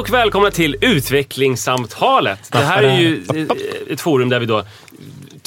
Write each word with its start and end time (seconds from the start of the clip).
Och 0.00 0.10
välkomna 0.10 0.50
till 0.50 0.76
Utvecklingssamtalet. 0.80 2.48
Det 2.52 2.58
här 2.58 2.82
är 2.82 2.98
ju 3.00 3.24
ett 3.90 4.00
forum 4.00 4.28
där 4.28 4.40
vi 4.40 4.46
då 4.46 4.64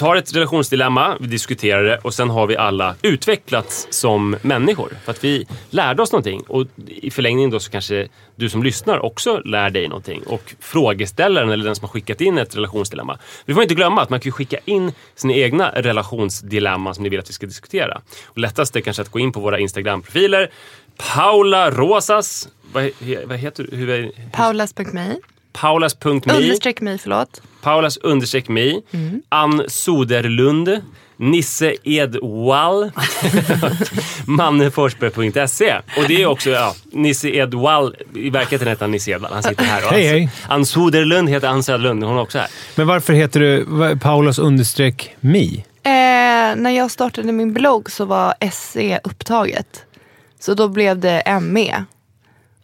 tar 0.04 0.16
ett 0.16 0.36
relationsdilemma, 0.36 1.18
vi 1.20 1.28
diskuterar 1.28 1.84
det 1.84 1.98
och 1.98 2.14
sen 2.14 2.30
har 2.30 2.48
vi 2.48 2.58
alla 2.58 2.96
utvecklats 3.02 3.88
som 3.90 4.36
människor. 4.42 4.98
För 5.06 5.12
att 5.12 5.24
vi 5.24 5.48
lärde 5.70 6.02
oss 6.02 6.12
någonting 6.12 6.42
och 6.48 6.68
i 6.88 7.12
förlängningen 7.12 7.50
då 7.50 7.60
så 7.60 7.72
kanske 7.72 8.08
du 8.36 8.50
som 8.50 8.64
lyssnar 8.64 9.06
också 9.06 9.38
lär 9.38 9.70
dig 9.70 9.88
någonting. 9.88 10.24
Och 10.24 10.56
frågeställaren 10.60 11.50
eller 11.50 11.66
den 11.66 11.76
som 11.76 11.84
har 11.84 11.90
skickat 11.90 12.22
in 12.22 12.38
ett 12.38 12.56
relationsdilemma. 12.56 13.20
Vi 13.46 13.54
får 13.54 13.64
inte 13.64 13.76
glömma 13.76 14.02
att 14.02 14.10
man 14.10 14.20
kan 14.20 14.32
skicka 14.32 14.58
in 14.66 14.92
sina 15.16 15.34
egna 15.34 15.72
relationsdilemma 15.76 16.94
som 16.94 17.04
ni 17.04 17.10
vill 17.10 17.20
att 17.20 17.30
vi 17.30 17.34
ska 17.34 17.46
diskutera. 17.46 18.02
Och 18.26 18.38
lättast 18.38 18.76
är 18.76 18.82
kanske 18.82 19.02
att 19.02 19.10
gå 19.10 19.20
in 19.20 19.32
på 19.32 19.40
våra 19.40 19.60
Instagram-profiler. 19.60 20.52
Paula 21.14 21.72
Rosas, 21.72 22.50
vad, 22.74 22.90
vad 23.26 23.38
heter 23.38 23.68
du? 23.72 24.12
Paulas.me. 24.32 25.16
Paulas.me 25.54 26.34
Understreck 26.34 26.82
mig, 26.82 26.98
förlåt. 26.98 27.42
Paulas 27.62 27.98
understreck 27.98 28.48
me, 28.50 28.82
Mm. 28.92 29.22
Ann 29.30 29.64
Soderlund, 29.68 30.82
Nisse 31.18 31.76
Edwall, 31.84 32.92
manneforsberg.se. 34.26 35.76
Och 35.98 36.04
det 36.08 36.22
är 36.22 36.26
också, 36.26 36.50
ja, 36.50 36.76
Nisse 36.92 37.28
Edwall, 37.30 37.96
i 38.16 38.30
verkligheten 38.30 38.68
heter 38.68 38.82
han 38.84 38.92
Nisse 38.92 39.12
Edwall, 39.12 39.34
han 39.34 39.44
sitter 39.44 39.64
här. 39.64 39.86
Och 39.86 39.92
Hej, 39.92 40.08
hej. 40.08 40.30
Ann 40.48 40.66
Soderlund 40.66 41.30
heter 41.30 41.48
Ann 41.48 41.64
Söderlund, 41.64 42.04
hon 42.04 42.18
är 42.18 42.22
också 42.22 42.38
här. 42.38 42.48
Men 42.76 42.88
varför 42.88 43.14
heter 43.14 43.40
du 43.40 43.66
Paulas 44.02 44.40
understreck 44.40 45.16
me? 45.20 45.44
Eh, 45.86 46.56
när 46.56 46.70
jag 46.70 46.92
startade 46.92 47.32
min 47.32 47.54
blogg 47.54 47.92
så 47.92 48.06
var 48.06 48.34
SE 48.52 49.00
upptaget. 49.04 49.86
Så 50.40 50.54
då 50.54 50.68
blev 50.68 51.00
det 51.00 51.40
ME. 51.42 51.86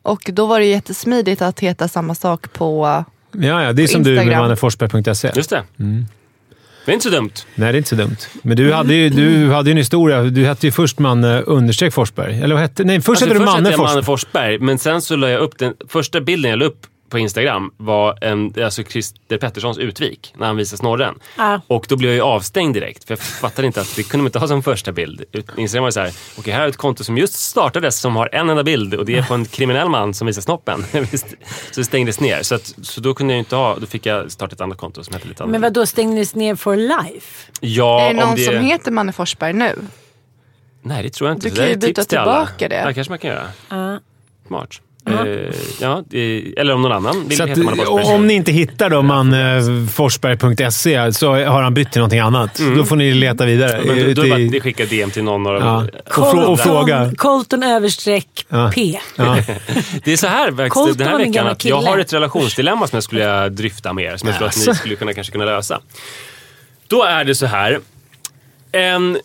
Och 0.09 0.29
då 0.33 0.45
var 0.45 0.59
det 0.59 0.65
jättesmidigt 0.65 1.41
att 1.41 1.59
heta 1.59 1.87
samma 1.87 2.15
sak 2.15 2.53
på... 2.53 2.85
Ja, 3.31 3.63
ja, 3.63 3.73
det 3.73 3.83
är 3.83 3.87
som 3.87 4.03
du 4.03 4.09
med 4.09 4.23
Instagram. 4.23 4.41
manneforsberg.se. 4.41 5.31
Just 5.35 5.49
det. 5.49 5.63
Mm. 5.79 6.05
Det 6.85 6.91
är 6.91 6.93
inte 6.93 7.03
så 7.03 7.09
dumt. 7.09 7.31
Nej, 7.55 7.71
det 7.71 7.75
är 7.75 7.77
inte 7.77 7.89
så 7.89 7.95
dumt. 7.95 8.17
Men 8.41 8.57
du 8.57 8.73
hade 8.73 8.93
ju 8.93 9.09
du 9.09 9.51
hade 9.51 9.69
ju 9.69 9.71
en 9.71 9.77
historia. 9.77 10.21
Du 10.21 10.45
hette 10.45 10.67
ju 10.67 10.71
först 10.71 10.99
Manne 10.99 11.41
understreck 11.41 11.93
Forsberg. 11.93 12.41
Eller 12.41 12.55
vad 12.55 12.61
hette 12.61 12.83
Nej, 12.83 13.01
först 13.01 13.09
Alltså, 13.09 13.25
hette 13.25 13.39
du 13.39 13.45
först 13.45 13.53
Manne 13.53 13.69
Forsberg. 13.69 13.87
Manne 13.87 14.03
Forsberg, 14.03 14.59
men 14.59 14.77
sen 14.79 15.01
så 15.01 15.15
la 15.15 15.29
jag 15.29 15.41
upp 15.41 15.57
den 15.57 15.73
första 15.89 16.21
bilden 16.21 16.51
jag 16.51 16.59
la 16.59 16.65
upp 16.65 16.79
på 17.09 17.19
Instagram 17.19 17.71
var 17.77 18.17
en, 18.21 18.53
alltså 18.63 18.83
Christer 18.83 19.37
Petterssons 19.37 19.77
utvik 19.77 20.33
när 20.37 20.47
han 20.47 20.57
visar 20.57 20.77
snorren. 20.77 21.15
Ja. 21.37 21.61
Och 21.67 21.85
då 21.89 21.97
blev 21.97 22.11
jag 22.11 22.15
ju 22.15 22.21
avstängd 22.21 22.73
direkt 22.73 23.03
för 23.03 23.11
jag 23.11 23.19
fattade 23.19 23.67
inte 23.67 23.81
att 23.81 23.95
det 23.95 24.03
kunde 24.03 24.17
man 24.23 24.27
inte 24.27 24.39
ha 24.39 24.47
som 24.47 24.63
första 24.63 24.91
bild. 24.91 25.23
Instagram 25.57 25.83
var 25.83 25.91
så 25.91 25.99
här, 25.99 26.11
okej 26.37 26.53
här 26.53 26.63
är 26.63 26.67
ett 26.67 26.77
konto 26.77 27.03
som 27.03 27.17
just 27.17 27.33
startades 27.33 27.99
som 27.99 28.15
har 28.15 28.29
en 28.31 28.49
enda 28.49 28.63
bild 28.63 28.93
och 28.93 29.05
det 29.05 29.17
är 29.17 29.23
på 29.23 29.33
en 29.33 29.45
kriminell 29.45 29.89
man 29.89 30.13
som 30.13 30.27
visar 30.27 30.41
snoppen. 30.41 30.85
Så 31.71 31.79
det 31.79 31.83
stängdes 31.83 32.19
ner. 32.19 32.43
Så, 32.43 32.55
att, 32.55 32.73
så 32.81 33.01
då 33.01 33.13
kunde 33.13 33.33
jag 33.33 33.39
inte 33.39 33.55
ha, 33.55 33.75
då 33.79 33.85
fick 33.85 34.05
jag 34.05 34.31
starta 34.31 34.53
ett 34.53 34.61
annat 34.61 34.77
konto 34.77 35.03
som 35.03 35.13
hette 35.13 35.27
lite 35.27 35.43
Men 35.43 35.55
annat. 35.55 35.61
vad 35.61 35.73
då 35.73 35.85
stängdes 35.85 36.35
ner 36.35 36.55
for 36.55 36.75
life? 36.75 37.51
Ja, 37.59 38.01
är 38.01 38.13
det 38.13 38.25
någon 38.25 38.35
det... 38.35 38.43
som 38.43 38.55
heter 38.55 38.91
Manne 38.91 39.11
Forsberg 39.11 39.53
nu? 39.53 39.75
Nej, 40.81 41.03
det 41.03 41.09
tror 41.09 41.29
jag 41.29 41.37
inte. 41.37 41.49
Du 41.49 41.55
kan 41.55 41.65
det 41.65 41.69
ju 41.69 41.75
byta 41.75 41.87
tips 41.87 42.07
till 42.07 42.17
tillbaka 42.17 42.67
det. 42.67 42.75
Ja, 42.75 42.93
kanske 42.93 43.11
man 43.11 43.19
kan 43.19 43.29
göra. 43.29 43.47
Ja. 43.69 43.99
Smart. 44.47 44.81
Eh, 45.13 45.53
ja, 45.81 46.03
eh, 46.13 46.43
eller 46.57 46.73
om 46.73 46.81
någon 46.81 46.91
annan 46.91 47.27
vill 47.27 47.37
Så 47.37 47.45
heta 47.45 47.61
Manne 47.61 47.81
att, 47.81 47.87
Forsberg. 47.87 48.15
om 48.15 48.27
ni 48.27 48.33
inte 48.33 48.51
hittar 48.51 48.89
då 48.89 49.01
manneforsberg.se 49.01 51.13
så 51.13 51.31
har 51.31 51.61
han 51.61 51.73
bytt 51.73 51.91
till 51.91 51.99
någonting 51.99 52.19
annat. 52.19 52.59
Då 52.75 52.85
får 52.85 52.95
ni 52.95 53.13
leta 53.13 53.45
vidare. 53.45 53.73
Mm. 53.77 53.87
Men 53.87 53.97
då, 53.97 54.03
då 54.03 54.07
är 54.07 54.09
Ute 54.09 54.21
det 54.21 54.29
bara 54.49 54.57
att 54.57 54.63
skickar 54.63 54.85
DM 54.85 55.11
till 55.11 55.23
någon 55.23 55.47
av 55.47 55.55
Ja. 55.55 55.85
Och, 56.17 56.49
och 56.49 56.59
fråga. 56.59 57.11
Colton 57.17 57.63
överstreck 57.63 58.45
Ja. 58.49 58.71
P. 58.75 58.99
Ja. 59.15 59.35
Det 60.03 60.13
är 60.13 60.17
så 60.17 60.27
här 60.27 60.51
faktiskt, 60.51 60.97
den 60.97 61.07
här 61.07 61.17
veckan 61.17 61.47
att 61.47 61.65
jag 61.65 61.81
har 61.81 61.97
ett 61.97 62.13
relationsdilemma 62.13 62.87
som 62.87 62.95
jag 62.95 63.03
skulle 63.03 63.21
vilja 63.21 63.49
dryfta 63.49 63.93
med 63.93 64.05
er. 64.05 64.17
Som 64.17 64.29
jag 64.29 64.37
tror 64.37 64.47
att 64.47 64.57
ni 64.67 64.75
skulle 64.75 64.95
kunna, 64.95 65.13
kanske 65.13 65.31
kunna 65.31 65.45
lösa. 65.45 65.79
Då 66.87 67.03
är 67.03 67.23
det 67.23 67.35
så 67.35 67.45
här. 67.45 67.79
En 68.71 69.17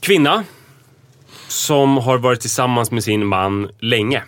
kvinna 0.00 0.44
som 1.48 1.98
har 1.98 2.18
varit 2.18 2.40
tillsammans 2.40 2.90
med 2.90 3.04
sin 3.04 3.26
man 3.26 3.68
länge. 3.80 4.22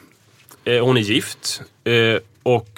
Eh, 0.65 0.85
Hon 0.85 0.97
är 0.97 1.01
gift 1.01 1.63
eh, 1.85 2.19
och 2.43 2.69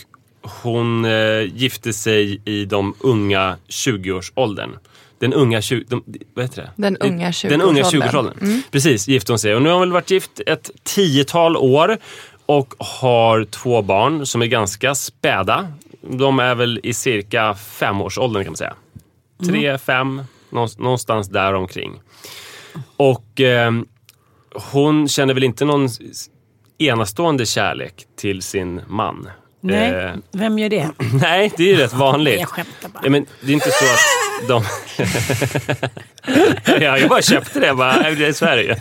hon 0.63 1.05
eh, 1.05 1.41
gifte 1.55 1.93
sig 1.93 2.41
i 2.45 2.65
de 2.65 2.95
unga 3.01 3.57
20-årsåldern. 3.69 4.71
Den 5.19 5.33
unga 5.33 5.61
20... 5.63 5.85
De, 5.89 6.05
vad 6.35 6.45
heter 6.45 6.63
det? 6.63 6.71
Den 6.77 6.97
unga 6.97 7.33
Den 7.43 7.61
unga 7.61 7.83
20-årsåldern. 7.83 8.09
20-årsåldern. 8.09 8.63
Precis, 8.71 9.09
gifte 9.09 9.33
hon 9.33 9.39
sig. 9.39 9.55
Och 9.55 9.63
nu 9.63 9.69
har 9.69 9.75
hon 9.75 9.81
väl 9.81 9.93
varit 9.93 10.11
gift 10.11 10.41
ett 10.47 10.71
tiotal 10.83 11.57
år 11.57 11.99
och 12.47 12.75
har 12.79 13.45
två 13.45 13.83
barn 13.83 14.27
som 14.27 14.43
är 14.43 14.47
ganska 14.47 14.95
späda. 14.95 15.73
De 16.01 16.39
är 16.39 16.55
väl 16.55 16.81
i 16.83 16.95
cirka 16.95 17.55
femårsåldern 17.55 18.45
kan 18.45 18.51
man 18.51 18.57
säga. 18.57 18.75
Tre, 19.47 19.79
fem, 19.79 20.23
någonstans- 20.79 21.29
där 21.29 21.55
omkring. 21.55 22.01
Och 22.97 23.41
eh, 23.41 23.73
hon 24.73 25.09
känner 25.09 25.35
väl 25.35 25.45
inte 25.45 25.65
någon 25.65 25.89
enastående 26.79 27.47
kärlek 27.47 27.95
till 28.21 28.43
sin 28.43 28.81
man. 28.87 29.29
Nej, 29.61 29.91
Eh, 30.05 30.11
vem 30.33 30.59
gör 30.59 30.69
det? 30.69 30.89
nej, 31.23 31.53
det 31.57 31.63
är 31.63 31.67
ju 31.69 31.77
rätt 31.77 31.93
vanligt. 31.93 32.41
Jag 32.41 32.49
skämtar 32.49 32.89
bara. 32.89 33.01
Ja, 33.05 33.11
men 33.11 33.27
det 33.41 33.51
är 33.51 33.55
inte 33.55 33.71
så 33.71 33.85
att 33.85 34.49
de... 34.49 34.65
ja, 36.85 36.99
jag 36.99 37.09
bara 37.09 37.23
köpte 37.23 37.61
det. 37.61 37.67
Jag 37.67 37.77
Bara, 37.77 37.97
"Nej, 38.01 38.15
det 38.15 38.27
är 38.27 38.33
Sverige. 38.33 38.77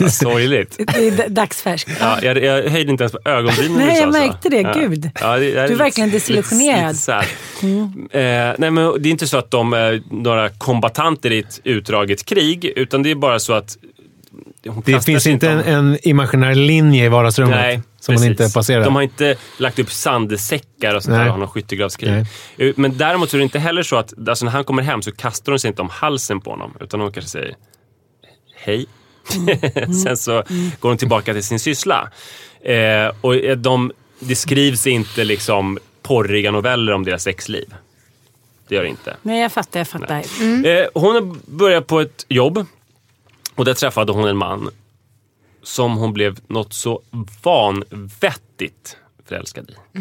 Ja, 0.00 0.08
sorgligt. 0.08 0.76
Det 0.78 1.08
är 1.08 1.28
dagsfärskt. 1.28 1.90
Ja, 2.00 2.18
jag, 2.22 2.44
jag 2.44 2.62
höjde 2.70 2.90
inte 2.90 3.04
ens 3.04 3.12
på 3.12 3.18
ögonbrynen 3.24 3.78
Nej, 3.78 3.98
jag 4.00 4.12
märkte 4.12 4.48
det. 4.48 4.60
Ja. 4.60 4.72
Gud. 4.74 5.10
Ja, 5.20 5.36
det, 5.36 5.50
det 5.54 5.66
Du 5.66 5.72
är 5.72 5.76
verkligen 5.76 6.10
desillusionerad. 6.10 6.96
sad. 6.96 7.24
Eh, 8.10 8.54
nej, 8.58 8.70
men 8.70 9.02
det 9.02 9.08
är 9.08 9.10
inte 9.10 9.28
så 9.28 9.38
att 9.38 9.50
de 9.50 9.72
är 9.72 10.02
några 10.10 10.48
kombatanter 10.48 11.32
i 11.32 11.38
ett 11.38 11.60
utdraget 11.64 12.24
krig, 12.24 12.64
utan 12.76 13.02
det 13.02 13.10
är 13.10 13.14
bara 13.14 13.38
så 13.38 13.52
att 13.52 13.76
Det 14.84 15.04
finns 15.04 15.26
inte 15.26 15.50
en, 15.50 15.60
en 15.60 15.98
imaginär 16.02 16.54
linje 16.54 17.04
i 17.04 17.08
vardagsrummet 17.08 17.56
Nej, 17.56 17.82
som 18.00 18.14
man 18.14 18.22
precis. 18.22 18.40
inte 18.40 18.54
passerar. 18.54 18.84
De 18.84 18.94
har 18.94 19.02
inte 19.02 19.36
lagt 19.58 19.78
upp 19.78 19.90
sandsäckar 19.92 20.94
och 20.94 21.02
sånt 21.02 21.12
Nej. 21.12 21.18
där 21.18 21.26
och 21.26 21.32
har 21.32 21.38
någon 21.38 21.48
skyttegravskrig. 21.48 22.10
Nej. 22.10 22.68
Eh, 22.68 22.74
Men 22.76 22.98
däremot 22.98 23.30
så 23.30 23.36
är 23.36 23.38
det 23.38 23.44
inte 23.44 23.58
heller 23.58 23.82
så 23.82 23.96
att 23.96 24.28
alltså 24.28 24.44
när 24.44 24.52
han 24.52 24.64
kommer 24.64 24.82
hem 24.82 25.02
så 25.02 25.12
kastar 25.12 25.52
hon 25.52 25.58
sig 25.58 25.68
inte 25.68 25.82
om 25.82 25.88
halsen 25.90 26.40
på 26.40 26.50
honom. 26.50 26.74
Utan 26.80 27.00
hon 27.00 27.12
kanske 27.12 27.30
säger 27.30 27.54
hej. 28.56 28.86
Sen 30.04 30.16
så 30.16 30.32
går 30.80 30.88
hon 30.88 30.98
tillbaka 30.98 31.32
till 31.32 31.44
sin 31.44 31.60
syssla. 31.60 32.10
Eh, 32.64 33.12
och 33.20 33.34
eh, 33.36 33.56
de, 33.56 33.92
det 34.20 34.36
skrivs 34.36 34.86
inte 34.86 35.24
liksom 35.24 35.78
porriga 36.02 36.50
noveller 36.50 36.92
om 36.92 37.04
deras 37.04 37.22
sexliv. 37.22 37.74
Det 38.68 38.74
gör 38.74 38.82
det 38.82 38.88
inte. 38.88 39.16
Nej, 39.22 39.40
jag 39.42 39.52
fattar. 39.52 39.80
Jag 39.80 39.88
fattar. 39.88 40.22
Eh, 40.66 40.86
hon 40.94 41.40
började 41.46 41.86
på 41.86 42.00
ett 42.00 42.26
jobb 42.28 42.66
och 43.58 43.64
där 43.64 43.74
träffade 43.74 44.12
hon 44.12 44.28
en 44.28 44.36
man 44.36 44.70
som 45.62 45.96
hon 45.96 46.12
blev 46.12 46.38
något 46.46 46.72
så 46.72 47.02
vanvettigt 47.42 48.96
förälskad 49.28 49.70
i. 49.70 49.98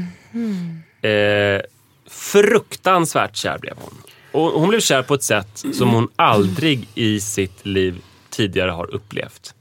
Eh, 1.07 1.61
fruktansvärt 2.09 3.35
kär 3.35 3.57
blev 3.57 3.73
hon. 3.77 3.93
Och 4.31 4.59
hon 4.59 4.69
blev 4.69 4.79
kär 4.79 5.01
på 5.03 5.13
ett 5.13 5.23
sätt 5.23 5.63
som 5.73 5.89
hon 5.89 6.07
aldrig 6.15 6.87
i 6.95 7.19
sitt 7.19 7.65
liv 7.65 8.01
tidigare 8.29 8.71
har 8.71 8.93
upplevt. 8.93 9.53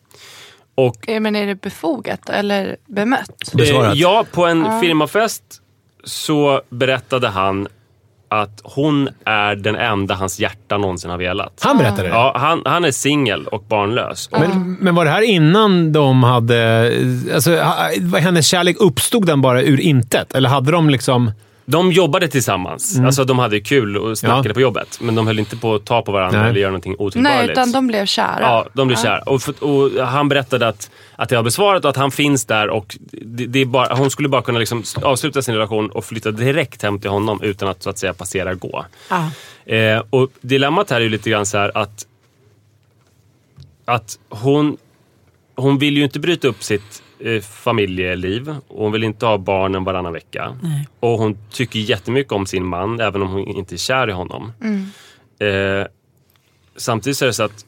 Och 0.74 1.08
Eh, 1.08 1.20
Men 1.20 1.36
är 1.36 1.46
det 1.46 1.54
befogat 1.54 2.28
eller 2.28 2.76
bemött? 2.86 3.54
Eh, 3.58 3.92
ja, 3.94 4.26
på 4.32 4.46
en 4.46 4.80
firmafest 4.80 5.62
så 6.04 6.62
berättade 6.68 7.28
han 7.28 7.68
att 8.42 8.60
hon 8.64 9.08
är 9.24 9.56
den 9.56 9.76
enda 9.76 10.14
hans 10.14 10.40
hjärta 10.40 10.78
någonsin 10.78 11.10
har 11.10 11.18
velat. 11.18 11.52
Han 11.60 11.78
berättade 11.78 12.02
det? 12.02 12.08
Ja, 12.08 12.32
han, 12.36 12.62
han 12.64 12.84
är 12.84 12.90
singel 12.90 13.46
och 13.46 13.64
barnlös. 13.68 14.28
Och 14.32 14.40
Men, 14.40 14.76
men 14.80 14.94
var 14.94 15.04
det 15.04 15.10
här 15.10 15.22
innan 15.22 15.92
de 15.92 16.22
hade... 16.22 16.90
Alltså, 17.34 17.56
hennes 18.18 18.46
kärlek, 18.46 18.76
uppstod 18.80 19.26
den 19.26 19.40
bara 19.40 19.62
ur 19.62 19.80
intet? 19.80 20.34
Eller 20.34 20.48
hade 20.48 20.70
de 20.72 20.90
liksom... 20.90 21.30
De 21.68 21.92
jobbade 21.92 22.28
tillsammans. 22.28 22.98
Alltså, 23.00 23.24
de 23.24 23.38
hade 23.38 23.60
kul 23.60 23.96
och 23.96 24.18
snackade 24.18 24.38
Mm. 24.38 24.48
Ja. 24.50 24.54
på 24.54 24.60
jobbet. 24.60 24.98
Men 25.00 25.14
de 25.14 25.26
höll 25.26 25.38
inte 25.38 25.56
på 25.56 25.74
att 25.74 25.84
ta 25.84 26.02
på 26.02 26.12
varandra 26.12 26.40
Nej. 26.40 26.50
eller 26.50 26.60
göra 26.60 26.70
någonting 26.70 26.94
otillbörligt. 26.98 27.40
Nej, 27.40 27.50
utan 27.50 27.72
de 27.72 27.86
blev 27.86 28.06
kära. 28.06 28.38
Ja, 28.40 28.66
de 28.72 28.86
blev 28.88 28.96
kära. 28.96 29.18
Och, 29.22 29.42
för- 29.42 29.64
och 29.64 30.06
han 30.06 30.28
berättade 30.28 30.68
att, 30.68 30.90
att 31.16 31.28
det 31.28 31.36
har 31.36 31.42
besvarat 31.42 31.84
och 31.84 31.90
att 31.90 31.96
han 31.96 32.10
finns 32.10 32.44
där. 32.44 32.68
Och 32.70 32.96
det, 33.12 33.46
det 33.46 33.58
är 33.58 33.64
bara, 33.66 33.94
hon 33.94 34.10
skulle 34.10 34.28
bara 34.28 34.42
kunna 34.42 34.58
liksom 34.58 34.82
avsluta 35.02 35.42
sin 35.42 35.54
relation 35.54 35.90
och 35.90 36.04
flytta 36.04 36.30
direkt 36.30 36.82
hem 36.82 36.98
till 37.00 37.10
honom 37.10 37.42
utan 37.42 37.68
att 37.68 37.82
så 37.82 37.90
att 37.90 37.98
säga 37.98 38.14
passera 38.14 38.54
gå. 38.54 38.84
Ja. 39.10 39.30
Eh, 39.74 40.02
och 40.10 40.30
dilemmat 40.40 40.90
här 40.90 40.96
är 40.96 41.00
ju 41.04 41.08
lite 41.08 41.30
grann 41.30 41.46
så 41.46 41.58
här 41.58 41.72
att, 41.74 42.06
att 43.84 44.18
hon, 44.28 44.76
hon 45.56 45.78
vill 45.78 45.96
ju 45.96 46.02
inte 46.04 46.18
bryta 46.20 46.48
upp 46.48 46.62
sitt 46.62 47.02
eh, 47.20 47.42
familjeliv. 47.42 48.48
Och 48.68 48.82
hon 48.82 48.92
vill 48.92 49.04
inte 49.04 49.26
ha 49.26 49.38
barnen 49.38 49.84
varannan 49.84 50.12
vecka. 50.12 50.56
Nej. 50.62 50.88
Och 51.00 51.18
hon 51.18 51.38
tycker 51.50 51.78
jättemycket 51.78 52.32
om 52.32 52.46
sin 52.46 52.64
man, 52.64 53.00
även 53.00 53.22
om 53.22 53.28
hon 53.28 53.48
inte 53.48 53.74
är 53.74 53.78
kär 53.78 54.08
i 54.08 54.12
honom. 54.12 54.52
Eh, 55.38 55.86
samtidigt 56.76 57.16
så 57.16 57.24
är 57.24 57.26
det 57.26 57.32
så 57.32 57.42
att 57.42 57.64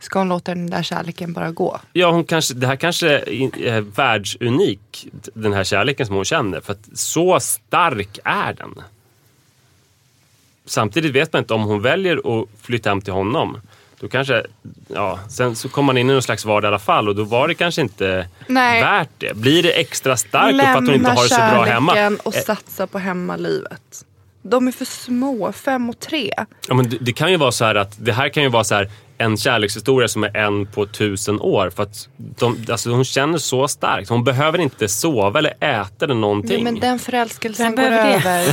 Ska 0.00 0.18
hon 0.18 0.28
låta 0.28 0.54
den 0.54 0.70
där 0.70 0.82
kärleken 0.82 1.32
bara 1.32 1.50
gå? 1.50 1.80
Ja, 1.92 2.10
hon 2.10 2.24
kanske, 2.24 2.54
det 2.54 2.66
här 2.66 2.76
kanske 2.76 3.08
är 3.08 3.80
världsunik, 3.80 5.08
den 5.34 5.52
här 5.52 5.64
kärleken 5.64 6.06
som 6.06 6.16
hon 6.16 6.24
känner. 6.24 6.60
För 6.60 6.72
att 6.72 6.88
så 6.98 7.40
stark 7.40 8.18
är 8.24 8.52
den. 8.52 8.74
Samtidigt 10.64 11.12
vet 11.12 11.32
man 11.32 11.42
inte 11.42 11.54
om 11.54 11.62
hon 11.62 11.82
väljer 11.82 12.16
att 12.16 12.48
flytta 12.60 12.88
hem 12.88 13.00
till 13.00 13.12
honom. 13.12 13.60
Då 14.04 14.08
kanske, 14.08 14.42
ja, 14.88 15.18
sen 15.28 15.56
så 15.56 15.68
kommer 15.68 15.86
man 15.86 15.98
in 15.98 16.10
i 16.10 16.12
någon 16.12 16.22
slags 16.22 16.44
vardag 16.44 16.68
i 16.68 16.70
alla 16.70 16.78
fall 16.78 17.08
och 17.08 17.14
då 17.14 17.24
var 17.24 17.48
det 17.48 17.54
kanske 17.54 17.80
inte 17.80 18.28
Nej. 18.46 18.82
värt 18.82 19.08
det. 19.18 19.36
Blir 19.36 19.62
det 19.62 19.72
extra 19.72 20.16
starkt 20.16 20.54
upp 20.54 20.68
att 20.68 20.74
hon 20.74 20.94
inte 20.94 21.10
har 21.10 21.22
det 21.22 21.28
så 21.28 21.36
bra 21.36 21.64
hemma? 21.64 21.94
kärleken 21.94 22.20
och 22.24 22.36
Eh, 22.36 22.42
satsa 22.42 22.86
på 22.86 22.98
hemmalivet. 22.98 24.04
De 24.42 24.68
är 24.68 24.72
för 24.72 24.84
små, 24.84 25.52
fem 25.52 25.90
och 25.90 25.98
tre. 25.98 26.30
Ja, 26.68 26.74
men 26.74 26.88
det, 26.90 26.96
det 27.00 27.12
kan 27.12 27.30
ju 27.30 27.36
vara 27.36 27.52
så 27.52 27.64
här 27.64 27.74
att 27.74 27.96
det 27.98 28.12
här 28.12 28.28
kan 28.28 28.42
ju 28.42 28.48
vara 28.48 28.64
så 28.64 28.74
här 28.74 28.90
en 29.24 29.36
kärlekshistoria 29.36 30.08
som 30.08 30.24
är 30.24 30.36
en 30.36 30.66
på 30.66 30.86
tusen 30.86 31.40
år. 31.40 31.70
För 31.70 31.82
att 31.82 32.08
de, 32.16 32.64
alltså 32.68 32.90
hon 32.90 33.04
känner 33.04 33.38
så 33.38 33.68
starkt. 33.68 34.08
Hon 34.08 34.24
behöver 34.24 34.58
inte 34.60 34.88
sova 34.88 35.38
eller 35.38 35.54
äta 35.60 36.04
eller 36.04 36.14
någonting. 36.14 36.64
Nej, 36.64 36.72
men 36.72 36.80
den 36.80 36.98
förälskelsen 36.98 37.74
går 37.74 37.82
över. 37.82 38.46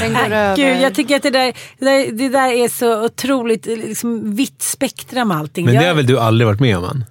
den 0.00 0.14
går 0.14 0.36
över. 0.36 0.56
Gud, 0.56 0.82
jag 0.82 0.94
tycker 0.94 1.16
att 1.16 1.22
det 1.22 1.30
där, 1.30 1.52
det 1.78 1.84
där, 1.84 2.12
det 2.12 2.28
där 2.28 2.52
är 2.52 2.68
så 2.68 3.04
otroligt 3.04 3.66
liksom, 3.66 4.34
vitt 4.34 4.62
spektrum 4.62 5.30
allting. 5.30 5.64
Men 5.64 5.74
det 5.74 5.86
har 5.86 5.94
väl 5.94 6.06
du 6.06 6.18
aldrig 6.18 6.46
varit 6.46 6.60
med 6.60 6.76
om 6.78 6.84
än? 6.84 7.04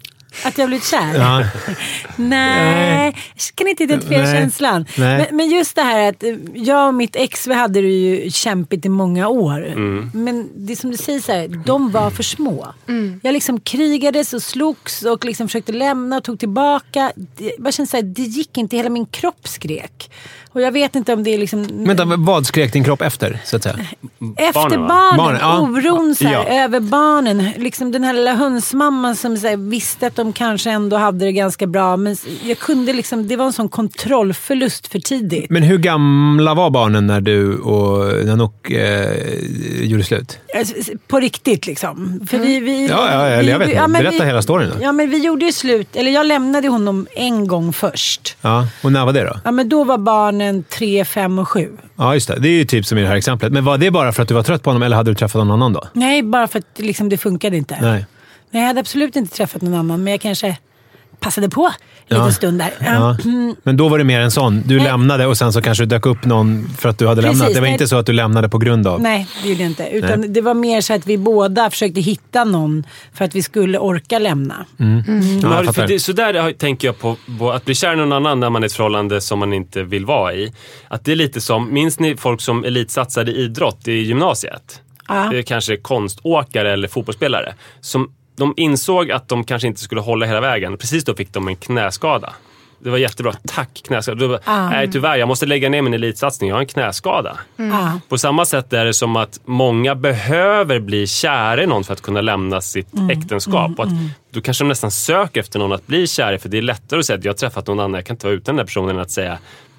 Att 0.46 0.58
jag 0.58 0.64
har 0.64 0.68
blivit 0.68 0.88
kär? 0.88 1.16
Ja. 1.16 1.44
Nej, 2.16 3.16
jag 3.36 3.56
kan 3.56 3.68
inte 3.68 3.84
identifiera 3.84 4.24
Nej. 4.24 4.34
känslan. 4.42 4.86
Nej. 4.98 5.18
Men, 5.18 5.38
men 5.38 5.50
just 5.50 5.76
det 5.76 5.82
här 5.82 6.10
att 6.10 6.24
eh, 6.24 6.36
jag 6.54 6.88
och 6.88 6.94
mitt 6.94 7.16
ex 7.16 7.48
vi 7.48 7.54
hade 7.54 7.82
det 7.82 7.88
ju 7.88 8.32
kämpigt 8.32 8.86
i 8.86 8.90
många 8.90 9.28
år. 9.28 9.68
Mm. 9.68 10.12
Men 10.14 10.50
det 10.56 10.74
är 10.74 10.78
som 10.78 10.92
du 10.92 10.98
säger, 10.98 11.20
så 11.20 11.32
här, 11.32 11.48
de 11.66 11.92
var 11.92 12.10
för 12.10 12.24
små. 12.24 12.68
Mm. 12.88 13.20
Jag 13.24 13.34
liksom 13.34 13.60
krigades 13.60 14.34
och 14.34 14.44
slogs 14.44 15.04
och 15.04 15.26
liksom 15.26 15.48
försökte 15.48 15.72
lämna 15.72 16.18
och 16.18 16.24
tog 16.24 16.40
tillbaka. 16.40 17.12
Det, 17.16 17.44
jag 17.44 17.64
bara 17.64 17.72
kände 17.72 17.90
så 17.90 17.98
här, 17.98 18.04
det 18.04 18.22
gick 18.22 18.58
inte, 18.58 18.78
hela 18.78 18.90
min 18.90 19.06
kropp 19.06 19.48
skrek. 19.48 20.12
Och 20.52 20.62
jag 20.62 20.72
vet 20.72 20.96
inte 20.96 21.14
om 21.14 21.24
det 21.24 21.34
är 21.34 21.38
liksom... 21.38 21.86
Vänta, 21.86 22.06
vad 22.06 22.46
skrek 22.46 22.74
din 22.74 22.84
kropp 22.84 23.02
efter, 23.02 23.40
så 23.46 23.56
att 23.56 23.64
säga? 23.64 23.76
Efter 24.38 24.54
Barnen, 24.54 24.88
barnen, 24.88 25.18
Barnen, 25.18 25.42
ja. 25.42 25.60
oron 25.60 26.16
så 26.16 26.24
här, 26.28 26.34
Ja. 26.34 26.64
över 26.64 26.80
barnen. 26.80 27.52
Liksom 27.58 27.92
den 27.92 28.04
här 28.04 28.14
lilla 28.14 28.34
hönsmamman 28.34 29.16
som 29.16 29.38
så 29.38 29.48
här, 29.48 29.58
visste 29.58 30.08
att 30.08 30.16
de 30.16 30.27
kanske 30.34 30.72
ändå 30.72 30.98
hade 30.98 31.26
det 31.26 31.32
ganska 31.32 31.68
bra. 31.68 31.98
Men 31.98 32.18
jag 32.44 32.60
kunde 32.60 32.94
liksom, 32.94 33.28
det 33.28 33.36
var 33.36 33.46
en 33.46 33.54
sån 33.54 33.70
kontrollförlust 33.70 34.88
för 34.88 35.00
tidigt. 35.00 35.50
Men 35.50 35.64
hur 35.64 35.78
gamla 35.78 36.54
var 36.54 36.70
barnen 36.70 37.08
när 37.08 37.22
du 37.22 37.58
och 37.58 38.26
Nanook 38.26 38.72
eh, 38.72 39.10
gjorde 39.82 40.04
slut? 40.04 40.40
Alltså, 40.58 40.74
På 41.08 41.20
riktigt 41.20 41.68
liksom. 41.68 42.22
För 42.30 42.38
vi, 42.38 42.60
vi, 42.60 42.78
Mm. 42.78 42.90
Ja, 42.90 43.12
ja, 43.12 43.28
vi, 43.30 43.34
eller 43.34 43.52
jag 43.52 43.60
vet 43.60 43.70
inte. 43.70 43.88
men 43.88 44.04
Berätta 44.04 44.24
hela 44.24 44.42
storyn 44.42 44.70
då. 44.70 44.84
Ja, 44.84 44.92
men 44.92 45.10
vi 45.10 45.18
gjorde 45.26 45.46
ju 45.46 45.52
slut. 45.52 45.88
Eller 45.96 46.12
jag 46.12 46.26
lämnade 46.26 46.68
honom 46.68 47.08
en 47.16 47.48
gång 47.48 47.74
först. 47.74 48.38
Ja, 48.42 48.68
och 48.84 48.92
när 48.92 49.06
var 49.06 49.14
det 49.14 49.24
då? 49.24 49.40
Ja, 49.44 49.52
men 49.52 49.70
då 49.70 49.84
var 49.84 49.98
barnen 49.98 50.64
tre, 50.64 51.06
fem 51.06 51.40
och 51.40 51.50
sju. 51.50 51.70
Ja, 51.96 52.14
just 52.14 52.28
det. 52.28 52.40
Det 52.40 52.48
är 52.50 52.54
ju 52.54 52.66
typ 52.66 52.86
som 52.86 52.98
i 52.98 53.02
det 53.02 53.08
här 53.08 53.16
exemplet. 53.16 53.52
Men 53.54 53.66
var 53.66 53.78
det 53.78 53.92
bara 53.92 54.12
för 54.14 54.22
att 54.24 54.28
du 54.30 54.34
var 54.36 54.44
trött 54.44 54.64
på 54.64 54.70
honom 54.70 54.84
eller 54.84 54.96
hade 54.96 55.12
du 55.12 55.16
träffat 55.16 55.40
någon 55.40 55.52
annan 55.52 55.74
då? 55.74 55.84
Nej, 55.94 56.24
bara 56.24 56.48
för 56.48 56.60
att 56.60 56.66
liksom, 56.80 57.10
det 57.10 57.18
funkade 57.18 57.58
inte. 57.58 57.78
Nej. 57.82 58.06
Nej, 58.52 58.62
jag 58.62 58.68
hade 58.68 58.80
absolut 58.80 59.16
inte 59.16 59.36
träffat 59.36 59.62
någon 59.62 59.74
annan, 59.74 60.04
men 60.04 60.12
jag 60.12 60.22
kanske 60.22 60.58
passade 61.20 61.50
på 61.50 61.66
en 61.66 61.72
Ja. 62.08 62.18
liten 62.18 62.34
stund 62.34 62.60
där. 62.60 62.72
Ja. 62.80 63.18
Men 63.64 63.78
då 63.78 63.88
var 63.90 63.98
det 63.98 64.04
mer 64.04 64.20
en 64.20 64.32
sån. 64.32 64.62
Du 64.66 64.76
Nej. 64.76 64.84
lämnade 64.86 65.26
och 65.26 65.38
sen 65.38 65.54
så 65.54 65.62
kanske 65.62 65.84
det 65.86 65.96
dök 65.96 66.06
upp 66.06 66.26
någon 66.26 66.70
för 66.78 66.90
att 66.90 66.98
du 66.98 67.08
hade 67.08 67.22
Precis, 67.22 67.40
lämnat. 67.40 67.54
Det 67.54 67.60
var 67.60 67.68
nej. 67.68 67.74
inte 67.74 67.88
så 67.88 67.96
att 67.98 68.06
du 68.06 68.14
lämnade 68.14 68.50
på 68.50 68.58
grund 68.58 68.88
av... 68.88 69.02
Nej, 69.02 69.28
det 69.44 69.50
gjorde 69.50 69.62
jag 69.62 69.70
inte. 69.72 69.88
Utan 69.90 70.20
Nej. 70.22 70.30
det 70.30 70.42
var 70.42 70.54
mer 70.54 70.82
så 70.82 70.94
att 70.94 71.08
vi 71.08 71.18
båda 71.18 71.70
försökte 71.70 72.02
hitta 72.02 72.44
någon 72.44 72.84
för 73.14 73.26
att 73.26 73.36
vi 73.36 73.44
skulle 73.44 73.78
orka 73.78 74.20
lämna. 74.20 74.66
Ja, 74.78 74.86
Men 74.86 75.40
jag 75.42 75.50
har- 75.50 75.58
fattar. 75.64 75.74
för 75.74 75.88
det, 75.88 76.00
så 76.00 76.12
där 76.14 76.52
tänker 76.54 76.88
jag 76.88 77.00
på, 77.00 77.16
på 77.40 77.52
att 77.52 77.66
bli 77.66 77.76
kär 77.76 77.94
i 77.94 77.96
någon 77.96 78.14
annan 78.14 78.40
när 78.40 78.50
man 78.50 78.64
är 78.64 78.66
i 78.66 78.68
ett 78.68 78.74
förhållande 78.74 79.22
som 79.22 79.40
man 79.40 79.54
inte 79.54 79.84
vill 79.84 80.06
vara 80.06 80.34
i. 80.34 80.54
Att 80.88 81.06
det 81.06 81.12
är 81.12 81.16
lite 81.16 81.42
som, 81.42 81.74
minns 81.74 82.00
ni 82.00 82.18
folk 82.18 82.42
som 82.42 82.64
elitsatsade 82.66 83.32
i 83.32 83.36
idrott 83.44 83.88
i 83.88 83.92
gymnasiet? 83.94 84.82
Ja. 85.08 85.34
Eh, 85.34 85.44
Kanske 85.44 85.78
konståkare 85.78 86.74
eller 86.74 86.88
fotbollsspelare. 86.88 87.54
Som, 87.82 88.12
de 88.38 88.54
insåg 88.58 89.12
att 89.12 89.28
de 89.30 89.44
kanske 89.44 89.68
inte 89.68 89.82
skulle 89.82 90.02
hålla 90.02 90.26
hela 90.26 90.42
vägen. 90.42 90.78
Precis 90.78 91.04
då 91.04 91.16
fick 91.16 91.34
de 91.34 91.48
en 91.48 91.56
knäskada. 91.56 92.34
Det 92.80 92.90
var 92.90 92.98
jättebra. 92.98 93.34
Tack 93.48 93.82
knäskada. 93.86 94.28
Bara, 94.28 94.40
Ah. 94.46 94.70
Nej 94.70 94.92
tyvärr, 94.92 95.18
jag 95.18 95.28
måste 95.28 95.46
lägga 95.46 95.70
ner 95.70 95.82
min 95.82 95.94
elitsatsning. 95.94 96.50
Jag 96.50 96.56
har 96.56 96.62
en 96.62 96.68
knäskada. 96.68 97.38
Ja. 97.56 98.00
På 98.10 98.18
samma 98.18 98.46
sätt 98.46 98.74
är 98.74 98.86
det 98.86 98.94
som 98.94 99.16
att 99.16 99.40
många 99.46 99.96
behöver 99.96 100.80
bli 100.80 101.08
kära 101.08 101.64
i 101.64 101.68
någon 101.68 101.84
för 101.84 101.94
att 101.94 102.02
kunna 102.02 102.22
lämna 102.22 102.62
sitt 102.62 102.94
Mm, 102.94 103.10
äktenskap. 103.10 103.72
Och 103.78 103.84
att 103.86 103.92
då 104.34 104.42
kanske 104.42 104.64
de 104.64 104.68
nästan 104.68 104.92
söker 104.92 105.40
efter 105.40 105.60
någon 105.60 105.72
att 105.74 105.88
bli 105.88 106.08
kär 106.08 106.34
i. 106.34 106.38
För 106.40 106.50
det 106.50 106.58
är 106.58 106.62
lättare 106.62 107.00
att 107.00 107.06
säga 107.06 107.18
att 107.20 107.26
jag 107.26 107.34
har 107.34 107.38
träffat 107.38 107.68
någon 107.68 107.80
annan, 107.80 107.94
jag 107.94 108.06
kan 108.06 108.14
inte 108.14 108.26
vara 108.28 108.36
utan 108.36 108.56
den 108.56 108.58
där 108.58 108.66
personen, 108.68 108.96
än 108.96 109.02
att 109.02 109.12
säga 109.12 109.38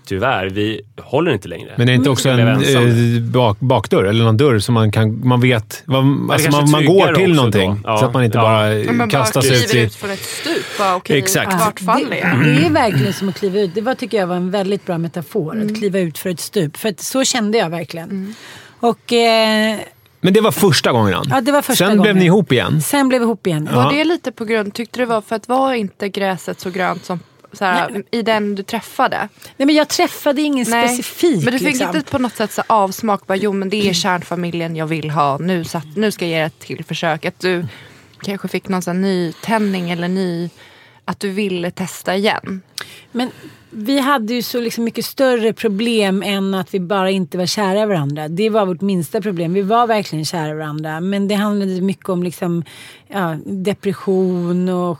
tyvärr, 0.09 0.47
vi 0.51 0.81
håller 1.01 1.33
inte 1.33 1.49
längre. 1.49 1.73
Men 1.77 1.89
är 1.89 1.93
det 1.93 1.97
inte 1.97 2.11
också 2.11 2.29
en 2.29 2.59
blev 2.59 3.17
eh, 3.17 3.23
bak, 3.23 3.61
bakdörr 3.61 4.05
eller 4.05 4.25
någon 4.25 4.37
dörr 4.37 4.59
som 4.59 4.75
man 4.75 4.93
kan... 4.93 5.29
Man 5.29 5.41
vet... 5.41 5.83
Vad, 5.87 6.31
alltså 6.33 6.51
man, 6.51 6.71
man 6.71 6.85
går 6.85 7.15
till 7.15 7.35
någonting. 7.35 7.81
Ja. 7.85 7.99
Så 7.99 8.05
att 8.05 8.13
man 8.15 8.25
inte 8.25 8.39
Ja. 8.39 8.43
bara 8.43 8.75
Ja, 8.75 8.85
men 8.93 8.99
bara 8.99 9.11
kastas 9.11 9.45
ut 9.47 9.53
kliver 9.71 9.77
i... 9.77 9.87
ut 9.87 9.95
från 9.95 10.11
ett 10.11 10.23
stup. 10.23 10.79
Bara, 10.79 11.01
Exakt. 11.17 11.53
Vart 11.61 11.81
faller 11.81 12.17
jag? 12.17 12.39
Det, 12.45 12.55
det 12.55 12.67
är 12.67 12.71
verkligen 12.71 13.13
som 13.13 13.29
att 13.29 13.39
kliva 13.39 13.61
ut. 13.61 13.75
Det 13.75 13.81
var, 13.81 13.95
tycker 13.95 14.19
jag 14.19 14.27
var 14.27 14.37
en 14.37 14.51
väldigt 14.51 14.87
bra 14.87 14.99
metafor. 14.99 15.61
Att 15.63 15.79
kliva 15.79 15.99
ut 15.99 16.19
för 16.19 16.31
ett 16.31 16.41
stup. 16.41 16.77
För 16.77 16.89
att 16.89 17.01
så 17.01 17.25
kände 17.25 17.59
jag 17.59 17.71
verkligen. 17.71 18.35
Och 18.81 19.13
eh, 19.13 19.77
Men 20.21 20.33
det 20.33 20.41
var 20.41 20.53
första 20.53 20.93
gången 20.93 21.15
han. 21.15 21.27
Ja, 21.31 21.41
det 21.41 21.53
var 21.53 21.63
första 21.63 21.85
Sen 21.87 21.93
blev 21.93 21.99
gången. 21.99 22.17
ni 22.17 22.25
ihop 22.25 22.53
igen. 22.53 22.81
sen 22.83 23.09
blev 23.09 23.21
vi 23.21 23.25
ihop 23.25 23.47
igen. 23.47 23.69
Var 23.75 23.93
det 23.93 24.05
lite 24.05 24.33
på 24.33 24.45
grund, 24.45 24.75
tyckte 24.75 24.99
du 25.01 25.05
det 25.05 25.11
var 25.11 25.21
för 25.21 25.37
att 25.37 25.49
var 25.49 25.75
inte 25.75 26.09
gräset 26.09 26.61
så 26.61 26.71
grönt 26.71 27.05
som 27.05 27.21
så 27.53 27.65
här, 27.65 28.03
i 28.11 28.23
den 28.23 28.55
du 28.55 28.63
träffade? 28.63 29.29
Nej, 29.57 29.67
men 29.67 29.75
jag 29.75 29.89
träffade 29.89 30.43
ingen 30.43 30.67
specifik. 30.67 31.45
Men 31.45 31.53
du 31.53 31.59
fick 31.59 31.69
liksom. 31.69 31.97
inte 31.97 32.11
på 32.11 32.19
något 32.19 32.37
sätt 32.37 32.53
så 32.53 32.63
avsmak, 32.67 33.27
bara, 33.27 33.37
jo 33.37 33.53
men 33.53 33.69
det 33.69 33.89
är 33.89 33.93
kärnfamiljen 33.93 34.77
jag 34.77 34.87
vill 34.87 35.11
ha, 35.11 35.39
nu, 35.39 35.65
satt, 35.65 35.97
nu 35.97 36.11
ska 36.11 36.27
jag 36.27 36.31
ge 36.31 36.41
ett 36.41 36.59
till 36.59 36.85
försök. 36.85 37.25
Att 37.25 37.41
du 37.41 37.67
kanske 38.23 38.49
fick 38.49 38.69
någon 38.69 38.83
sån 38.83 39.01
ny 39.01 39.33
tändning 39.33 39.91
eller 39.91 40.09
ny, 40.09 40.51
att 41.05 41.21
du 41.21 41.31
ville 41.31 41.71
testa 41.71 42.17
igen. 42.17 42.63
Men 43.13 43.31
vi 43.71 44.01
hade 44.01 44.35
ju 44.35 44.43
så 44.43 44.61
liksom 44.61 44.85
mycket 44.85 45.05
större 45.05 45.53
problem 45.53 46.23
än 46.23 46.55
att 46.55 46.75
vi 46.75 46.81
bara 46.81 47.11
inte 47.11 47.39
var 47.39 47.47
kära 47.47 47.83
i 47.83 47.87
varandra. 47.87 48.29
Det 48.29 48.51
var 48.51 48.67
vårt 48.67 48.81
minsta 48.81 49.21
problem. 49.21 49.53
Vi 49.55 49.63
var 49.63 49.87
verkligen 49.87 50.25
kära 50.25 50.51
i 50.51 50.55
varandra. 50.55 51.01
Men 51.01 51.29
det 51.29 51.35
handlade 51.35 51.81
mycket 51.81 52.09
om 52.09 52.23
liksom, 52.23 52.65
ja, 53.09 53.37
depression 53.47 54.69
och 54.69 54.99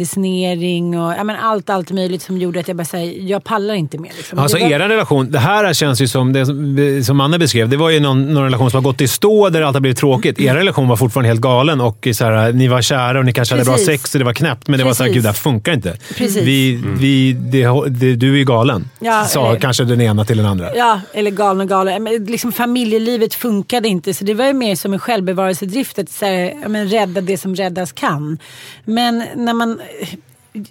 självmedicinering 0.00 0.98
och 1.00 1.12
ja, 1.12 1.24
men 1.24 1.36
allt, 1.36 1.70
allt 1.70 1.90
möjligt 1.92 2.22
som 2.22 2.38
gjorde 2.38 2.60
att 2.60 2.68
jag 2.68 2.76
bara 2.76 2.84
säger 2.84 3.22
jag 3.30 3.44
pallar 3.44 3.74
inte 3.74 3.98
mer. 3.98 4.10
Liksom. 4.16 4.38
Alltså 4.38 4.58
var- 4.58 4.70
er 4.72 4.78
relation, 4.78 5.30
det 5.30 5.38
här 5.38 5.72
känns 5.72 6.00
ju 6.00 6.08
som 6.08 6.32
det 6.32 6.46
som- 6.46 7.02
som 7.04 7.20
Anna 7.20 7.38
beskrev. 7.38 7.68
Det 7.68 7.76
var 7.76 7.90
ju 7.90 8.00
någon, 8.00 8.34
någon 8.34 8.44
relation 8.44 8.70
som 8.70 8.84
har 8.84 8.90
gått 8.92 9.00
i 9.00 9.08
stå 9.08 9.48
där 9.48 9.62
allt 9.62 9.74
har 9.76 9.80
blivit 9.80 9.98
tråkigt. 9.98 10.40
Er 10.40 10.54
relation 10.54 10.88
var 10.88 10.96
fortfarande 10.96 11.28
helt 11.28 11.40
galen 11.40 11.80
och 11.80 12.08
så 12.14 12.24
här, 12.24 12.52
ni 12.52 12.68
var 12.68 12.82
kära 12.82 13.18
och 13.18 13.24
ni 13.24 13.32
kanske 13.32 13.54
hade 13.54 13.64
bra 13.64 13.72
Precis. 13.74 13.86
sex 13.86 14.14
och 14.14 14.18
det 14.18 14.24
var 14.24 14.32
knäppt. 14.34 14.68
Men 14.68 14.78
det 14.78 14.84
var 14.84 14.94
så 14.94 15.02
här, 15.02 15.08
Precis. 15.10 15.14
gud 15.16 15.24
det 15.24 15.28
här 15.28 15.34
funkar 15.34 15.72
inte. 15.72 15.96
Precis. 16.16 16.42
Vi, 16.42 16.69
vi, 16.76 17.32
det, 17.32 17.66
det, 17.88 18.16
du 18.16 18.40
är 18.40 18.44
galen, 18.44 18.88
Ja, 18.98 19.24
sa 19.24 19.48
eller- 19.50 19.60
kanske 19.60 19.84
den 19.84 20.00
ena 20.00 20.24
till 20.24 20.36
den 20.36 20.46
andra. 20.46 20.76
Ja, 20.76 21.00
eller 21.12 21.30
galen 21.30 21.60
och 21.60 21.68
galen. 21.68 22.02
Men 22.02 22.24
liksom 22.24 22.52
familjelivet 22.52 23.34
funkade 23.34 23.88
inte 23.88 24.14
så 24.14 24.24
det 24.24 24.34
var 24.34 24.46
ju 24.46 24.52
mer 24.52 24.74
som 24.76 24.92
en 24.92 24.98
självbevarelsedrift 24.98 25.98
att 25.98 26.10
så 26.10 26.24
här, 26.26 26.68
men, 26.68 26.88
rädda 26.88 27.20
det 27.20 27.38
som 27.38 27.54
räddas 27.54 27.92
kan. 27.92 28.38
Men 28.84 29.24
när 29.36 29.54
man... 29.54 29.80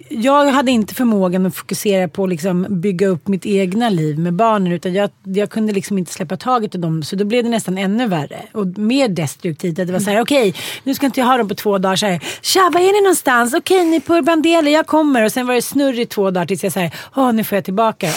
jag 0.08 0.46
hade 0.50 0.70
inte 0.70 0.94
förmågan 0.94 1.46
att 1.46 1.54
fokusera 1.56 2.08
på 2.08 2.24
att 2.24 2.30
liksom 2.30 2.66
bygga 2.68 3.06
upp 3.06 3.28
mitt 3.28 3.46
egna 3.46 3.88
liv 3.88 4.18
med 4.18 4.32
barnen. 4.34 4.72
Utan 4.72 4.94
jag, 4.94 5.10
jag 5.24 5.50
kunde 5.50 5.72
liksom 5.72 5.98
inte 5.98 6.12
släppa 6.12 6.36
taget 6.36 6.74
i 6.74 6.78
dem. 6.78 7.02
Så 7.02 7.16
då 7.16 7.24
blev 7.24 7.44
det 7.44 7.50
nästan 7.50 7.78
ännu 7.78 8.06
värre. 8.08 8.42
Och 8.52 8.66
mer 8.78 9.08
destruktivt. 9.08 9.78
Att 9.78 9.86
det 9.86 9.92
var 9.92 10.00
så 10.00 10.10
här, 10.10 10.20
okej, 10.20 10.54
nu 10.84 10.94
ska 10.94 11.06
inte 11.06 11.20
jag 11.20 11.26
ha 11.26 11.36
dem 11.36 11.48
på 11.48 11.54
två 11.54 11.78
dagar. 11.78 11.96
Så 11.96 12.06
här, 12.06 12.20
Tja, 12.42 12.70
var 12.74 12.80
är 12.80 12.92
ni 12.92 13.00
någonstans? 13.02 13.54
Okej, 13.54 13.84
ni 13.84 13.96
är 13.96 14.00
på 14.00 14.14
Urban 14.14 14.42
Deli, 14.42 14.72
jag 14.72 14.86
kommer. 14.86 15.24
Och 15.24 15.32
sen 15.32 15.46
var 15.46 15.54
det 15.54 15.62
snurr 15.62 15.98
i 16.00 16.06
två 16.06 16.30
dagar 16.30 16.46
tills 16.46 16.64
jag 16.64 16.72
säger, 16.72 16.90
åh, 17.16 17.32
nu 17.32 17.44
får 17.44 17.56
jag 17.56 17.64
tillbaka 17.64 18.06
dem. 18.06 18.14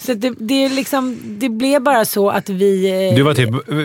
så 0.00 0.14
det, 0.14 0.34
det, 0.38 0.68
liksom, 0.68 1.18
det 1.24 1.48
blev 1.48 1.82
bara 1.82 2.04
så 2.04 2.30
att 2.30 2.48
vi... 2.48 2.90
eh, 3.10 3.16
Du 3.16 3.22
var 3.22 3.34
typ 3.34 3.50
eh, 3.50 3.76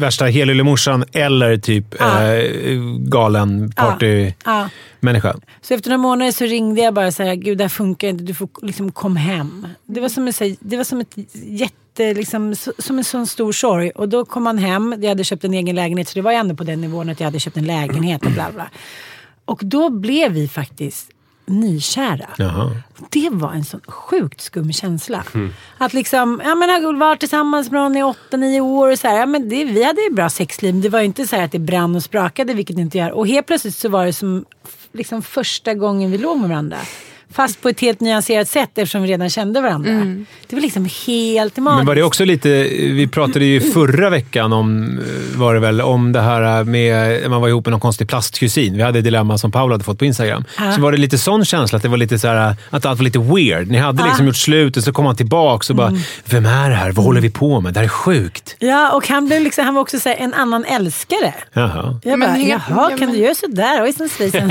värsta 0.00 0.24
helyllemorsan 0.24 1.04
eller 1.12 1.56
typ 1.56 1.94
Ja. 1.98 2.22
eh, 2.34 2.78
galen 2.98 3.72
partymänniska. 3.76 5.28
Ja. 5.28 5.34
Så 5.60 5.74
efter 5.74 5.90
några 5.90 6.02
månader 6.02 6.32
så 6.32 6.44
ringde 6.44 6.65
jag 6.76 6.94
bara 6.94 7.12
så 7.12 7.22
här, 7.22 7.34
gud 7.34 7.58
det 7.58 7.64
här 7.64 7.68
funkar 7.68 8.08
inte, 8.08 8.24
du 8.24 8.34
får 8.34 8.48
liksom 8.62 8.92
kom 8.92 9.16
hem. 9.16 9.66
Det 9.86 10.00
var 10.00 10.08
som, 10.08 10.26
en, 10.26 10.32
här- 10.40 10.56
det 10.60 10.76
var 10.76 10.84
som 10.84 11.00
ett 11.00 11.14
jätte, 11.44 12.14
liksom, 12.14 12.54
som 12.78 12.98
en 12.98 13.04
sån 13.04 13.26
stor 13.26 13.52
sorg. 13.52 13.90
Och 13.90 14.08
då 14.08 14.24
kom 14.24 14.46
han 14.46 14.58
hem, 14.58 14.94
jag 15.00 15.08
hade 15.08 15.24
köpt 15.24 15.44
en 15.44 15.54
egen 15.54 15.76
lägenhet, 15.76 16.08
så 16.08 16.14
det 16.14 16.22
var 16.22 16.32
ändå 16.32 16.56
på 16.56 16.64
den 16.64 16.80
nivån 16.80 17.08
att 17.10 17.20
jag 17.20 17.24
hade 17.24 17.40
köpt 17.40 17.56
en 17.56 17.66
lägenhet 17.66 18.26
och 18.26 18.32
bla 18.32 18.52
bla. 18.52 18.70
Och 19.44 19.60
då 19.64 19.90
blev 19.90 20.32
vi 20.32 20.48
faktiskt 20.48 21.10
nykära. 21.46 22.26
Jaha. 22.38 22.70
Det 23.10 23.28
var 23.32 23.52
en 23.52 23.64
sån 23.64 23.80
sjukt 23.88 24.40
skum 24.40 24.72
känsla. 24.72 25.24
Att 25.78 25.94
liksom, 25.94 26.42
ja 26.44 26.54
men 26.54 26.70
har 26.70 26.98
varit 26.98 27.20
tillsammans 27.20 27.70
med 27.70 27.80
någon 27.80 27.96
i 27.96 28.02
8-9 28.02 28.60
år 28.60 28.90
och 28.92 28.98
så 28.98 29.08
här, 29.08 29.18
ja 29.18 29.26
men 29.26 29.48
det, 29.48 29.64
vi 29.64 29.84
hade 29.84 30.00
ju 30.00 30.10
bra 30.10 30.30
sexliv. 30.30 30.80
Det 30.80 30.88
var 30.88 30.98
ju 30.98 31.04
inte 31.04 31.26
så 31.26 31.36
här 31.36 31.44
att 31.44 31.52
det 31.52 31.58
brann 31.58 31.96
och 31.96 32.02
sprakade, 32.02 32.54
vilket 32.54 32.76
det 32.76 32.82
inte 32.82 32.98
gör. 32.98 33.10
Och 33.10 33.28
helt 33.28 33.46
plötsligt 33.46 33.74
så 33.74 33.88
var 33.88 34.06
det 34.06 34.12
som 34.12 34.44
liksom 34.92 35.22
första 35.22 35.74
gången 35.74 36.10
vi 36.10 36.18
låg 36.18 36.38
med 36.38 36.48
varandra. 36.48 36.76
Fast 37.32 37.62
på 37.62 37.68
ett 37.68 37.80
helt 37.80 38.00
nyanserat 38.00 38.48
sätt 38.48 38.70
eftersom 38.74 39.02
vi 39.02 39.08
redan 39.08 39.30
kände 39.30 39.60
varandra. 39.60 39.90
Det 40.46 40.56
var 40.56 40.60
liksom 40.62 40.88
helt 41.06 41.56
magiskt. 41.56 41.76
Men 41.78 41.86
var 41.86 41.94
det 41.94 42.02
också 42.02 42.24
lite, 42.24 42.48
vi 42.72 43.06
pratade 43.08 43.44
ju 43.44 43.60
förra 43.60 44.10
veckan 44.10 44.52
om, 44.52 44.98
eh, 44.98 45.38
var 45.38 45.54
det 45.54 45.60
väl, 45.60 45.80
om 45.80 46.12
det 46.12 46.20
här 46.20 46.64
med, 46.64 47.30
man 47.30 47.40
var 47.40 47.48
ihop 47.48 47.66
med 47.66 47.70
någon 47.70 47.80
konstig 47.80 48.08
plastkusin. 48.08 48.76
Vi 48.76 48.82
hade 48.82 48.98
ett 48.98 49.04
dilemma 49.04 49.38
som 49.38 49.52
Paula 49.52 49.74
hade 49.74 49.84
fått 49.84 49.98
på 49.98 50.04
Instagram. 50.04 50.44
Ja. 50.58 50.72
Så 50.72 50.80
var 50.80 50.92
det 50.92 50.98
lite 50.98 51.18
sån 51.18 51.44
känsla, 51.44 51.76
att 51.76 51.82
det 51.82 51.88
var 51.88 51.96
lite 51.96 52.18
så 52.18 52.28
här, 52.28 52.56
att 52.70 52.86
allt 52.86 52.98
var 52.98 53.04
lite 53.04 53.18
weird. 53.18 53.68
Ni 53.70 53.78
hade 53.78 54.04
liksom 54.04 54.26
gjort 54.26 54.36
slut 54.36 54.76
och 54.76 54.82
så 54.84 54.92
kom 54.92 55.06
han 55.06 55.16
tillbaka 55.16 55.72
och 55.72 55.76
bara, 55.76 55.88
Mm. 55.88 56.00
vem 56.24 56.46
är 56.46 56.70
det 56.70 56.76
här? 56.76 56.90
Vad 56.92 57.04
håller 57.04 57.20
vi 57.20 57.30
på 57.30 57.60
med? 57.60 57.74
Det 57.74 57.80
här 57.80 57.84
är 57.84 57.88
sjukt. 57.88 58.56
Ja, 58.58 58.92
och 58.92 59.08
han, 59.08 59.26
blev 59.26 59.42
liksom, 59.42 59.64
han 59.64 59.74
var 59.74 59.82
också 59.82 59.98
så 60.00 60.08
här, 60.08 60.16
en 60.16 60.34
annan 60.34 60.64
älskare. 60.64 61.34
Jaha. 61.52 62.00
Jag 62.04 62.18
Men 62.18 62.28
bara, 62.28 62.36
helt- 62.36 62.48
jaha, 62.68 62.88
ja, 62.90 62.96
kan 62.96 63.08
men- 63.08 63.12
du 63.18 63.22
göra 63.24 63.34
sådär? 63.34 63.82
Oj, 63.84 63.92
som. 63.92 64.50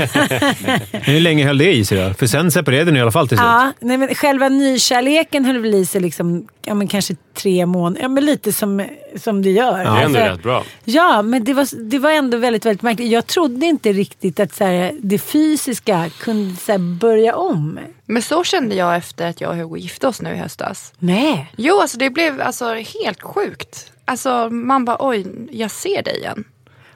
Hur 0.92 1.20
länge 1.20 1.46
höll 1.46 1.58
det 1.58 1.72
i 1.74 1.84
sig 1.84 1.98
då? 2.08 2.14
För 2.14 2.26
sen 2.26 2.50
separerade 2.66 2.90
ni 2.90 2.98
i 2.98 3.02
alla 3.02 3.10
fall 3.10 3.28
till 3.28 3.36
slut. 3.36 3.46
Ja, 3.46 3.72
nej, 3.80 3.96
men 3.96 4.14
själva 4.14 4.48
nykärleken 4.48 5.44
höll 5.44 5.58
väl 5.58 5.74
i 5.74 5.86
sig 5.86 6.00
liksom, 6.00 6.48
ja, 6.64 6.74
men 6.74 6.88
kanske 6.88 7.14
tre 7.34 7.66
månader. 7.66 8.02
Ja, 8.02 8.08
men 8.08 8.24
lite 8.24 8.52
som, 8.52 8.84
som 9.16 9.42
det 9.42 9.50
gör. 9.50 9.78
Det 9.78 9.84
är 9.84 9.86
ändå 9.86 10.18
Alltså, 10.18 10.20
rätt 10.20 10.42
bra. 10.42 10.64
Ja, 10.84 11.22
men 11.22 11.44
det 11.44 11.54
var, 11.54 11.90
det 11.90 11.98
var 11.98 12.10
ändå 12.10 12.36
väldigt, 12.36 12.66
väldigt 12.66 12.82
märkligt. 12.82 13.10
Jag 13.10 13.26
trodde 13.26 13.66
inte 13.66 13.92
riktigt 13.92 14.40
att 14.40 14.54
så 14.54 14.64
här, 14.64 14.92
det 15.00 15.18
fysiska 15.18 16.10
kunde 16.20 16.56
så 16.56 16.72
här, 16.72 16.78
börja 16.78 17.36
om. 17.36 17.78
Men 18.06 18.22
så 18.22 18.44
kände 18.44 18.74
jag 18.74 18.96
efter 18.96 19.28
att 19.28 19.40
jag 19.40 19.50
och 19.50 19.56
Hugo 19.56 19.76
gifte 19.76 20.08
oss 20.08 20.20
nu 20.22 20.30
i 20.30 20.36
höstas. 20.36 20.92
Nej. 20.98 21.52
Jo, 21.56 21.80
alltså 21.80 21.98
det 21.98 22.10
blev 22.10 22.40
alltså 22.40 22.74
helt 22.74 23.22
sjukt. 23.22 23.92
Alltså 24.04 24.48
man 24.50 24.84
bara 24.84 24.96
oj, 25.00 25.26
jag 25.50 25.70
ser 25.70 26.02
dig 26.02 26.18
igen. 26.18 26.44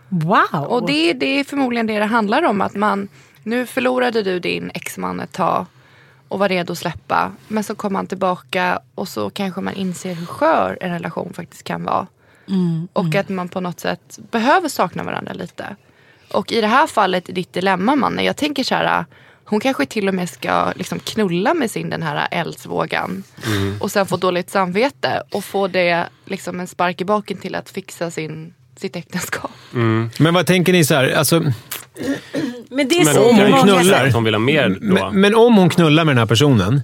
Wow. 0.09 0.65
Och 0.67 0.87
det, 0.87 1.13
det 1.13 1.41
är 1.41 1.45
förmodligen 1.45 1.87
det 1.87 1.99
det 1.99 2.05
handlar 2.05 2.43
om. 2.43 2.61
Att 2.61 2.75
man, 2.75 3.09
nu 3.43 3.67
förlorade 3.67 4.23
du 4.23 4.39
din 4.39 4.71
exman 4.75 5.21
ett 5.21 5.33
tag 5.33 5.67
och 6.29 6.39
var 6.39 6.49
redo 6.49 6.73
att 6.73 6.79
släppa. 6.79 7.33
Men 7.49 7.65
så 7.65 7.75
kom 7.75 7.95
han 7.95 8.07
tillbaka 8.07 8.81
och 8.95 9.09
så 9.09 9.31
kanske 9.31 9.61
man 9.61 9.75
inser 9.75 10.15
hur 10.15 10.27
skör 10.27 10.79
en 10.81 10.91
relation 10.91 11.33
faktiskt 11.35 11.65
kan 11.65 11.85
vara. 11.85 12.07
och 12.93 13.15
att 13.15 13.29
man 13.29 13.49
på 13.49 13.61
något 13.61 13.81
sätt 13.81 14.19
behöver 14.31 14.69
sakna 14.69 15.03
varandra 15.03 15.33
lite. 15.33 15.77
Och 16.33 16.53
i 16.53 16.61
det 16.61 16.67
här 16.67 16.87
fallet, 16.87 17.29
i 17.29 17.33
ditt 17.33 17.53
dilemma 17.53 17.97
mannen, 17.97 18.25
jag 18.25 18.37
tänker 18.37 18.65
så 18.65 18.75
här. 18.75 19.05
Hon 19.45 19.61
kanske 19.61 19.87
till 19.87 20.09
och 20.09 20.15
med 20.15 20.31
ska 20.31 20.73
liksom 20.77 20.99
knulla 20.99 21.55
med 21.55 21.71
sin 21.71 21.91
den 21.91 22.03
här 22.03 22.29
eldsvågan. 22.31 23.23
Och 23.81 23.91
sen 23.93 24.07
få 24.07 24.17
dåligt 24.17 24.51
samvete 24.51 25.23
och 25.31 25.45
få 25.45 25.69
det 25.69 26.09
liksom 26.25 26.61
en 26.61 26.67
spark 26.67 27.01
i 27.01 27.05
baken 27.05 27.37
till 27.37 27.55
att 27.55 27.71
fixa 27.71 28.11
sin, 28.11 28.55
sitt 28.77 28.97
äktenskap. 28.97 29.51
Men 30.19 30.35
vad 30.35 30.47
tänker 30.47 30.73
ni 30.73 30.85
så 30.85 30.95
här? 30.95 31.13
Alltså, 31.13 31.43
Men 32.71 32.89
det 32.89 33.05
Men 33.05 33.15
säger 33.15 33.51
hon 33.51 33.63
knullar. 33.63 34.11
hon 34.11 34.25
vill 34.25 34.35
ha 34.35 34.39
mer 34.39 34.69
då. 34.69 34.77
Men, 34.81 35.21
men 35.21 35.35
om 35.35 35.57
hon 35.57 35.71
knullar 35.71 36.05
med 36.05 36.13
den 36.15 36.19
här 36.19 36.27
personen. 36.27 36.83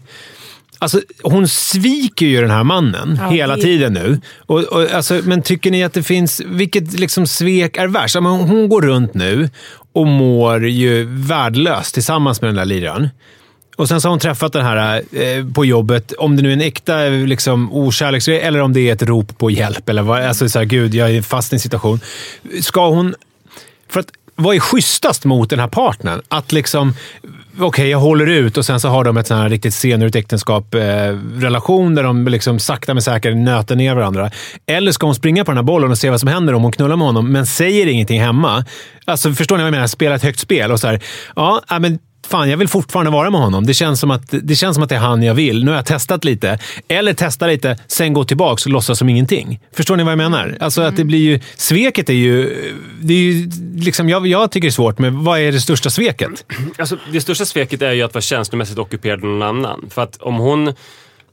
Alltså, 0.78 1.00
hon 1.22 1.48
sviker 1.48 2.26
ju 2.26 2.40
den 2.40 2.50
här 2.50 2.64
mannen 2.64 3.18
Ja, 3.22 3.28
hela 3.28 3.56
det- 3.56 3.62
tiden 3.62 3.92
nu. 3.92 4.20
Och, 4.38 4.58
och, 4.64 4.90
alltså, 4.90 5.20
men 5.24 5.42
tycker 5.42 5.70
ni 5.70 5.84
att 5.84 5.92
det 5.92 6.02
finns... 6.02 6.40
Vilket 6.46 7.00
liksom 7.00 7.26
svek 7.26 7.76
är 7.76 7.86
värst? 7.86 8.14
Ja, 8.14 8.20
men 8.20 8.32
Hon 8.32 8.68
går 8.68 8.82
runt 8.82 9.14
nu 9.14 9.50
och 9.92 10.06
mår 10.06 10.68
ju 10.68 11.04
värdelöst 11.10 11.94
tillsammans 11.94 12.40
med 12.40 12.48
den 12.48 12.54
där 12.56 12.64
liraren. 12.64 13.08
Och 13.76 13.88
sen 13.88 14.00
så 14.00 14.08
har 14.08 14.10
hon 14.10 14.18
träffat 14.20 14.52
den 14.52 14.64
här 14.64 15.02
eh, 15.12 15.46
på 15.54 15.64
jobbet, 15.64 16.12
om 16.12 16.36
det 16.36 16.42
nu 16.42 16.48
är 16.48 16.52
en 16.52 16.60
äkta 16.60 16.98
liksom, 17.08 17.72
okärleksgrej 17.72 18.40
eller 18.40 18.60
om 18.62 18.72
det 18.72 18.80
är 18.88 18.92
ett 18.92 19.02
rop 19.02 19.38
på 19.38 19.50
hjälp. 19.50 19.88
Eller 19.88 20.02
vad, 20.02 20.22
alltså 20.22 20.48
så 20.48 20.58
här, 20.58 20.66
gud, 20.66 20.94
jag 20.94 21.10
är 21.10 21.22
fast 21.22 21.52
i 21.52 21.56
en 21.56 21.60
situation. 21.60 22.00
Ska 22.62 22.88
hon... 22.88 23.14
För 23.88 24.00
att 24.00 24.06
vad 24.36 24.56
är 24.56 24.60
schysstast 24.60 25.24
mot 25.24 25.50
den 25.50 25.58
här 25.58 25.68
partnern? 25.68 26.22
Att 26.28 26.52
liksom, 26.52 26.94
okej, 27.58 27.88
jag 27.88 27.98
håller 27.98 28.26
ut 28.26 28.56
och 28.56 28.64
sen 28.64 28.80
så 28.80 28.88
har 28.88 29.04
de 29.04 29.16
ett 29.16 29.26
sån 29.26 29.36
här 29.36 29.48
riktigt 29.48 29.74
senurigt 29.74 30.16
äktenskap, 30.16 30.74
eh, 30.74 30.80
relation 31.34 31.94
där 31.94 32.02
de 32.02 32.28
liksom 32.28 32.58
sakta 32.58 32.94
men 32.94 33.02
säkert 33.02 33.36
nöter 33.36 33.76
ner 33.76 33.94
varandra. 33.94 34.30
Eller 34.66 34.92
ska 34.92 35.06
hon 35.06 35.14
springa 35.14 35.44
på 35.44 35.50
den 35.50 35.58
här 35.58 35.64
bollen 35.64 35.90
och 35.90 35.98
se 35.98 36.10
vad 36.10 36.20
som 36.20 36.28
händer 36.28 36.54
om 36.54 36.62
hon 36.62 36.72
knullar 36.72 36.96
med 36.96 37.06
honom, 37.06 37.32
men 37.32 37.46
säger 37.46 37.86
ingenting 37.86 38.20
hemma? 38.20 38.64
Alltså, 39.04 39.32
förstår 39.32 39.56
ni 39.56 39.62
vad 39.62 39.68
jag 39.68 39.74
menar? 39.74 39.86
Spela 39.86 40.14
ett 40.14 40.22
högt 40.22 40.40
spel 40.40 40.72
och 40.72 40.80
så 40.80 40.86
här, 40.86 41.00
ja, 41.36 41.62
men 41.80 41.98
Fan, 42.28 42.50
jag 42.50 42.56
vill 42.56 42.68
fortfarande 42.68 43.10
vara 43.10 43.30
med 43.30 43.40
honom. 43.40 43.66
Det 43.66 43.74
känns, 43.74 44.00
som 44.00 44.10
att, 44.10 44.22
det 44.42 44.56
känns 44.56 44.74
som 44.74 44.82
att 44.82 44.88
det 44.88 44.94
är 44.94 45.00
han 45.00 45.22
jag 45.22 45.34
vill. 45.34 45.64
Nu 45.64 45.70
har 45.70 45.76
jag 45.76 45.86
testat 45.86 46.24
lite. 46.24 46.58
Eller 46.88 47.14
testa 47.14 47.46
lite, 47.46 47.78
sen 47.86 48.12
gå 48.12 48.24
tillbaka 48.24 48.62
och 48.66 48.72
låtsas 48.72 48.98
som 48.98 49.08
ingenting. 49.08 49.60
Förstår 49.72 49.96
ni 49.96 50.02
vad 50.02 50.10
jag 50.10 50.18
menar? 50.18 50.56
Alltså 50.60 50.82
att 50.82 50.96
det 50.96 51.04
blir 51.04 51.18
ju... 51.18 51.40
Sveket 51.56 52.08
är 52.08 52.14
ju... 52.14 52.56
Det 53.00 53.14
är 53.14 53.18
ju 53.18 53.50
liksom, 53.76 54.08
jag, 54.08 54.26
jag 54.26 54.50
tycker 54.50 54.68
det 54.68 54.70
är 54.70 54.72
svårt, 54.72 54.98
men 54.98 55.24
vad 55.24 55.40
är 55.40 55.52
det 55.52 55.60
största 55.60 55.90
sveket? 55.90 56.44
Alltså, 56.78 56.98
det 57.12 57.20
största 57.20 57.44
sveket 57.44 57.82
är 57.82 57.92
ju 57.92 58.02
att 58.02 58.14
vara 58.14 58.22
känslomässigt 58.22 58.78
ockuperad 58.78 59.24
av 59.24 59.30
någon 59.30 59.42
annan. 59.42 59.84
För 59.90 60.02
att 60.02 60.16
om 60.16 60.34
hon 60.34 60.74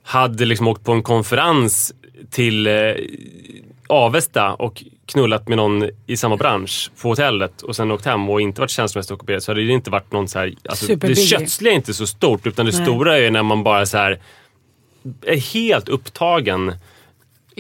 hade 0.04 0.46
liksom 0.46 0.68
åkt 0.68 0.84
på 0.84 0.92
en 0.92 1.04
konferens 1.04 1.94
till 2.32 2.68
eh, 2.68 2.74
Avesta 3.88 4.54
och 4.54 4.84
knullat 5.06 5.48
med 5.48 5.58
någon 5.58 5.90
i 6.08 6.18
samma 6.18 6.38
bransch 6.38 6.92
på 7.02 7.10
hotellet 7.10 7.62
och 7.62 7.76
sen 7.76 7.92
åkt 7.92 8.06
hem 8.06 8.30
och 8.30 8.42
inte 8.42 8.62
varit 8.62 8.72
känslomässigt 8.72 9.12
ockuperad 9.12 9.44
så 9.44 9.52
hade 9.52 9.62
det 9.66 9.74
inte 9.74 9.90
varit 9.90 10.12
någon 10.12 10.28
så 10.28 10.40
här... 10.40 10.54
Alltså, 10.70 10.96
det 10.96 11.16
kötsliga 11.16 11.74
är 11.74 11.76
inte 11.76 11.94
så 11.94 12.08
stort 12.08 12.48
utan 12.48 12.66
det 12.66 12.72
Nej. 12.72 12.86
stora 12.86 13.18
är 13.18 13.32
när 13.32 13.44
man 13.44 13.64
bara 13.64 13.86
så 13.86 13.98
här 13.98 14.20
är 15.26 15.38
helt 15.38 15.90
upptagen 15.90 16.74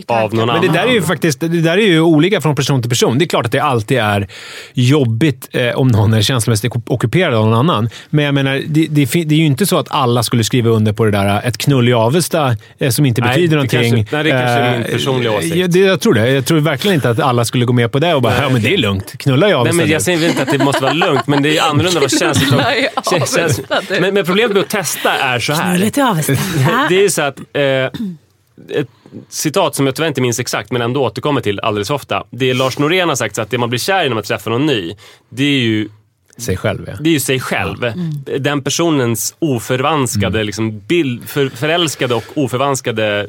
av 0.07 0.33
någon 0.33 0.47
Men 0.47 0.49
annan. 0.55 0.61
det 0.67 0.73
där 0.79 0.87
är 0.87 0.91
ju 0.93 1.01
faktiskt 1.01 1.39
det 1.39 1.47
där 1.47 1.77
är 1.77 1.81
ju 1.87 2.01
olika 2.01 2.41
från 2.41 2.55
person 2.55 2.81
till 2.81 2.89
person. 2.89 3.17
Det 3.17 3.25
är 3.25 3.27
klart 3.27 3.45
att 3.45 3.51
det 3.51 3.59
alltid 3.59 3.97
är 3.97 4.27
jobbigt 4.73 5.47
eh, 5.51 5.69
om 5.69 5.87
någon 5.87 6.13
är 6.13 6.21
känslomässigt 6.21 6.73
ockuperad 6.87 7.33
av 7.33 7.45
någon 7.45 7.53
annan. 7.69 7.89
Men 8.09 8.25
jag 8.25 8.33
menar, 8.33 8.61
det, 8.67 8.87
det, 8.89 9.05
det 9.23 9.35
är 9.35 9.39
ju 9.39 9.45
inte 9.45 9.65
så 9.65 9.77
att 9.77 9.87
alla 9.89 10.23
skulle 10.23 10.43
skriva 10.43 10.69
under 10.69 10.93
på 10.93 11.05
det 11.05 11.11
där 11.11 11.41
ett 11.45 11.57
knull 11.57 11.89
i 11.89 11.93
Avesta 11.93 12.55
eh, 12.79 12.89
som 12.89 13.05
inte 13.05 13.21
Nej, 13.21 13.29
betyder 13.29 13.55
någonting. 13.55 13.79
kanske- 13.91 14.15
nej, 14.15 14.23
det 14.23 14.29
kanske 14.29 14.49
är 14.49 14.71
min 14.77 14.85
Eh, 14.85 14.91
personliga 14.91 15.31
åsikt. 15.31 15.55
Ja, 15.55 15.67
det, 15.67 15.79
jag 15.79 15.99
tror 16.01 16.13
det. 16.13 16.29
Jag 16.31 16.45
tror 16.45 16.59
verkligen 16.59 16.95
inte 16.95 17.09
att 17.09 17.19
alla 17.19 17.45
skulle 17.45 17.65
gå 17.65 17.73
med 17.73 17.91
på 17.91 17.99
det 17.99 18.13
och 18.13 18.21
bara, 18.21 18.41
ja 18.41 18.49
men 18.49 18.61
det 18.61 18.73
är 18.73 18.77
lugnt. 18.77 19.13
Knulla 19.17 19.49
i 19.49 19.53
Avesta 19.53 19.63
Nej, 19.63 19.77
men 19.77 19.85
nu." 19.87 19.93
jag 19.93 20.01
säger 20.01 20.29
inte 20.29 20.41
att 20.43 20.51
det 20.51 20.57
måste 20.65 20.81
vara 20.83 20.93
lugnt, 20.93 21.27
men 21.27 21.43
det 21.43 21.57
är 21.57 21.63
annorlunda 21.69 21.99
vara 21.99 22.09
känsligt. 22.09 22.53
Nej, 23.89 24.01
men, 24.01 24.13
men 24.13 24.25
problemet 24.25 24.51
med 24.53 24.61
att 24.63 24.69
testa 24.69 25.13
är 25.13 25.39
så 25.39 25.53
här. 25.53 25.75
Knullet 25.75 25.97
i 25.97 26.01
Avesta. 26.01 26.33
Det 26.89 27.05
är 27.05 27.09
så 27.09 27.21
att 27.21 27.39
eh, 27.53 27.63
ett 28.79 28.87
citat 29.29 29.75
som 29.75 29.85
jag 29.85 29.95
tyvärr 29.95 30.07
inte 30.07 30.21
minns 30.21 30.39
exakt, 30.39 30.71
men 30.71 30.81
ändå 30.81 31.03
återkommer 31.03 31.41
till 31.41 31.59
alldeles 31.59 31.89
ofta. 31.89 32.23
Det 32.29 32.49
är 32.49 32.53
Lars 32.53 32.79
Norén 32.79 33.09
har 33.09 33.15
sagt 33.15 33.35
så 33.35 33.41
att 33.41 33.49
det 33.49 33.57
man 33.57 33.69
blir 33.69 33.79
kär 33.79 34.05
i 34.05 34.07
när 34.07 34.15
man 34.15 34.23
träffar 34.23 34.51
någon 34.51 34.65
ny, 34.65 34.95
det 35.29 35.43
är 35.43 35.59
ju 35.59 35.89
sig 36.37 36.57
själv, 36.57 36.85
ja. 36.87 36.93
det 36.99 37.09
är 37.09 37.13
ju 37.13 37.19
sig 37.19 37.39
själv. 37.39 37.93
Den 38.39 38.61
personens 38.63 39.35
oförvanskade, 39.39 40.43
liksom, 40.43 40.79
bild, 40.79 41.29
för, 41.29 41.49
förälskade 41.49 42.15
och 42.15 42.23
oförvanskade 42.35 43.27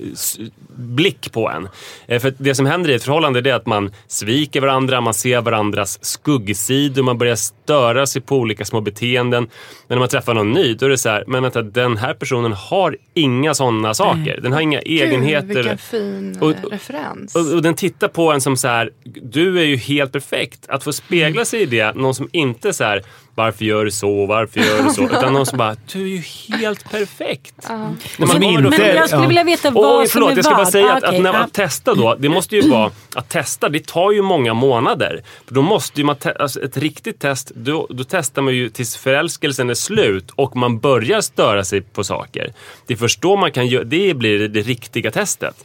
blick 0.76 1.32
på 1.32 1.49
en. 1.50 1.68
Eh, 2.06 2.20
För 2.20 2.34
det 2.38 2.54
som 2.54 2.66
händer 2.66 2.90
i 2.90 2.94
ett 2.94 3.02
förhållande 3.04 3.50
är 3.50 3.54
att 3.54 3.66
man 3.66 3.90
sviker 4.06 4.61
varandra, 4.61 5.00
man 5.00 5.14
ser 5.14 5.40
varandras 5.40 6.04
skuggsidor, 6.04 7.02
man 7.02 7.18
börjar 7.18 7.37
störa 7.37 8.06
sig 8.06 8.23
på 8.23 8.37
olika 8.37 8.64
små 8.64 8.80
beteenden. 8.80 9.42
Men 9.88 9.96
när 9.96 9.99
man 9.99 10.08
träffar 10.08 10.34
någon 10.34 10.52
ny, 10.52 10.75
då 10.75 10.87
är 10.87 10.90
det 10.90 10.99
så 10.99 11.08
här, 11.08 11.25
men 11.26 11.42
vänta, 11.42 11.62
den 11.62 11.96
här 11.96 12.14
personen 12.14 12.52
har 12.52 12.96
inga 13.14 13.54
sådana 13.54 13.94
saker. 13.94 14.40
Den 14.42 14.52
har 14.52 14.61
inga 14.61 14.80
Gud, 14.80 15.02
egenheter. 15.02 15.46
vilken 15.54 15.78
fin 15.78 16.38
Och- 16.40 16.50
eh, 16.50 16.56
referens. 16.70 17.34
Och, 17.37 17.52
och 17.54 17.62
den 17.62 17.75
tittar 17.75 18.08
på 18.08 18.32
en 18.32 18.40
som 18.40 18.56
så 18.56 18.68
här, 18.68 18.90
du 19.23 19.58
är 19.61 19.64
ju 19.64 19.76
helt 19.76 20.12
perfekt. 20.12 20.68
Att 20.68 20.84
få 20.84 20.92
spegla 20.92 21.44
sig 21.44 21.61
i 21.62 21.66
det, 21.66 21.94
någon 21.96 22.14
som 22.14 22.28
inte 22.32 22.73
så 22.73 22.84
här, 22.84 22.93
här, 22.94 23.02
varför 23.36 23.64
gör 23.64 23.84
du 23.84 23.90
så, 23.90 24.26
varför 24.26 24.60
gör 24.60 24.82
du 24.82 24.90
så? 24.90 25.02
Utan 25.04 25.32
någon 25.32 25.46
som 25.46 25.58
bara, 25.58 25.76
du 25.92 26.02
är 26.02 26.06
ju 26.06 26.22
helt 26.58 26.90
perfekt. 26.90 27.54
När 27.68 27.78
man 27.78 27.96
Som 28.28 28.42
har 28.42 28.50
inte- 28.50 28.62
då- 28.62 28.70
Men 28.70 28.80
jag 28.96 29.08
skulle 29.08 29.22
ja. 29.22 29.28
vilja 29.28 29.44
veta 29.44 29.70
vad 29.70 30.00
Oj, 30.00 30.06
som 30.06 30.12
förlåt, 30.12 30.32
är 30.32 30.36
jag 30.36 30.44
ska 30.44 30.54
bara 30.54 30.64
vad. 30.64 30.72
säga 30.72 30.86
Ah, 30.92 30.96
att, 30.96 31.02
okej, 31.04 31.16
att 31.16 31.22
när 31.22 31.32
man 31.32 31.50
testar 31.52 31.94
då, 31.94 32.14
det 32.18 32.28
måste 32.28 32.56
ju 32.56 32.70
vara 32.70 32.90
att 33.14 33.28
testa, 33.28 33.68
det 33.68 33.86
tar 33.86 34.12
ju 34.12 34.22
många 34.22 34.54
månader. 34.54 35.22
För 35.46 35.54
då 35.54 35.62
måste 35.62 36.00
ju 36.00 36.04
man, 36.06 36.16
te- 36.16 36.32
alltså 36.38 36.60
ett 36.62 36.76
riktigt 36.76 37.18
test, 37.20 37.52
då, 37.54 37.86
då 37.90 38.04
testar 38.04 38.42
man 38.42 38.54
ju 38.54 38.68
tills 38.70 38.96
förälskelsen 38.96 39.70
är 39.70 39.74
slut 39.74 40.30
och 40.36 40.56
man 40.56 40.78
börjar 40.78 41.20
störa 41.20 41.64
sig 41.64 41.80
på 41.80 42.04
saker. 42.04 42.52
Det 42.86 42.94
är 42.94 42.98
först 42.98 43.20
då 43.22 43.36
man 43.36 43.52
kan 43.52 43.66
göra, 43.66 43.84
det 43.84 44.14
blir 44.14 44.48
det 44.48 44.60
riktiga 44.60 45.10
testet. 45.10 45.64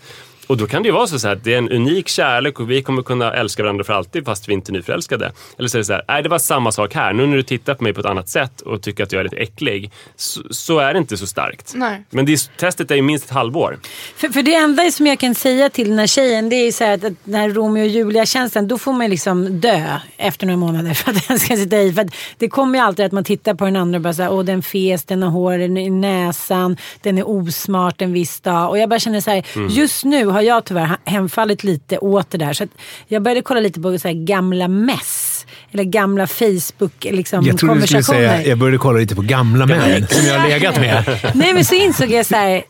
Och 0.49 0.57
då 0.57 0.67
kan 0.67 0.83
det 0.83 0.87
ju 0.87 0.93
vara 0.93 1.07
så, 1.07 1.19
så 1.19 1.27
här 1.27 1.35
att 1.35 1.43
det 1.43 1.53
är 1.53 1.57
en 1.57 1.69
unik 1.69 2.07
kärlek 2.07 2.59
och 2.59 2.71
vi 2.71 2.81
kommer 2.81 3.01
kunna 3.01 3.33
älska 3.33 3.63
varandra 3.63 3.83
för 3.83 3.93
alltid 3.93 4.25
fast 4.25 4.49
vi 4.49 4.53
inte 4.53 4.71
är 4.71 4.73
nyförälskade. 4.73 5.31
Eller 5.57 5.67
så 5.69 5.77
är 5.77 5.79
det 5.79 5.85
så 5.85 5.93
här, 5.93 6.03
nej 6.07 6.23
det 6.23 6.29
var 6.29 6.39
samma 6.39 6.71
sak 6.71 6.93
här. 6.95 7.13
Nu 7.13 7.25
när 7.27 7.35
du 7.37 7.43
tittar 7.43 7.73
på 7.73 7.83
mig 7.83 7.93
på 7.93 7.99
ett 7.99 8.05
annat 8.05 8.29
sätt 8.29 8.61
och 8.61 8.81
tycker 8.81 9.03
att 9.03 9.11
jag 9.11 9.19
är 9.19 9.23
lite 9.23 9.35
äcklig, 9.35 9.91
så, 10.15 10.41
så 10.49 10.79
är 10.79 10.93
det 10.93 10.99
inte 10.99 11.17
så 11.17 11.27
starkt. 11.27 11.71
Nej. 11.75 12.03
Men 12.09 12.25
det, 12.25 12.33
är- 12.33 12.57
testet 12.59 12.91
är 12.91 12.95
ju 12.95 13.01
minst 13.01 13.25
ett 13.25 13.31
halvår. 13.31 13.79
För, 14.15 14.29
för 14.29 14.41
det 14.43 14.53
enda 14.55 14.91
som 14.91 15.07
jag 15.07 15.19
kan 15.19 15.35
säga 15.35 15.69
till 15.69 15.89
den 15.89 15.99
här 15.99 16.07
tjejen 16.07 16.49
det 16.49 16.55
är 16.55 16.65
ju 16.65 16.71
så 16.71 16.83
här 16.83 16.93
att, 16.93 17.03
att 17.03 17.13
när 17.23 17.49
Romeo 17.49 17.81
och 17.83 17.87
Julia-känslan 17.87 18.67
då 18.67 18.77
får 18.77 18.93
man 18.93 19.09
liksom 19.09 19.59
dö 19.59 19.85
efter 20.17 20.45
några 20.45 20.57
månader 20.57 20.93
för 20.93 21.11
att 21.11 21.27
den 21.27 21.39
ska 21.39 21.55
sitta 21.55 21.77
i. 21.81 21.93
För 21.93 22.01
att 22.01 22.13
det 22.37 22.49
kommer 22.49 22.79
ju 22.79 22.85
alltid 22.85 23.05
att 23.05 23.11
man 23.11 23.23
tittar 23.23 23.53
på 23.53 23.65
den 23.65 23.75
andra 23.75 23.97
och 23.97 24.01
bara 24.01 24.13
så 24.13 24.21
här, 24.23 24.31
åh 24.33 24.43
den 24.43 24.61
fes, 24.63 25.03
den 25.03 25.23
har 25.23 25.29
hår 25.29 25.59
i 25.61 25.89
näsan, 25.89 26.77
den 27.01 27.17
är 27.17 27.27
osmart 27.29 28.01
en 28.01 28.13
viss 28.13 28.39
dag. 28.39 28.69
Och 28.69 28.77
jag 28.77 28.89
bara 28.89 28.99
känner 28.99 29.21
så 29.21 29.31
här, 29.31 29.45
Mm. 29.55 29.67
just 29.69 30.05
nu 30.05 30.25
har 30.25 30.38
jag 30.41 30.65
tyvärr 30.65 30.97
hemfallit 31.05 31.63
lite 31.63 31.97
åt 31.97 32.29
det 32.29 32.37
där. 32.37 32.53
Så 32.53 32.67
jag 33.07 33.21
började 33.21 33.41
kolla 33.41 33.59
lite 33.59 33.81
på 33.81 33.99
så 33.99 34.07
här 34.07 34.15
gamla 34.15 34.67
mess. 34.67 35.45
Eller 35.71 35.83
gamla 35.83 36.27
Facebook 36.27 37.03
liksom, 37.03 37.45
Jag 37.45 37.57
trodde 37.57 37.79
du 37.79 37.87
skulle 37.87 38.03
säga 38.03 38.45
jag 38.45 38.57
började 38.57 38.77
kolla 38.77 38.99
lite 38.99 39.15
på 39.15 39.21
gamla 39.21 39.65
män 39.65 40.07
som 40.07 40.25
jag 40.25 40.39
har 40.39 40.49
legat 40.49 40.75
med. 40.75 41.19
Nej 41.33 41.53
men 41.53 41.65
så 41.65 41.75
insåg 41.75 42.11
jag 42.11 42.25
så 42.25 42.35
här. 42.35 42.63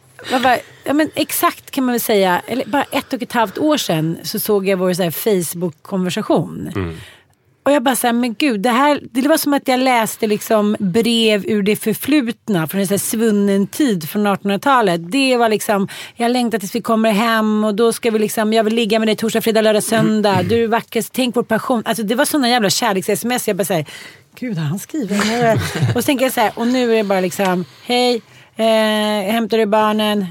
Bara, 0.44 0.58
ja, 0.84 0.94
men 0.94 1.10
exakt 1.16 1.72
kan 1.72 1.86
man 1.86 1.94
väl 1.94 2.00
säga, 2.02 2.42
eller 2.48 2.66
bara 2.66 2.84
ett 2.84 3.14
och 3.14 3.22
ett 3.22 3.34
halvt 3.34 3.58
år 3.58 3.78
sedan 3.78 4.18
så 4.24 4.40
såg 4.40 4.68
jag 4.68 4.78
vår 4.78 4.94
så 4.94 5.12
Facebook-konversation. 5.12 6.72
Och 7.70 7.76
jag 7.76 7.84
bara 7.84 7.96
såhär, 7.96 8.14
men 8.14 8.34
gud, 8.34 8.62
det 8.62 8.70
här, 8.70 9.02
det 9.12 9.28
var 9.28 9.38
som 9.38 9.54
att 9.54 9.68
jag 9.68 9.80
läste 9.80 10.28
liksom 10.28 10.76
brev 10.80 11.46
ur 11.48 11.64
det 11.64 11.76
förflutna 11.76 12.68
från 12.68 12.82
en 12.82 12.88
så 12.88 12.98
svunnen 12.98 13.68
tid 13.68 14.10
från 14.10 14.28
1800-talet. 14.28 15.12
Det 15.12 15.38
var 15.38 15.50
liksom, 15.50 15.88
jag 16.16 16.32
längtar 16.32 16.60
tills 16.60 16.76
vi 16.76 16.82
kommer 16.82 17.12
hem 17.12 17.64
och 17.64 17.76
då 17.76 17.94
ska 17.94 18.12
vi 18.12 18.20
liksom, 18.20 18.54
jag 18.54 18.64
vill 18.64 18.76
ligga 18.76 19.00
med 19.00 19.08
dig 19.08 19.16
torsdag, 19.16 19.42
fredag, 19.42 19.62
lördag, 19.62 19.84
söndag. 19.84 20.44
Du 20.44 20.64
är 20.64 20.68
vackrast, 20.68 21.14
tänk 21.14 21.36
vår 21.36 21.44
passion. 21.44 21.84
Alltså 21.86 22.04
det 22.04 22.16
var 22.16 22.26
sådana 22.26 22.50
jävla 22.50 22.70
kärleks-sms. 22.70 23.48
Jag 23.48 23.58
bara 23.58 23.66
såhär, 23.66 23.86
gud 24.40 24.58
har 24.58 24.66
han 24.66 24.80
skrivit? 24.80 25.12
Och 25.96 26.02
så 26.04 26.06
tänker 26.06 26.26
jag 26.26 26.34
så 26.34 26.42
här, 26.42 26.52
och 26.56 26.68
nu 26.68 26.94
är 26.94 26.98
det 26.98 27.04
bara 27.04 27.22
liksom, 27.22 27.66
hej, 27.86 28.22
eh, 28.56 29.32
hämtar 29.32 29.58
du 29.58 29.66
barnen? 29.66 30.26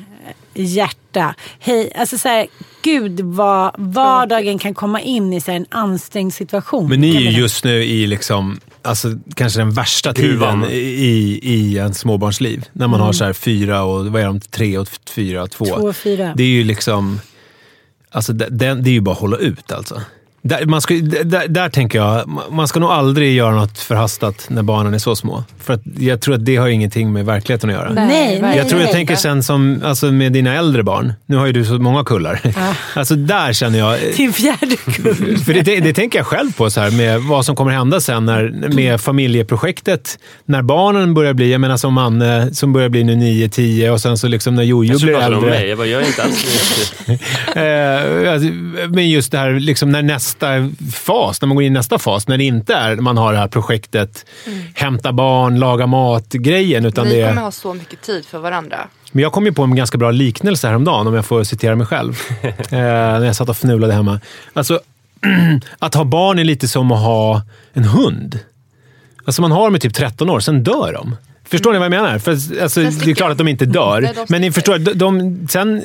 Hjärta. 0.63 1.35
Hej, 1.59 1.93
alltså 1.95 2.19
så 2.19 2.29
här, 2.29 2.47
gud 2.83 3.21
vad 3.21 3.75
vardagen 3.79 4.59
kan 4.59 4.75
komma 4.75 5.01
in 5.01 5.33
i 5.33 5.41
så 5.41 5.51
här, 5.51 5.57
en 5.57 5.67
ansträngd 5.71 6.35
situation. 6.35 6.89
Men 6.89 7.01
ni 7.01 7.17
är 7.17 7.21
ju 7.21 7.41
just 7.41 7.65
nu 7.65 7.85
i 7.85 8.07
liksom, 8.07 8.61
alltså, 8.83 9.09
kanske 9.35 9.61
den 9.61 9.71
värsta 9.71 10.13
Gruvan. 10.13 10.63
tiden 10.63 10.75
i, 10.75 11.41
i 11.43 11.79
en 11.79 11.95
småbarnsliv. 11.95 12.65
När 12.73 12.89
man 12.89 13.01
har 13.01 13.13
så 13.13 13.25
här 13.25 13.33
fyra 13.33 13.83
och 13.83 14.07
vad 14.07 14.23
är 14.23 14.27
de? 14.27 14.41
Tre 14.41 14.79
och 14.79 14.89
fyra 15.11 15.43
och 15.43 15.51
två. 15.51 15.65
Två 15.65 15.75
och 15.75 15.97
fyra. 15.97 16.35
Det 16.37 16.43
är 16.43 16.49
ju 16.49 16.65
liksom... 16.65 17.21
Alltså, 18.11 18.33
det 18.33 18.75
det 18.75 18.91
är 18.91 18.95
ju 18.95 19.01
bara 19.01 19.13
att 19.13 19.21
hålla 19.21 19.37
ut 19.37 19.73
alltså. 19.73 20.01
Där, 20.43 20.67
man 20.67 20.81
ska, 20.81 20.95
där, 20.95 21.49
där 21.49 21.69
tänker 21.69 21.99
jag, 21.99 22.31
man 22.51 22.69
ska 22.69 22.81
nog 22.81 22.91
aldrig 22.91 23.35
göra 23.35 23.55
något 23.55 23.79
förhastat 23.79 24.47
när 24.49 24.63
barnen 24.63 24.95
är 24.95 24.99
så 24.99 25.17
små. 25.17 25.45
För 25.61 25.75
att 25.75 25.81
jag 25.99 26.21
tror 26.21 26.35
att 26.35 26.45
det 26.45 26.57
har 26.57 26.69
ingenting 26.69 27.13
med 27.13 27.27
verkligheten 27.27 27.71
att 27.71 27.77
göra. 27.77 27.93
Nej, 27.93 28.41
nej. 28.41 28.57
Jag 28.57 28.69
tror 28.69 28.81
jag 28.81 28.91
tänker 28.93 29.17
sen 29.17 29.43
som 29.43 29.83
alltså 29.85 30.07
med 30.07 30.33
dina 30.33 30.55
äldre 30.55 30.83
barn. 30.83 31.13
Nu 31.27 31.37
har 31.37 31.47
ju 31.47 31.53
du 31.53 31.65
så 31.65 31.73
många 31.73 32.05
kullar. 32.05 32.41
Alltså 32.95 33.15
där 33.15 33.53
känner 33.53 33.79
jag... 33.79 33.99
Till 34.13 34.33
fjärde 34.33 34.77
kull. 34.77 35.39
För 35.47 35.55
det, 35.55 35.63
det, 35.63 35.81
det 35.81 35.93
tänker 35.93 36.19
jag 36.19 36.27
själv 36.27 36.53
på, 36.57 36.71
så 36.71 36.81
här, 36.81 36.91
med 36.91 37.21
vad 37.21 37.45
som 37.45 37.57
kommer 37.57 37.73
hända 37.73 38.01
sen 38.01 38.25
när, 38.25 38.69
med 38.75 39.01
familjeprojektet. 39.01 40.19
När 40.45 40.63
barnen 40.63 41.15
börjar 41.15 41.33
bli, 41.33 41.53
jag 41.53 41.61
menar 41.61 41.77
som 41.77 41.95
Manne 41.95 42.55
som 42.55 42.73
börjar 42.73 42.89
bli 42.89 43.05
nu 43.05 43.15
9-10 43.15 43.91
och 43.91 44.01
sen 44.01 44.19
så 44.19 44.29
liksom 44.29 44.55
när 44.55 44.63
Jojo 44.63 44.99
blir 44.99 45.13
pratade 45.13 45.37
om 45.37 45.45
äldre. 45.45 45.59
mig. 45.59 45.69
Jag 45.69 45.79
bara, 45.79 45.87
jag 45.87 46.03
är 46.03 46.07
inte 46.07 46.23
alls... 46.23 46.95
Eh, 47.57 48.33
alltså, 48.33 48.49
men 48.89 49.09
just 49.11 49.33
det 49.33 49.39
här 49.39 49.53
liksom 49.61 49.91
när 49.91 50.03
nästa 50.03 50.28
fas, 50.93 51.41
när 51.41 51.47
man 51.47 51.57
går 51.57 51.65
in 51.65 51.73
i 51.73 51.75
nästa 51.75 51.99
fas, 51.99 52.29
när 52.29 52.39
det 52.39 52.45
inte 52.45 52.75
är 52.75 52.97
man 52.97 53.17
har 53.17 53.33
det 53.33 53.39
här 53.39 53.49
projektet 53.49 54.27
hämta 54.75 55.13
barn, 55.13 55.59
laga 55.59 55.87
mat-grejen. 55.87 56.83
Det 56.83 56.93
kommer 56.93 57.15
är, 57.15 57.35
ha 57.35 57.51
så 57.51 57.75
mycket 57.75 58.03
tid 58.03 58.27
för 58.27 58.39
varandra. 58.39 58.79
men 59.13 59.23
jag 59.23 59.33
kom 59.33 59.47
ju 59.47 59.53
på 59.53 59.63
en 59.63 59.77
ganska 59.77 59.99
bra 59.99 60.11
liknelse 60.11 60.67
häromdagen, 60.67 61.07
om 61.07 61.15
jag 61.15 61.27
får 61.27 61.45
citera 61.45 61.77
mig 61.77 61.87
själv. 61.87 62.19
eh, 62.43 62.53
när 62.71 63.25
jag 63.25 63.37
satt 63.37 63.49
och 63.49 63.57
fnulade 63.57 63.93
hemma. 63.93 64.21
Alltså, 64.53 64.81
att 65.79 65.95
ha 65.95 66.05
barn 66.05 66.39
är 66.39 66.45
lite 66.45 66.69
som 66.69 66.93
att 66.93 67.03
ha 67.03 67.43
en 67.73 67.85
hund. 67.85 68.39
Alltså 69.25 69.43
man 69.43 69.53
har 69.53 69.65
dem 69.65 69.77
i 69.77 69.81
typ 69.81 69.95
13 69.95 70.31
år, 70.31 70.41
sen 70.41 70.63
dör 70.65 70.93
de. 70.93 71.17
Förstår 71.51 71.73
ni 71.73 71.79
vad 71.79 71.85
jag 71.85 71.91
menar? 71.91 72.19
För, 72.19 72.31
alltså, 72.63 72.81
det 72.81 73.11
är 73.11 73.15
klart 73.15 73.31
att 73.31 73.39
de 73.39 73.49
inte 73.49 73.65
dör. 73.65 74.01
Nej, 74.01 74.15
men 74.29 74.41
ni 74.41 74.53
förstår, 74.53 74.79
de, 74.79 74.93
de, 74.93 75.49
sen, 75.51 75.83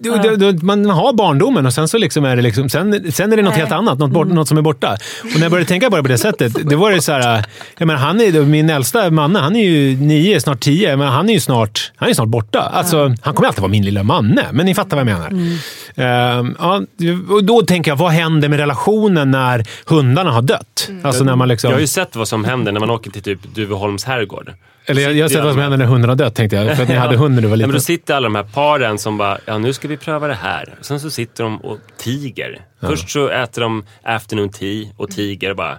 de, 0.00 0.08
de, 0.10 0.36
de, 0.36 0.66
man 0.66 0.90
har 0.90 1.12
barndomen 1.12 1.66
och 1.66 1.72
sen 1.72 1.88
så 1.88 1.98
liksom 1.98 2.24
är 2.24 2.36
det, 2.36 2.42
liksom, 2.42 2.68
sen, 2.68 3.12
sen 3.12 3.32
är 3.32 3.36
det 3.36 3.42
något 3.42 3.54
helt 3.54 3.72
annat. 3.72 3.98
Något, 3.98 4.10
bort, 4.10 4.28
något 4.28 4.48
som 4.48 4.58
är 4.58 4.62
borta. 4.62 4.96
Och 5.22 5.34
när 5.34 5.42
jag 5.42 5.50
började 5.50 5.68
tänka 5.68 5.90
på 5.90 5.96
det 5.96 6.02
på 6.02 6.08
det 6.08 6.18
sättet, 6.18 6.68
det 6.70 6.76
var 6.76 6.90
det 6.90 7.00
så 7.00 7.12
här... 7.12 7.44
Jag 7.78 7.86
menar, 7.86 8.00
han 8.00 8.20
är, 8.20 8.42
min 8.42 8.70
äldsta 8.70 9.10
Manne, 9.10 9.38
han 9.38 9.56
är 9.56 9.64
ju 9.64 9.96
nio, 9.96 10.40
snart 10.40 10.60
tio, 10.60 10.96
men 10.96 11.08
han 11.08 11.28
är 11.28 11.34
ju 11.34 11.40
snart, 11.40 11.92
han 11.96 12.08
är 12.08 12.14
snart 12.14 12.28
borta. 12.28 12.60
Alltså, 12.60 13.14
han 13.20 13.34
kommer 13.34 13.48
alltid 13.48 13.60
vara 13.60 13.70
min 13.70 13.84
lilla 13.84 14.02
Manne, 14.02 14.46
men 14.52 14.66
ni 14.66 14.74
fattar 14.74 14.96
vad 14.96 15.06
jag 15.08 15.18
menar. 15.18 15.56
Ehm, 15.96 16.56
ja, 16.58 16.82
och 17.30 17.44
då 17.44 17.62
tänker 17.62 17.90
jag, 17.90 17.96
vad 17.96 18.12
händer 18.12 18.48
med 18.48 18.58
relationen 18.58 19.30
när 19.30 19.64
hundarna 19.86 20.30
har 20.30 20.42
dött? 20.42 20.90
Alltså 21.02 21.24
när 21.24 21.36
man 21.36 21.48
liksom... 21.48 21.70
Jag 21.70 21.76
har 21.76 21.80
ju 21.80 21.86
sett 21.86 22.16
vad 22.16 22.28
som 22.28 22.44
händer 22.44 22.72
när 22.72 22.80
man 22.80 22.90
åker 22.90 23.10
till 23.10 23.22
typ 23.22 23.54
Duveholms 23.54 24.04
herrgård. 24.04 24.52
Eller 24.88 25.02
jag, 25.02 25.12
jag 25.16 25.24
har 25.24 25.28
sett 25.28 25.44
vad 25.44 25.52
som 25.52 25.60
händer 25.62 25.78
när 25.78 25.84
hundarna 25.86 26.10
har 26.10 26.16
dött, 26.16 26.34
tänkte 26.34 26.56
jag. 26.56 26.76
För 26.76 26.82
att 26.82 26.88
ni 26.88 26.94
hade 26.94 27.16
hund 27.16 27.34
när 27.34 27.42
du 27.42 27.48
var 27.48 27.56
liten. 27.56 27.68
men 27.70 27.74
då 27.74 27.80
sitter 27.80 28.14
alla 28.14 28.24
de 28.24 28.34
här 28.34 28.42
paren 28.42 28.98
som 28.98 29.18
bara, 29.18 29.38
ja 29.44 29.58
nu 29.58 29.72
ska 29.72 29.88
vi 29.88 29.96
pröva 29.96 30.28
det 30.28 30.34
här. 30.34 30.74
Och 30.80 30.86
sen 30.86 31.00
så 31.00 31.10
sitter 31.10 31.44
de 31.44 31.58
och 31.60 31.78
tiger. 31.96 32.60
Först 32.80 33.10
så 33.10 33.28
äter 33.28 33.62
de 33.62 33.84
afternoon 34.02 34.48
tea 34.48 34.86
och 34.96 35.10
tiger 35.10 35.50
och 35.50 35.56
bara, 35.56 35.78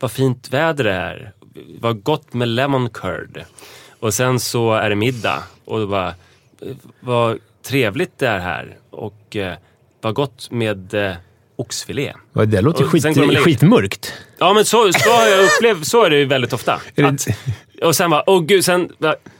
vad 0.00 0.10
fint 0.12 0.50
väder 0.52 0.84
det 0.84 0.92
är. 0.92 1.32
Vad 1.80 2.02
gott 2.02 2.34
med 2.34 2.48
lemon 2.48 2.90
curd. 2.90 3.44
Och 4.00 4.14
sen 4.14 4.40
så 4.40 4.72
är 4.74 4.90
det 4.90 4.96
middag 4.96 5.42
och 5.64 5.78
då 5.80 5.86
bara, 5.86 6.14
vad 7.00 7.38
trevligt 7.68 8.18
det 8.18 8.28
är 8.28 8.38
här. 8.38 8.76
Och 8.90 9.36
eh, 9.36 9.54
vad 10.00 10.14
gott 10.14 10.50
med 10.50 10.94
eh, 10.94 11.12
oxfilé. 11.56 12.12
Ja, 12.32 12.44
Det 12.44 12.60
låter 12.60 12.84
skit, 12.84 13.38
skitmörkt. 13.44 14.12
Ja, 14.38 14.52
men 14.54 14.64
så, 14.64 14.92
så 14.92 15.08
jag 15.08 15.44
upplevt, 15.44 15.86
så 15.86 16.04
är 16.04 16.10
det 16.10 16.16
ju 16.18 16.24
väldigt 16.24 16.52
ofta. 16.52 16.74
Att, 16.74 17.26
och 17.84 17.96
sen 17.96 18.10
bara, 18.10 18.24
åh 18.26 18.42
gud, 18.42 18.64
sen 18.64 18.88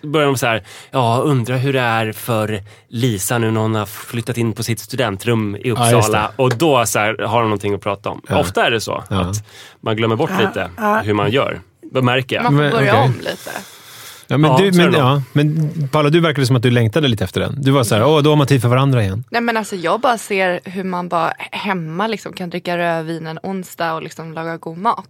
börjar 0.02 0.26
de 0.26 0.36
så 0.36 0.46
här, 0.46 0.62
ja, 0.90 1.18
undrar 1.24 1.56
hur 1.56 1.72
det 1.72 1.80
är 1.80 2.12
för 2.12 2.60
Lisa 2.88 3.38
nu 3.38 3.50
när 3.50 3.60
hon 3.60 3.74
har 3.74 3.86
flyttat 3.86 4.36
in 4.36 4.52
på 4.52 4.62
sitt 4.62 4.78
studentrum 4.80 5.56
i 5.56 5.60
Ja, 5.68 5.72
Uppsala. 5.72 6.30
och 6.36 6.56
då 6.56 6.86
så 6.86 6.98
här, 6.98 7.18
har 7.26 7.40
de 7.40 7.48
någonting 7.48 7.74
att 7.74 7.80
prata 7.80 8.10
om. 8.10 8.22
Ofta 8.30 8.66
är 8.66 8.70
det 8.70 8.80
så 8.80 9.04
Ja. 9.10 9.20
att 9.20 9.36
man 9.80 9.96
glömmer 9.96 10.16
bort 10.16 10.30
lite 10.40 10.70
hur 11.04 11.14
man 11.14 11.30
gör. 11.30 11.60
Det 11.92 12.02
märker 12.02 12.36
jag. 12.36 12.42
Man 12.44 12.52
får 12.52 12.58
Men, 12.62 12.70
börja 12.72 12.92
okej. 12.92 13.04
om 13.04 13.14
lite. 13.20 13.50
Ja, 14.32 14.38
men, 14.38 14.50
Ja, 14.50 14.58
du, 14.58 14.72
men, 14.72 14.92
ja, 14.92 15.22
men 15.32 15.70
Paula, 15.92 16.10
du 16.10 16.20
verkade 16.20 16.46
som 16.46 16.56
att 16.56 16.62
du 16.62 16.70
längtade 16.70 17.08
lite 17.08 17.24
efter 17.24 17.40
den. 17.40 17.54
Du 17.62 17.70
var 17.70 17.84
så 17.84 17.94
här, 17.94 18.04
åh, 18.06 18.22
då 18.22 18.30
har 18.30 18.36
man 18.36 18.46
tid 18.46 18.62
för 18.62 18.68
varandra 18.68 19.02
igen. 19.02 19.24
Nej 19.30 19.40
men 19.40 19.56
alltså 19.56 19.76
jag 19.76 20.00
bara 20.00 20.18
ser 20.18 20.60
hur 20.64 20.84
man 20.84 21.08
bara 21.08 21.32
hemma 21.50 22.06
liksom 22.06 22.32
kan 22.32 22.50
dricka 22.50 22.78
rödvin 22.78 23.26
en 23.26 23.38
onsdag 23.42 23.94
och 23.94 24.02
liksom 24.02 24.32
laga 24.32 24.56
god 24.56 24.78
mat. 24.78 25.06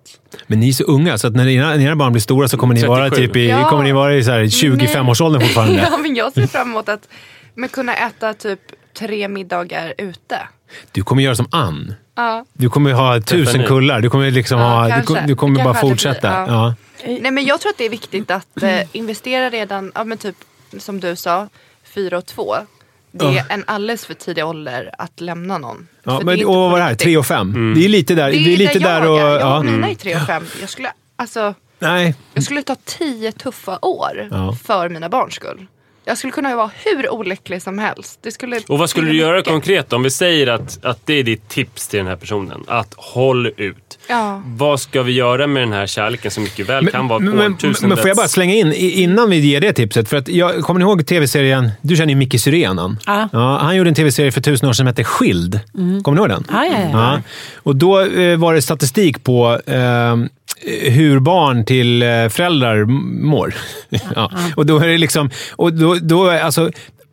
Men 0.47 0.61
ni 0.61 0.69
är 0.69 0.73
så 0.73 0.85
unga, 0.85 1.19
så 1.19 1.27
att 1.27 1.35
när 1.37 1.49
era, 1.49 1.67
när 1.69 1.81
era 1.81 1.97
barn 1.97 2.13
blir 2.13 2.21
stora 2.21 2.49
så 2.49 2.57
kommer 2.57 2.75
ni 2.75 2.87
vara 2.87 3.09
37. 3.11 3.27
typ 3.27 3.37
i, 3.37 3.49
Ja. 3.49 3.69
kommer 3.71 3.85
ni 3.85 3.93
vara 3.93 4.15
i 4.15 4.25
så 4.25 4.31
här 4.31 4.43
25-årsåldern 4.43 5.43
fortfarande. 5.43 5.89
ja 5.91 5.97
men 5.99 6.15
jag 6.15 6.33
ser 6.33 6.47
fram 6.47 6.71
emot 6.71 6.89
att 6.89 7.09
men 7.55 7.69
kunna 7.69 7.95
äta 7.95 8.35
typ 8.35 8.61
tre 8.99 9.29
middagar 9.29 9.95
ute. 9.99 10.39
Du 10.93 11.03
kommer 11.03 11.23
göra 11.23 11.35
som 11.35 11.47
Ann. 11.51 11.95
Ja. 12.17 12.45
Du 12.53 12.71
kommer 12.71 12.93
ha 12.93 13.21
tusen 13.21 13.65
kullar. 13.65 14.01
Du 14.01 14.11
kommer, 14.11 14.31
liksom 14.31 14.61
Ja, 14.61 14.67
ha, 14.67 15.01
du, 15.01 15.27
du 15.27 15.37
kommer 15.37 15.65
bara 15.65 15.75
fortsätta. 15.75 16.75
Ja. 17.05 17.19
Nej 17.21 17.31
men 17.31 17.45
jag 17.45 17.61
tror 17.61 17.71
att 17.71 17.79
det 17.79 17.85
är 17.85 17.91
viktigt 17.91 18.31
att 18.31 18.62
eh, 18.62 18.81
investera 18.93 19.51
redan, 19.51 19.93
ja 19.95 20.05
men 20.05 20.19
typ 20.19 20.37
som 20.79 21.01
du 21.01 21.17
sa, 21.17 21.49
fyra 21.95 22.19
och 22.19 22.27
två. 22.27 22.57
Det 23.15 23.25
är 23.38 23.45
en 23.49 23.65
alldeles 23.67 24.07
för 24.07 24.15
tidig 24.15 24.47
ålder 24.47 24.91
att 24.99 25.21
lämna 25.21 25.59
någon. 25.59 25.88
Ja, 26.03 26.19
För 26.19 26.25
men, 26.25 26.37
det 26.37 26.43
är 26.43 26.49
och 26.49 26.55
vad 26.57 26.71
var 26.71 26.79
det 26.79 26.85
här? 26.85 26.91
riktigt. 26.91 27.05
Tre 27.05 27.17
och 27.17 27.27
fem? 27.27 27.75
Det 27.75 27.85
är 27.85 27.88
lite 27.88 28.15
där. 28.15 28.31
Det 28.31 28.37
är, 28.37 28.45
vi 28.45 28.53
är 28.53 28.57
lite 28.57 28.79
där, 28.79 29.01
där 29.01 29.07
jag 29.07 29.11
och... 29.12 29.19
är. 29.21 29.25
Jag 29.31 29.41
Ja, 29.41 29.59
och 29.59 29.65
mina 29.65 29.91
är 29.91 29.95
tre 29.95 30.17
och 30.17 30.27
fem. 30.27 30.45
Jag 30.61 30.69
skulle, 30.71 30.93
alltså, 31.17 31.55
nej. 31.79 32.15
jag 32.35 32.45
skulle 32.45 32.62
ta 32.62 32.75
tio 32.85 33.33
tuffa 33.33 33.79
år 33.83 34.29
Ja. 34.31 34.57
för 34.65 34.88
mina 34.88 35.09
barns 35.09 35.35
skull. 35.35 35.67
Jag 36.05 36.19
skulle 36.19 36.33
kunna 36.33 36.57
vara 36.57 36.71
hur 36.85 37.12
olycklig 37.12 37.62
som 37.62 37.79
helst. 37.79 38.19
Det 38.23 38.31
skulle 38.31 38.61
Och 38.69 38.79
vad 38.79 38.91
skulle 38.91 39.09
du 39.11 39.17
göra 39.17 39.37
mycket. 39.37 39.53
konkret 39.53 39.93
om 39.93 40.03
vi 40.03 40.11
säger 40.11 40.47
att, 40.47 40.85
att 40.85 40.99
det 41.05 41.15
är 41.15 41.23
ditt 41.23 41.49
tips 41.49 41.88
till 41.88 41.99
den 41.99 42.07
här 42.07 42.17
personen? 42.17 42.65
Att 42.67 42.95
håll 42.97 43.47
ut. 43.57 43.99
Ja. 44.09 44.43
Vad 44.47 44.81
ska 44.81 45.03
vi 45.03 45.12
göra 45.12 45.47
med 45.47 45.62
den 45.62 45.73
här 45.73 45.87
kärleken 45.87 46.31
som 46.31 46.43
mycket 46.43 46.69
väl 46.69 46.88
kan 46.88 47.09
vara 47.09 47.19
men, 47.19 47.37
men, 47.37 47.75
men 47.83 47.97
får 47.97 48.09
jag 48.09 48.17
bara 48.17 48.29
slänga 48.29 48.55
in 48.55 48.73
innan 48.73 49.31
vi 49.31 49.38
ger 49.38 49.61
det 49.61 49.73
tipset? 49.73 50.09
För 50.09 50.17
att 50.17 50.29
jag 50.29 50.62
kommer 50.62 50.81
ni 50.81 50.85
ihåg 50.85 51.07
tv-serien, 51.07 51.71
du 51.83 51.97
känner 51.97 52.12
ju 52.12 52.17
Micke 52.17 52.41
Syrén. 52.41 52.97
Ja. 53.07 53.29
Han 53.61 53.77
gjorde 53.77 53.91
en 53.91 53.95
tv-serie 53.95 54.33
för 54.33 54.41
tusen 54.41 54.69
år 54.69 54.73
sedan 54.73 54.77
som 54.77 54.87
hette 54.87 55.05
Skild. 55.05 55.61
Kommer 55.73 56.11
ni 56.11 56.19
ihåg 56.19 56.29
den? 56.29 56.45
Ja, 56.51 56.65
ja, 56.65 56.88
ja. 56.93 57.21
Och 57.57 57.77
då 57.77 58.01
eh, 58.01 58.37
var 58.37 58.55
det 58.55 58.62
statistik 58.62 59.25
på 59.25 59.61
eh, 59.67 60.17
hur 60.90 61.18
barn 61.20 61.64
till 61.64 62.03
eh, 62.03 62.29
föräldrar 62.29 62.85
mår. 63.25 63.55
ja. 64.14 64.31
Och 64.57 64.66
då 64.66 64.79
är 64.79 64.87
det 64.88 64.98
liksom... 64.98 65.31
Och 65.57 65.72
då, 65.72 65.94
då, 66.03 66.27
är- 66.27 66.40
alltså, 66.40 66.70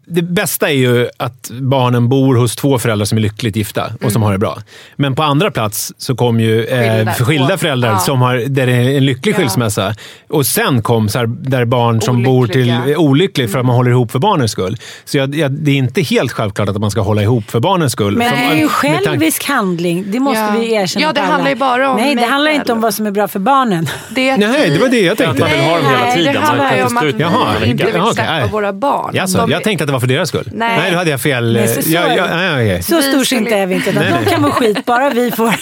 det 0.09 0.21
bästa 0.21 0.69
är 0.69 0.73
ju 0.73 1.07
att 1.17 1.51
barnen 1.61 2.09
bor 2.09 2.35
hos 2.35 2.55
två 2.55 2.79
föräldrar 2.79 3.05
som 3.05 3.17
är 3.17 3.21
lyckligt 3.21 3.55
gifta 3.55 3.91
och 4.03 4.11
som 4.11 4.23
har 4.23 4.31
det 4.31 4.37
bra. 4.37 4.57
Men 4.95 5.15
på 5.15 5.23
andra 5.23 5.51
plats 5.51 5.93
så 5.97 6.15
kom 6.15 6.39
ju 6.39 6.65
eh, 6.65 6.95
Skilda. 6.95 7.13
skilda 7.13 7.57
föräldrar 7.57 7.89
Ja. 7.91 7.97
som 7.99 8.21
har, 8.21 8.35
där 8.35 8.65
det 8.65 8.71
är 8.73 8.97
en 8.97 9.05
lycklig 9.05 9.33
Ja. 9.33 9.37
skilsmässa. 9.37 9.95
Och 10.29 10.45
sen 10.45 10.81
kom 10.81 11.09
så 11.09 11.19
här, 11.19 11.25
där 11.27 11.65
barn 11.65 12.01
som 12.01 12.23
bor 12.23 12.47
till 12.47 12.61
Olyckliga. 12.61 12.83
är 12.95 12.97
olycklig 12.99 13.51
för 13.51 13.59
att 13.59 13.65
man 13.65 13.75
håller 13.75 13.91
ihop 13.91 14.11
för 14.11 14.19
barnens 14.19 14.51
skull. 14.51 14.77
Så 15.05 15.17
jag, 15.17 15.35
jag, 15.35 15.51
det 15.51 15.71
är 15.71 15.75
inte 15.75 16.01
helt 16.01 16.31
självklart 16.31 16.69
att 16.69 16.77
man 16.77 16.91
ska 16.91 17.01
hålla 17.01 17.21
ihop 17.21 17.51
för 17.51 17.59
barnens 17.59 17.91
skull. 17.93 18.17
Men 18.17 18.31
det 18.33 18.39
är 18.43 18.55
ju 18.55 18.67
självisk 18.67 19.43
handling. 19.47 20.03
Det 20.11 20.19
måste 20.19 20.39
Ja. 20.39 20.55
vi 20.59 20.73
erkänna 20.73 21.05
Ja, 21.05 21.13
det 21.13 21.21
alla. 21.21 21.31
handlar 21.31 21.49
ju 21.49 21.55
bara 21.55 21.89
om 21.91 21.97
Nej, 21.97 22.15
det 22.15 22.25
handlar 22.25 22.51
inte 22.51 22.73
om 22.73 22.81
vad 22.81 22.93
som 22.93 23.05
är 23.07 23.11
bra 23.11 23.27
för 23.27 23.39
barnen. 23.39 23.85
Det 24.09 24.37
Nej, 24.37 24.69
det 24.69 24.79
var 24.79 24.87
det 24.89 24.99
jag 25.01 25.13
Att 25.13 25.19
man 25.27 25.35
tänkte. 25.37 25.55
vill 25.55 25.65
ha 25.65 25.75
dem 25.77 25.85
hela 25.85 25.99
Nej, 25.99 26.15
tiden. 26.17 26.33
det 26.33 26.39
handlar 26.39 26.65
ju 26.75 26.81
inte 26.81 27.25
om 27.25 27.35
att 27.43 27.61
vi 27.61 27.69
inte 27.69 27.83
vill 27.85 27.93
släppa 28.13 28.47
våra 28.51 28.73
barn. 28.73 29.11
Jaså, 29.13 29.47
jag 29.49 29.63
tänkte 29.63 29.83
att 29.83 29.87
det 29.87 29.93
var 29.93 29.98
för 29.99 30.07
deras 30.07 30.29
skull. 30.29 30.49
Nej. 30.53 30.91
då 30.91 30.97
hade 30.97 31.09
jag 31.09 31.21
fel. 31.21 31.53
Nej, 31.53 31.67
så- 31.67 31.81
så 31.81 31.89
ja, 31.91 32.15
ja, 32.15 32.43
ja, 32.43 32.53
okej. 32.53 32.83
Så 32.83 33.01
skulle- 33.01 33.55
är 33.55 33.65
vi 33.65 33.75
inte. 33.75 33.91
Nej, 33.91 34.03
De 34.03 34.09
nej. 34.11 34.25
kan 34.25 34.41
må 34.41 34.51
skit, 34.51 34.85
bara 34.85 35.09
vi 35.09 35.31
får. 35.31 35.55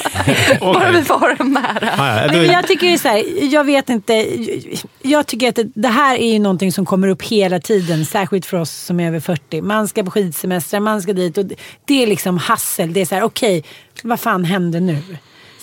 Bara 0.73 0.91
vi 0.91 1.01
får 1.03 1.37
dem 1.37 1.51
nära. 1.53 1.89
Ja, 1.97 2.27
Nej, 2.27 2.41
men 2.41 2.45
jag 2.51 2.67
tycker 2.67 2.87
det 2.87 2.93
är 2.93 2.97
så 2.97 3.07
här, 3.07 3.23
jag 3.53 3.63
vet 3.63 3.89
inte. 3.89 4.27
Jag 5.01 5.27
tycker 5.27 5.49
att 5.49 5.59
det, 5.75 5.87
här 5.87 6.17
är 6.17 6.33
ju 6.33 6.39
någonting 6.39 6.71
som 6.71 6.85
kommer 6.85 7.07
upp 7.07 7.21
hela 7.23 7.59
tiden. 7.59 8.05
Särskilt 8.05 8.45
för 8.45 8.57
oss 8.57 8.71
som 8.71 8.99
är 8.99 9.07
över 9.07 9.19
40. 9.19 9.61
Man 9.61 9.87
ska 9.87 10.03
på 10.03 10.11
skidsemester, 10.11 10.79
man 10.79 11.01
ska 11.01 11.13
dit. 11.13 11.37
Och 11.37 11.45
det 11.85 12.03
är 12.03 12.07
liksom 12.07 12.37
hassel. 12.37 12.93
Det 12.93 13.01
är 13.01 13.05
så 13.05 13.15
här, 13.15 13.23
okej, 13.23 13.63
vad 14.03 14.19
fan 14.19 14.43
hände 14.43 14.79
nu? 14.79 14.97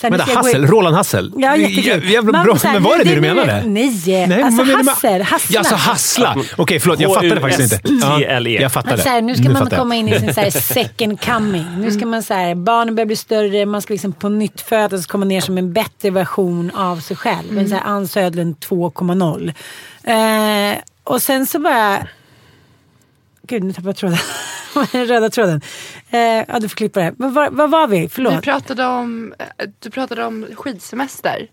Så 0.04 0.06
här, 0.06 0.10
nu 0.10 0.16
Vänta, 0.32 0.34
Hassel? 0.38 0.66
Roland 0.66 0.96
Hassel? 0.96 1.32
Ja, 1.36 1.56
jättekul. 1.56 2.02
Jä- 2.02 2.10
Jävla 2.12 2.32
Man 2.32 2.44
bra. 2.46 2.54
här, 2.64 2.72
Men 2.72 2.82
var 2.82 2.98
det 2.98 3.04
det 3.04 3.14
du 3.14 3.20
menade? 3.20 3.62
Nej, 3.66 4.26
Nej, 4.28 4.42
alltså 4.42 4.62
hassel. 4.62 5.22
Hassla. 5.22 5.54
Ja, 5.54 5.58
alltså 5.58 5.74
hassla. 5.74 6.36
Okej, 6.56 6.80
förlåt. 6.80 7.00
Jag 7.00 7.14
fattade 7.14 7.40
faktiskt 7.40 7.72
inte. 7.72 7.88
H-U-S-T-L-E. 8.06 8.58
jag 8.62 8.72
fattade. 8.72 8.94
Att 8.94 9.02
så 9.02 9.08
här, 9.08 9.22
nu 9.22 9.34
ska 9.34 9.50
man 9.50 9.70
komma 9.70 9.94
in 9.96 10.08
i 10.08 10.20
sin 10.20 10.34
så 10.34 10.40
här 10.40 10.50
second 10.50 11.20
coming. 11.20 11.66
Nu 11.78 11.90
ska 11.90 12.06
man 12.06 12.22
så 12.22 12.34
här, 12.34 12.54
barnen 12.54 12.94
börjar 12.94 13.06
bli 13.06 13.16
större, 13.16 13.66
man 13.66 13.82
ska 13.82 13.92
liksom 13.94 14.12
på 14.12 14.28
nytt 14.28 14.60
födas 14.60 15.04
och 15.04 15.10
komma 15.10 15.24
ner 15.24 15.40
som 15.40 15.58
en 15.58 15.72
bättre 15.72 16.10
version 16.10 16.70
av 16.74 16.96
sig 17.00 17.16
själv. 17.16 17.58
En 17.58 17.68
så 17.68 17.74
här 17.74 17.82
Ann 17.84 18.08
Södlund 18.08 18.56
2.0. 18.68 19.52
Eh, 20.72 20.78
och 21.04 21.22
sen 21.22 21.46
så 21.46 21.58
bara... 21.58 21.98
Gud, 23.46 23.64
nu 23.64 23.72
tappade 23.72 23.88
jag 23.88 23.96
tråden. 23.96 24.18
Den 24.92 25.06
röda 25.06 25.30
tråden. 25.30 25.60
Eh, 26.10 26.20
ja, 26.20 26.58
du 26.60 26.68
får 26.68 26.76
klippa 26.76 27.00
det. 27.00 27.14
Vad 27.16 27.32
var, 27.32 27.50
vad 27.50 27.70
var 27.70 27.88
vi? 27.88 28.00
Du 28.00 28.08
Förlåt. 28.08 28.42
pratade, 28.42 28.86
om, 28.86 29.34
eh, 29.38 29.68
du 29.78 29.90
pratade 29.90 30.24
om 30.24 30.46
skidsemester. 30.56 31.48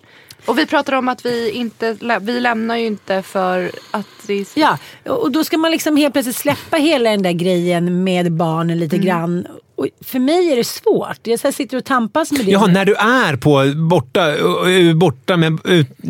Och 0.46 0.58
vi 0.58 0.66
pratade 0.66 0.98
om 0.98 1.10
att 1.10 1.26
vi 1.26 1.52
inte 1.52 1.98
vi 2.22 2.40
lämnar 2.40 2.76
ju 2.76 2.86
inte 2.86 3.22
för 3.22 3.72
att 3.92 4.08
vi... 4.28 4.46
Ja, 4.54 4.78
och 5.04 5.32
då 5.32 5.44
ska 5.44 5.58
man 5.58 5.72
liksom 5.72 5.98
helt 5.98 6.14
plötsligt 6.14 6.36
släppa 6.36 6.78
hela 6.78 7.10
den 7.10 7.22
där 7.22 7.32
grejen 7.32 8.04
med 8.04 8.32
barnen 8.32 8.80
lite 8.80 8.98
grann. 8.98 9.48
Och 9.82 9.88
för 10.02 10.20
mig 10.20 10.52
är 10.52 10.56
det 10.56 10.64
svårt. 10.64 11.20
Jag 11.24 11.40
så 11.40 11.52
sitter 11.52 11.78
och 11.78 11.86
tampas 11.86 12.32
med 12.32 12.46
det. 12.46 12.52
Jaha, 12.52 12.68
när 12.68 12.86
du 12.86 12.96
är 12.96 13.36
på 13.36 13.74
borta, 13.76 14.30
eh, 14.70 14.96
borta 14.96 15.38
men 15.38 15.60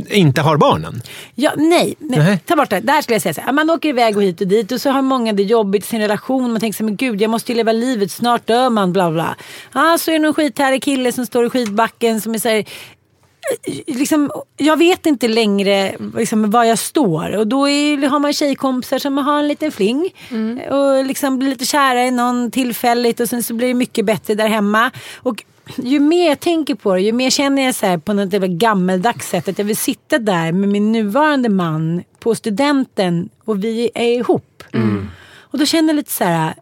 inte 0.09 0.41
har 0.41 0.57
barnen? 0.57 1.01
Ja, 1.35 1.51
nej, 1.57 1.95
nej. 1.99 2.19
Nej. 2.19 2.39
ta 2.45 2.55
bort 2.55 2.69
det. 2.69 2.79
Där 2.79 3.01
skulle 3.01 3.15
jag 3.15 3.21
säga 3.21 3.33
så 3.33 3.41
här. 3.41 3.51
Man 3.51 3.69
åker 3.69 3.89
iväg 3.89 4.17
och 4.17 4.23
hit 4.23 4.41
och 4.41 4.47
dit 4.47 4.71
och 4.71 4.81
så 4.81 4.89
har 4.89 5.01
många 5.01 5.33
det 5.33 5.43
jobbigt 5.43 5.83
i 5.83 5.87
sin 5.87 6.01
relation. 6.01 6.51
Man 6.51 6.59
tänker 6.59 6.77
så 6.77 6.83
här, 6.83 6.85
men 6.85 6.95
gud 6.95 7.21
jag 7.21 7.31
måste 7.31 7.51
ju 7.51 7.55
leva 7.55 7.71
livet, 7.71 8.11
snart 8.11 8.47
dör 8.47 8.69
man, 8.69 8.93
bla 8.93 9.11
bla. 9.11 9.35
Ja, 9.73 9.97
så 9.99 10.11
är 10.11 10.13
det 10.13 10.19
någon 10.19 10.33
skithärlig 10.33 10.83
kille 10.83 11.11
som 11.11 11.25
står 11.25 11.45
i 11.45 11.49
skidbacken 11.49 12.21
som 12.21 12.33
är 12.33 12.39
så 12.39 12.49
här, 12.49 12.65
Liksom, 13.87 14.31
jag 14.57 14.77
vet 14.77 15.05
inte 15.05 15.27
längre 15.27 15.95
liksom, 16.17 16.51
var 16.51 16.63
jag 16.63 16.79
står. 16.79 17.37
Och 17.37 17.47
då 17.47 17.69
är, 17.69 18.07
har 18.07 18.19
man 18.19 18.33
tjejkompisar 18.33 18.99
som 18.99 19.17
har 19.17 19.39
en 19.39 19.47
liten 19.47 19.71
fling. 19.71 20.09
Och 20.69 21.05
liksom 21.05 21.39
blir 21.39 21.49
lite 21.49 21.65
kära 21.65 22.05
i 22.05 22.11
någon 22.11 22.51
tillfälligt 22.51 23.19
och 23.19 23.29
sen 23.29 23.43
så 23.43 23.53
blir 23.53 23.67
det 23.67 23.73
mycket 23.73 24.05
bättre 24.05 24.35
där 24.35 24.47
hemma. 24.47 24.91
Och 25.15 25.43
ju 25.75 25.99
mer 25.99 26.27
jag 26.27 26.39
tänker 26.39 26.75
på 26.75 26.93
det, 26.95 27.01
ju 27.01 27.11
mer 27.11 27.29
känner 27.29 27.65
jag 27.65 27.75
så 27.75 27.85
här 27.85 27.97
på 27.97 28.13
något 28.13 28.29
gammeldags 28.41 29.29
sätt 29.29 29.47
att 29.47 29.57
jag 29.57 29.65
vill 29.65 29.77
sitta 29.77 30.19
där 30.19 30.51
med 30.51 30.69
min 30.69 30.91
nuvarande 30.91 31.49
man 31.49 32.03
på 32.19 32.35
studenten 32.35 33.29
och 33.45 33.63
vi 33.63 33.89
är 33.93 34.13
ihop. 34.13 34.63
Och 35.39 35.59
då 35.59 35.65
känner 35.65 35.89
jag 35.89 35.95
lite 35.95 36.11
så 36.11 36.23
här, 36.23 36.53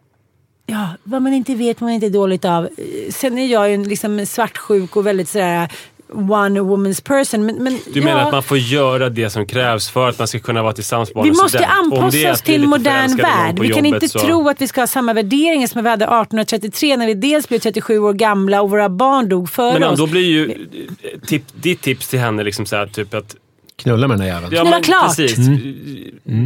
ja, 0.66 0.88
vad 1.02 1.22
man 1.22 1.32
inte 1.32 1.54
vet 1.54 1.80
man 1.80 1.90
inte 1.90 2.08
dåligt 2.08 2.44
av. 2.44 2.68
Sen 3.10 3.38
är 3.38 3.46
jag 3.46 3.70
ju 3.70 3.84
liksom 3.84 4.26
svartsjuk 4.26 4.96
och 4.96 5.06
väldigt 5.06 5.28
sådär 5.28 5.68
one 6.12 6.60
woman's 6.60 7.02
person. 7.04 7.46
Men, 7.46 7.56
men, 7.64 7.72
Du 7.92 8.00
ja, 8.00 8.04
menar 8.04 8.20
att 8.26 8.32
man 8.32 8.42
får 8.42 8.58
göra 8.58 9.08
det 9.08 9.30
som 9.30 9.46
krävs 9.46 9.90
för 9.90 10.08
att 10.08 10.18
man 10.18 10.28
ska 10.28 10.38
kunna 10.38 10.62
vara 10.62 10.72
tillsammans 10.72 11.14
med 11.14 11.24
vi 11.24 11.30
måste 11.30 11.48
student? 11.48 11.72
Anpassa 11.92 12.30
oss 12.32 12.42
till 12.42 12.66
modern 12.66 13.16
värld. 13.16 13.58
Vi 13.58 13.68
kan 13.68 13.84
jobbet 13.84 14.02
inte 14.02 14.08
så- 14.08 14.18
tro 14.18 14.48
att 14.48 14.60
vi 14.60 14.68
ska 14.68 14.80
ha 14.80 14.86
samma 14.86 15.12
värderingar 15.12 15.66
som 15.66 15.84
vi 15.84 15.90
hade 15.90 16.04
1833 16.04 16.96
när 16.96 17.06
vi 17.06 17.14
dels 17.14 17.48
blev 17.48 17.58
37 17.58 17.98
år 17.98 18.12
gamla 18.12 18.62
och 18.62 18.70
våra 18.70 18.88
barn 18.88 19.28
dog 19.28 19.50
före 19.50 19.78
Men 19.78 19.88
oss. 19.88 19.98
då 19.98 20.06
blir 20.06 20.24
ju 20.28 20.50
eh, 20.50 21.20
tip, 21.26 21.42
ditt 21.54 21.80
tips 21.82 22.08
till 22.08 22.18
henne 22.18 22.42
liksom 22.42 22.66
så 22.66 22.76
här, 22.76 22.86
typ 22.86 23.14
att... 23.14 23.36
Knulla 23.76 24.08
med 24.08 24.18
den 24.18 24.26
där 24.26 24.34
jäveln. 24.34 24.52
Ja, 24.54 24.60
Knulla 24.60 24.76
men 24.76 24.82
klart. 24.82 25.16
Precis. 25.16 25.38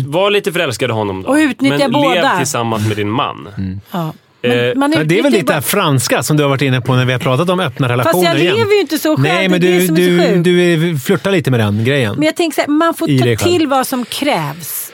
Var 0.06 0.30
lite 0.30 0.52
förälskad 0.52 0.90
i 0.90 0.92
honom 0.92 1.22
då. 1.22 1.28
Och 1.28 1.34
utnyttja 1.34 1.78
men 1.78 1.92
båda. 1.92 2.14
lev 2.14 2.38
tillsammans 2.38 2.88
med 2.88 2.96
din 2.96 3.10
man. 3.10 3.48
ja. 3.92 4.12
Eh, 4.44 4.50
Men, 4.50 4.78
man 4.78 4.92
Ja, 4.92 5.04
det 5.04 5.18
är 5.18 5.22
väl 5.22 5.32
lite 5.32 5.44
bara- 5.44 5.62
franska 5.62 6.22
som 6.22 6.36
du 6.36 6.42
har 6.42 6.50
varit 6.50 6.62
inne 6.62 6.80
på 6.80 6.94
när 6.94 7.04
vi 7.04 7.12
har 7.12 7.20
pratat 7.20 7.50
om 7.50 7.60
öppna 7.60 7.88
relationer 7.88 8.24
jag 8.24 8.38
igen. 8.38 8.56
lever 8.56 8.72
ju 8.74 8.80
inte 8.80 8.98
så 8.98 9.16
själv, 9.16 9.22
Nej, 9.28 9.48
men 9.48 9.56
är 9.56 9.60
du, 9.60 9.84
är 9.84 9.88
du, 9.88 10.42
du 10.42 10.90
är- 10.92 10.96
flörtar 10.98 11.30
lite 11.32 11.50
med 11.50 11.60
den 11.60 11.84
grejen. 11.84 12.14
Men 12.14 12.22
jag 12.26 12.36
tänker 12.36 12.54
så 12.54 12.60
här, 12.60 12.68
man 12.68 12.94
får 12.94 13.10
I 13.10 13.36
ta 13.36 13.44
till 13.44 13.66
vad 13.66 13.86
som 13.86 14.04
krävs. 14.04 14.90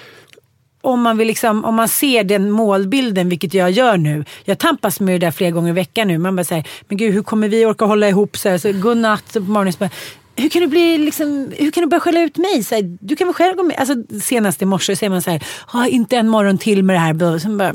Om 0.83 1.03
man, 1.03 1.19
vill 1.19 1.27
liksom, 1.29 1.65
om 1.65 1.75
man 1.75 1.89
ser 1.89 2.25
den 2.25 2.51
målbilden, 2.51 3.29
vilket 3.29 3.55
jag 3.55 3.71
gör 3.71 3.97
nu. 3.97 4.25
Jag 4.45 4.59
tampas 4.59 5.01
med 5.01 5.15
det 5.21 5.27
där 5.27 5.31
flera 5.31 5.51
gånger 5.51 5.69
i 5.69 5.73
veckan 5.73 6.09
nu. 6.09 6.19
Man 6.19 6.37
bara 6.37 6.45
säger, 6.45 6.65
men 6.89 6.99
gud 6.99 7.15
hur 7.15 7.23
kommer 7.23 7.49
vi 7.49 7.67
orka 7.67 7.85
hålla 7.85 8.09
ihop? 8.09 8.37
Så, 8.37 8.49
här, 8.49 8.59
så 8.59 8.73
godnatt 8.73 9.33
på 9.33 9.41
morgonen. 9.41 9.73
Så 9.73 9.79
bara, 9.79 9.91
hur 10.37 10.49
kan 10.49 10.63
du 10.63 10.69
bli 10.69 10.99
liksom, 10.99 11.53
hur 11.57 11.71
kan 11.71 11.81
du 11.83 11.87
börja 11.87 12.01
skälla 12.01 12.21
ut 12.23 12.37
mig? 12.37 12.65
Så 12.65 12.75
här, 12.75 12.97
du 13.01 13.17
kan 13.17 13.27
väl 13.27 13.35
själv 13.35 13.57
gå 13.57 13.63
med. 13.63 13.77
Alltså, 13.79 13.95
senast 14.23 14.63
i 14.63 14.65
morse 14.65 14.97
säger 14.97 15.11
man 15.11 15.23
så 15.23 15.31
här, 15.31 15.43
ah, 15.73 15.87
inte 15.87 16.17
en 16.17 16.29
morgon 16.29 16.59
till 16.59 16.83
med 16.83 16.97
det 16.97 17.01
här. 17.01 17.39
Så 17.39 17.49
bara, 17.49 17.75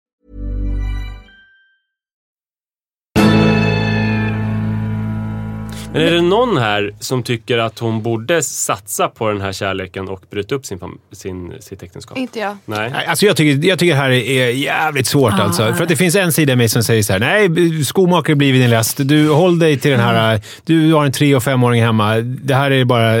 Men 5.93 6.01
är 6.01 6.11
det 6.11 6.21
någon 6.21 6.57
här 6.57 6.93
som 6.99 7.23
tycker 7.23 7.57
att 7.57 7.79
hon 7.79 8.03
borde 8.03 8.43
satsa 8.43 9.07
på 9.07 9.29
den 9.29 9.41
här 9.41 9.51
kärleken 9.51 10.07
och 10.07 10.23
bryta 10.31 10.55
upp 10.55 10.65
sin, 10.65 10.79
sin, 11.11 11.53
sitt 11.59 11.83
äktenskap? 11.83 12.17
Inte 12.17 12.39
jag. 12.39 12.57
Nej. 12.65 12.93
Alltså 13.07 13.25
jag, 13.25 13.37
tycker, 13.37 13.67
jag 13.67 13.79
tycker 13.79 13.93
det 13.93 13.99
här 13.99 14.09
är 14.09 14.49
jävligt 14.49 15.07
svårt. 15.07 15.33
Ah. 15.33 15.43
Alltså. 15.43 15.73
För 15.73 15.83
att 15.83 15.89
det 15.89 15.95
finns 15.95 16.15
en 16.15 16.33
sida 16.33 16.53
i 16.53 16.55
mig 16.55 16.69
som 16.69 16.83
säger 16.83 17.03
så 17.03 17.13
här: 17.13 17.19
nej, 17.19 17.83
skomakare 17.85 18.35
blir 18.35 18.53
din 18.53 18.69
läst. 18.69 18.97
Du, 18.97 19.29
håll 19.29 19.59
dig 19.59 19.77
till 19.77 19.91
den 19.91 19.99
här... 19.99 20.41
Du 20.65 20.93
har 20.93 21.05
en 21.05 21.11
tre 21.11 21.35
och 21.35 21.43
femåring 21.43 21.83
hemma. 21.83 22.15
Det 22.17 22.55
här 22.55 22.71
är 22.71 22.85
bara, 22.85 23.17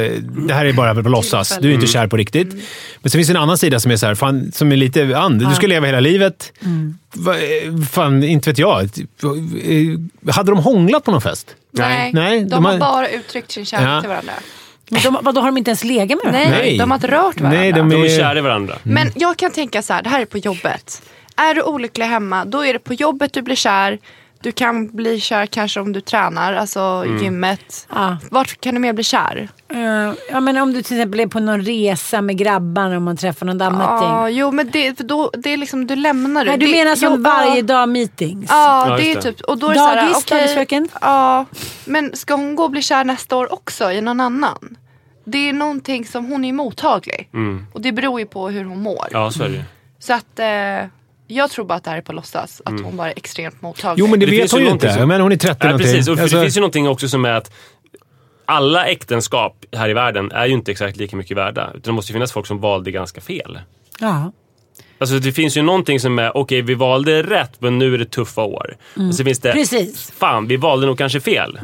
det 0.47 0.53
här 0.53 0.65
är 0.65 0.73
bara 0.73 1.03
på 1.03 1.09
låtsas. 1.09 1.59
Du 1.61 1.69
är 1.69 1.73
inte 1.73 1.87
kär 1.87 2.07
på 2.07 2.17
riktigt. 2.17 2.53
Men 3.01 3.09
så 3.09 3.17
finns 3.17 3.27
det 3.27 3.33
en 3.33 3.41
annan 3.41 3.57
sida 3.57 3.79
som 3.79 3.91
är 3.91 3.95
så 3.95 4.05
här, 4.05 4.15
fan, 4.15 4.51
som 4.51 4.71
är 4.71 4.75
lite 4.75 5.17
and. 5.17 5.49
Du 5.49 5.55
ska 5.55 5.67
leva 5.67 5.85
hela 5.85 5.99
livet. 5.99 6.53
Eh, 6.61 6.67
fan, 7.91 8.23
inte 8.23 8.49
vet 8.49 8.57
jag. 8.57 8.81
Eh, 8.83 10.33
Hade 10.33 10.51
de 10.51 10.57
hånglat 10.59 11.03
på 11.03 11.11
någon 11.11 11.21
fest? 11.21 11.55
Nej, 11.71 12.11
Nej, 12.13 12.39
de, 12.39 12.45
de 12.49 12.65
har 12.65 12.77
bara 12.77 13.09
uttryckt 13.09 13.51
sin 13.51 13.65
kärlek 13.65 13.87
Ja. 13.89 14.01
till 14.01 14.09
varandra. 14.09 14.33
Men 14.89 15.01
de, 15.01 15.17
vadå, 15.21 15.41
har 15.41 15.47
de 15.47 15.57
inte 15.57 15.69
ens 15.71 15.83
legat 15.83 16.23
med 16.23 16.33
varandra? 16.33 16.49
Nej, 16.49 16.61
Nej. 16.69 16.77
de 16.77 16.91
har 16.91 16.95
inte 16.97 17.07
rört 17.07 17.39
varandra. 17.39 17.59
Nej, 17.59 17.71
de 17.71 17.89
De 17.89 18.01
är 18.01 18.05
är- 18.05 18.17
kära 18.17 18.37
i 18.39 18.41
varandra. 18.41 18.75
Men 18.83 19.11
jag 19.15 19.37
kan 19.37 19.51
tänka 19.51 19.81
så 19.81 19.93
här, 19.93 20.01
det 20.03 20.09
här 20.09 20.21
är 20.21 20.25
på 20.25 20.37
jobbet. 20.37 21.01
Är 21.35 21.53
du 21.55 21.61
olycklig 21.61 22.05
hemma, 22.05 22.45
då 22.45 22.65
är 22.65 22.73
det 22.73 22.79
på 22.79 22.93
jobbet 22.93 23.33
du 23.33 23.41
blir 23.41 23.55
kär. 23.55 23.99
Du 24.43 24.51
kan 24.51 24.87
bli 24.87 25.19
kär 25.19 25.45
kanske 25.45 25.79
om 25.79 25.93
du 25.93 26.01
tränar, 26.01 26.53
alltså 26.53 26.79
Mm. 26.79 27.23
gymmet. 27.23 27.87
Ja. 27.95 28.17
Vart 28.31 28.61
kan 28.61 28.73
du 28.75 28.79
mer 28.81 28.93
bli 28.93 29.03
kär? 29.03 29.49
Eh, 29.73 30.13
ja, 30.31 30.39
men 30.39 30.57
om 30.57 30.73
du 30.73 30.81
till 30.81 30.97
exempel 30.97 31.19
är 31.19 31.27
på 31.27 31.39
någon 31.39 31.61
resa 31.61 32.21
med 32.21 32.37
grabbarna 32.37 32.95
och 32.95 33.01
man 33.01 33.17
träffar 33.17 33.45
något 33.45 33.61
annat 33.61 34.01
Ja, 34.01 34.29
gäng. 34.29 34.37
jo 34.37 34.51
men 34.51 34.69
det, 34.71 34.97
för 34.97 35.03
då, 35.03 35.31
det 35.37 35.49
är 35.49 35.57
liksom, 35.57 35.87
du 35.87 35.95
lämnar 35.95 36.45
det. 36.45 36.49
Nej, 36.51 36.59
du 36.59 36.65
det, 36.65 36.71
menar 36.71 36.95
som 36.95 37.13
jo, 37.13 37.21
varje 37.23 37.55
ja, 37.55 37.61
dag 37.61 37.89
meetings? 37.89 38.45
Ja, 38.49 38.89
Ja, 38.89 38.97
det 38.97 39.11
är 39.11 39.21
typ, 39.21 39.41
och 39.41 39.57
då 39.57 39.69
är 39.69 39.75
Dagis, 39.75 40.17
okej, 40.17 40.37
dagisfröken? 40.37 40.87
Ja, 41.01 41.45
men 41.85 42.15
ska 42.15 42.33
hon 42.35 42.55
gå 42.55 42.63
och 42.63 42.71
bli 42.71 42.81
kär 42.81 43.03
nästa 43.03 43.37
år 43.37 43.53
också 43.53 43.91
i 43.91 44.01
någon 44.01 44.19
annan? 44.19 44.77
Det 45.25 45.49
är 45.49 45.53
någonting 45.53 46.05
som, 46.05 46.25
hon 46.25 46.45
är 46.45 46.53
mottaglig. 46.53 47.29
Och 47.73 47.81
det 47.81 47.91
beror 47.91 48.19
ju 48.19 48.25
på 48.25 48.49
hur 48.49 48.63
hon 48.63 48.81
mår. 48.81 49.07
Mm. 49.11 49.21
Ja, 49.23 49.31
så 49.31 49.43
är 49.43 49.49
det. 49.49 49.63
Så 49.99 50.13
att 50.13 50.39
eh, 50.39 50.89
jag 51.31 51.49
tror 51.51 51.65
bara 51.65 51.73
att 51.75 51.83
det 51.83 51.89
här 51.89 51.97
är 51.97 52.01
på 52.01 52.13
låtsas. 52.13 52.61
Att 52.65 52.81
hon 52.81 52.97
bara 52.97 53.11
är 53.11 53.17
extremt 53.17 53.61
mottaglig. 53.61 54.03
Jo, 54.03 54.07
men 54.07 54.19
det, 54.19 54.25
Det 54.25 54.31
vet 54.31 54.39
finns 54.39 54.51
hon 54.51 54.61
ju 54.61 54.69
inte. 54.69 54.93
som- 54.93 55.07
Men 55.07 55.21
hon 55.21 55.31
är 55.31 55.35
30 55.37 55.57
Nej, 55.59 55.69
någonting. 55.71 55.91
precis. 55.93 56.07
Och 56.07 56.15
för 56.15 56.21
Alltså- 56.23 56.37
Det 56.37 56.43
finns 56.43 56.57
ju 56.57 56.61
någonting 56.61 56.87
också 56.87 57.07
som 57.09 57.25
är 57.25 57.31
att 57.33 57.51
alla 58.45 58.85
äktenskap 58.85 59.65
här 59.75 59.89
i 59.89 59.93
världen 59.93 60.31
är 60.31 60.45
ju 60.45 60.53
inte 60.53 60.71
exakt 60.71 60.97
lika 60.97 61.15
mycket 61.15 61.37
värda. 61.37 61.67
Utan 61.69 61.81
det 61.81 61.91
måste 61.91 62.11
ju 62.11 62.13
finnas 62.13 62.31
folk 62.31 62.47
som 62.47 62.59
valde 62.59 62.91
ganska 62.91 63.21
fel. 63.21 63.59
Ja. 63.99 64.31
Alltså 64.97 65.19
det 65.19 65.31
finns 65.31 65.57
ju 65.57 65.61
någonting 65.61 65.99
som 65.99 66.19
är, 66.19 66.37
okej 66.37 66.61
vi 66.61 66.73
valde 66.73 67.23
rätt 67.23 67.51
men 67.61 67.77
nu 67.79 67.93
är 67.93 67.97
det 67.97 68.05
tuffa 68.05 68.41
år. 68.43 68.75
Och 69.09 69.15
så 69.15 69.23
finns 69.23 69.39
det, 69.39 69.51
Precis. 69.51 70.11
fan 70.17 70.47
vi 70.47 70.57
valde 70.57 70.87
nog 70.87 70.97
kanske 70.97 71.19
fel. 71.19 71.59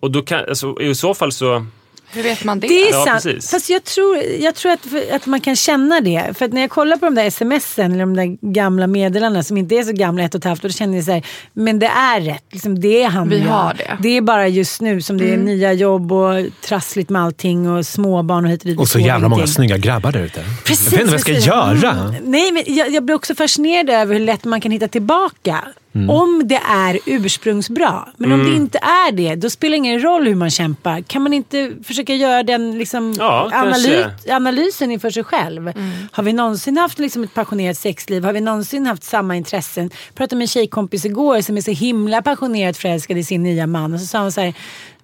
Och 0.00 0.10
då 0.10 0.22
kan, 0.22 0.38
alltså, 0.48 0.80
i 0.80 0.94
så 0.94 1.14
fall 1.14 1.32
så, 1.32 1.66
Hur 2.12 2.22
vet 2.22 2.44
man 2.44 2.60
det? 2.60 2.68
Det 2.68 2.88
är 2.88 2.92
Ja, 2.92 3.04
sant. 3.04 3.22
precis. 3.24 3.50
Fast 3.50 3.70
jag 3.70 3.84
tror, 3.84 4.16
jag 4.40 4.54
tror 4.54 4.72
att, 4.72 4.86
att 5.12 5.26
man 5.26 5.40
kan 5.40 5.56
känna 5.56 6.00
det. 6.00 6.24
För 6.38 6.44
att 6.44 6.52
när 6.52 6.60
jag 6.60 6.70
kollar 6.70 6.96
på 6.96 7.04
de 7.04 7.14
där 7.14 7.30
smsen 7.30 7.92
eller 7.92 8.00
de 8.00 8.16
där 8.16 8.52
gamla 8.52 8.86
meddelandena 8.86 9.42
som 9.42 9.56
inte 9.56 9.74
är 9.74 9.82
så 9.82 9.92
gamla, 9.92 10.22
ett 10.24 10.34
och 10.34 10.38
ett 10.38 10.44
halvt 10.44 10.64
år, 10.64 10.68
då 10.68 10.72
känner 10.72 10.96
jag 10.96 11.04
så 11.04 11.12
här, 11.12 11.26
men 11.52 11.78
det 11.78 11.86
är 11.86 12.20
rätt. 12.20 12.44
Liksom, 12.50 12.80
det 12.80 13.02
är 13.02 13.08
han 13.08 13.28
Vi 13.28 13.38
jag. 13.38 13.48
har 13.48 13.74
det. 13.74 13.82
Mm. 13.84 14.02
Det 14.02 14.08
är 14.16 14.20
bara 14.20 14.48
just 14.48 14.80
nu 14.80 15.02
som 15.02 15.18
det 15.18 15.32
är 15.32 15.36
nya 15.36 15.72
jobb 15.72 16.12
och 16.12 16.44
trassligt 16.60 17.10
med 17.10 17.22
allting 17.22 17.70
och 17.70 17.86
småbarn 17.86 18.44
och 18.44 18.50
hit 18.50 18.60
och 18.62 18.66
dit. 18.68 18.78
Och 18.78 18.88
så 18.88 18.98
jävla 18.98 19.28
många 19.28 19.46
snygga 19.46 19.76
grabbar 19.76 20.12
där 20.12 20.20
ute. 20.20 20.44
Precis, 20.64 20.84
jag 20.84 20.90
vet 20.90 21.00
inte 21.00 21.04
vad 21.04 21.14
jag 21.14 21.20
ska 21.20 21.32
precis. 21.32 21.46
göra. 21.46 21.90
Mm. 22.08 22.14
Nej, 22.24 22.52
men 22.52 22.62
jag, 22.66 22.90
jag 22.90 23.02
blir 23.04 23.14
också 23.16 23.34
fascinerad 23.34 23.90
över 23.90 24.14
hur 24.14 24.20
lätt 24.20 24.44
man 24.44 24.60
kan 24.60 24.72
hitta 24.72 24.88
tillbaka. 24.88 25.64
Mm. 25.94 26.10
Om 26.10 26.42
det 26.48 26.60
är 26.68 26.98
ursprungsbra. 27.06 28.08
Men 28.16 28.32
om 28.32 28.44
det 28.44 28.56
inte 28.56 28.78
är 28.78 29.12
det, 29.12 29.34
då 29.34 29.50
spelar 29.50 29.70
det 29.70 29.76
ingen 29.76 30.02
roll 30.02 30.26
hur 30.26 30.34
man 30.34 30.50
kämpar. 30.50 31.00
Kan 31.00 31.22
man 31.22 31.32
inte 31.32 31.72
försöka 31.84 32.14
göra 32.14 32.42
den 32.42 32.78
liksom, 32.78 33.14
Ja, 33.18 33.50
analy- 33.52 34.02
kanske. 34.02 34.34
analysen 34.34 34.90
inför 34.90 35.10
sig 35.10 35.24
själv? 35.24 35.72
Har 36.12 36.22
vi 36.22 36.32
någonsin 36.32 36.76
haft 36.76 36.98
liksom, 36.98 37.24
ett 37.24 37.34
passionerat 37.34 37.76
sexliv? 37.78 38.24
Har 38.24 38.32
vi 38.32 38.40
någonsin 38.40 38.86
haft 38.86 39.04
samma 39.04 39.36
intressen? 39.36 39.90
Jag 40.08 40.14
pratade 40.14 40.36
med 40.36 40.42
en 40.44 40.48
tjejkompis 40.48 41.04
igår 41.04 41.40
som 41.40 41.56
är 41.56 41.60
så 41.60 41.70
himla 41.70 42.22
passionerat 42.22 42.76
förälskad 42.76 43.18
i 43.18 43.24
sin 43.24 43.42
nya 43.42 43.66
man. 43.66 43.94
Och 43.94 44.00
så 44.00 44.06
sa 44.06 44.18
hon 44.20 44.32
så 44.32 44.40
här, 44.40 44.54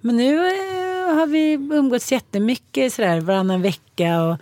men 0.01 0.17
nu 0.17 0.35
eh, 0.47 1.15
har 1.15 1.27
vi 1.27 1.53
umgåtts 1.53 2.11
jättemycket 2.11 2.93
sådär, 2.93 3.21
varannan 3.21 3.61
vecka. 3.61 4.21
Och, 4.23 4.37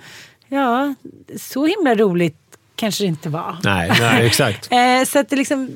ja, 0.48 0.94
så 1.40 1.66
himla 1.66 1.96
roligt 1.96 2.38
kanske 2.76 3.04
det 3.04 3.08
inte 3.08 3.30
var. 3.30 3.58
Nej, 3.64 3.92
nej 4.00 4.26
exakt. 4.28 4.72
Eh, 4.72 5.04
så 5.08 5.20
att 5.20 5.30
det 5.30 5.36
liksom, 5.36 5.70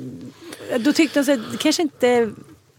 då 0.80 0.94
tyckte 0.94 1.24
så 1.24 1.34
att 1.34 1.52
det 1.52 1.58
kanske 1.58 1.82
inte, 1.82 2.30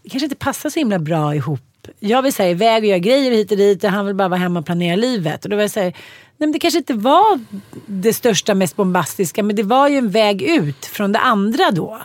kanske 0.09 0.25
inte 0.25 0.35
passar 0.35 0.69
så 0.69 0.79
himla 0.79 0.99
bra 0.99 1.35
ihop. 1.35 1.61
Jag 1.99 2.21
vill 2.21 2.33
säga 2.33 2.49
iväg 2.49 2.83
och 2.83 2.89
göra 2.89 2.99
grejer 2.99 3.31
hit 3.31 3.51
och 3.51 3.57
dit 3.57 3.83
och 3.83 3.89
han 3.89 4.05
vill 4.05 4.15
bara 4.15 4.27
vara 4.27 4.39
hemma 4.39 4.59
och 4.59 4.65
planera 4.65 4.95
livet. 4.95 5.43
Och 5.43 5.49
då 5.49 5.55
vill 5.55 5.63
jag 5.63 5.71
säga, 5.71 5.85
nej 5.85 5.93
men 6.37 6.51
det 6.51 6.59
kanske 6.59 6.77
inte 6.77 6.93
var 6.93 7.39
det 7.85 8.13
största, 8.13 8.55
mest 8.55 8.75
bombastiska, 8.75 9.43
men 9.43 9.55
det 9.55 9.63
var 9.63 9.87
ju 9.87 9.97
en 9.97 10.09
väg 10.09 10.41
ut 10.41 10.85
från 10.85 11.11
det 11.11 11.19
andra 11.19 11.71
då. 11.71 12.01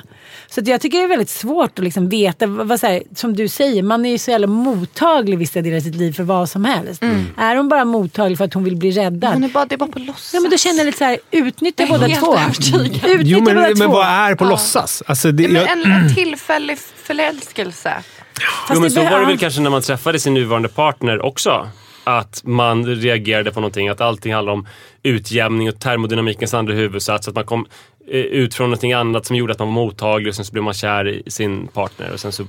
Så 0.55 0.61
att 0.61 0.67
jag 0.67 0.81
tycker 0.81 0.99
det 0.99 1.05
är 1.05 1.09
väldigt 1.09 1.31
svårt 1.31 1.79
att 1.79 1.85
liksom 1.85 2.09
veta, 2.09 2.47
vad, 2.47 2.83
här, 2.83 3.03
som 3.15 3.37
du 3.37 3.49
säger, 3.49 3.83
man 3.83 4.07
är 4.07 4.11
ju 4.11 4.19
så 4.19 4.31
jävla 4.31 4.47
mottaglig 4.47 5.39
vissa 5.39 5.63
delar 5.63 5.77
av 5.77 5.81
sitt 5.81 5.95
liv 5.95 6.13
för 6.13 6.23
vad 6.23 6.49
som 6.49 6.65
helst. 6.65 7.03
Är 7.37 7.57
hon 7.57 7.69
bara 7.69 7.85
mottaglig 7.85 8.39
för 8.39 8.45
att 8.45 8.55
hon 8.55 8.65
vill 8.65 8.77
bli 8.77 8.91
räddad? 8.91 9.33
Hon 9.33 9.45
är 9.45 9.49
bara, 9.49 9.67
det 9.67 9.75
är 9.75 9.77
bara 9.77 9.93
på 9.93 9.99
låtsas. 9.99 10.35
Ja 10.35 10.41
men 10.41 10.51
då 10.51 10.57
känner 10.57 10.79
jag 10.79 10.87
lite 10.87 10.99
så 10.99 11.05
här, 11.05 11.19
utnyttja 11.31 11.87
båda 11.87 12.09
två. 12.09 12.39
Utnyttja 12.51 13.09
Jo, 13.09 13.41
men, 13.41 13.55
båda 13.55 13.69
men 13.69 13.77
två. 13.77 13.89
vad 13.89 14.07
är 14.07 14.35
på 14.35 14.45
låtsas? 14.45 15.03
Alltså, 15.07 15.33
det, 15.33 15.43
Ja, 15.43 15.49
men 15.49 15.63
jag, 15.63 15.73
en, 15.73 15.93
en 15.93 16.15
tillfällig 16.15 16.79
förälskelse. 16.79 17.95
Fast 18.41 18.75
jo, 18.75 18.81
men 18.81 18.91
så 18.91 19.03
var 19.03 19.11
det 19.11 19.17
ja. 19.17 19.27
väl 19.27 19.39
kanske 19.39 19.61
när 19.61 19.71
man 19.71 19.83
träffade 19.83 20.19
sin 20.19 20.35
nuvarande 20.35 20.69
partner 20.69 21.25
också. 21.25 21.69
Att 22.05 22.41
man 22.45 22.87
reagerade 22.87 23.51
på 23.51 23.61
någonting, 23.61 23.89
att 23.89 24.01
allting 24.01 24.35
handlar 24.35 24.53
om 24.53 24.67
utjämning 25.03 25.69
och 25.69 25.81
termodynamikens 25.81 26.55
andra 26.55 26.75
huvudsats. 26.75 27.29
Att 27.29 27.35
man 27.35 27.45
kom 27.45 27.67
ut 28.11 28.55
från 28.55 28.67
någonting 28.71 28.93
annat 28.93 29.27
som 29.27 29.37
gjorde 29.37 29.53
att 29.53 29.59
man 29.59 29.69
var 29.69 29.75
mottaglig 29.75 30.29
och 30.29 30.35
sen 30.35 30.45
så 30.45 30.53
blev 30.53 30.65
man 30.65 30.75
kär 30.75 31.09
i 31.09 31.31
sin 31.31 31.67
partner 31.67 32.11
och 32.13 32.21
sen 32.21 32.33
så 32.33 32.45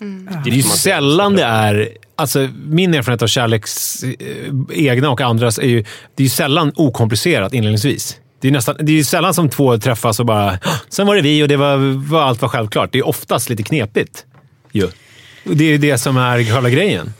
Mm. 0.00 0.28
det 0.44 0.50
är 0.50 0.54
ju 0.54 0.62
sällan 0.62 1.36
det 1.36 1.42
är... 1.42 1.88
Alltså, 2.16 2.48
min 2.66 2.94
erfarenhet 2.94 3.22
av 3.22 3.26
kärleks 3.26 4.02
eh, 4.02 4.12
egna 4.72 5.10
och 5.10 5.20
andras 5.20 5.58
är 5.58 5.66
ju... 5.66 5.82
Det 6.14 6.22
är 6.22 6.24
ju 6.24 6.28
sällan 6.28 6.72
okomplicerat 6.76 7.54
inledningsvis. 7.54 8.16
Det 8.40 8.48
är, 8.48 8.52
nästan, 8.52 8.76
det 8.80 8.92
är 8.92 8.96
ju 8.96 9.04
sällan 9.04 9.34
som 9.34 9.48
två 9.48 9.78
träffas 9.78 10.20
och 10.20 10.26
bara... 10.26 10.58
"Åh, 10.66 10.72
Sen 10.88 11.06
var 11.06 11.16
det 11.16 11.22
vi 11.22 11.42
och 11.42 11.48
det 11.48 11.56
var, 11.56 11.76
var 12.10 12.22
allt 12.22 12.42
var 12.42 12.48
självklart. 12.48 12.92
Det 12.92 12.98
är 12.98 13.06
oftast 13.08 13.50
lite 13.50 13.62
knepigt. 13.62 14.24
Ju. 14.72 14.88
Det 15.44 15.64
är 15.64 15.68
ju 15.68 15.78
det 15.78 15.98
som 15.98 16.16
är 16.16 16.44
själva 16.54 16.70
grejen. 16.70 17.12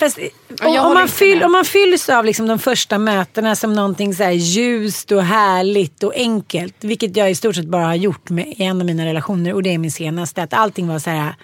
Fast, 0.00 0.18
om, 0.62 0.76
om, 0.78 0.94
man 0.94 1.08
fyll, 1.08 1.42
om 1.42 1.52
man 1.52 1.64
fylls 1.64 2.08
av 2.08 2.24
liksom 2.24 2.46
de 2.46 2.58
första 2.58 2.98
mötena 2.98 3.56
som 3.56 3.72
någonting 3.72 4.14
så 4.14 4.22
här 4.22 4.30
ljust 4.30 5.12
och 5.12 5.22
härligt 5.22 6.02
och 6.02 6.12
enkelt. 6.14 6.74
Vilket 6.80 7.16
jag 7.16 7.30
i 7.30 7.34
stort 7.34 7.56
sett 7.56 7.66
bara 7.66 7.86
har 7.86 7.94
gjort 7.94 8.30
med 8.30 8.46
i 8.46 8.62
en 8.62 8.80
av 8.80 8.86
mina 8.86 9.04
relationer 9.04 9.54
och 9.54 9.62
det 9.62 9.74
är 9.74 9.78
min 9.78 9.92
senaste. 9.92 10.42
Att 10.42 10.54
allting 10.54 10.88
var 10.88 10.98
så 10.98 11.10
här. 11.10 11.34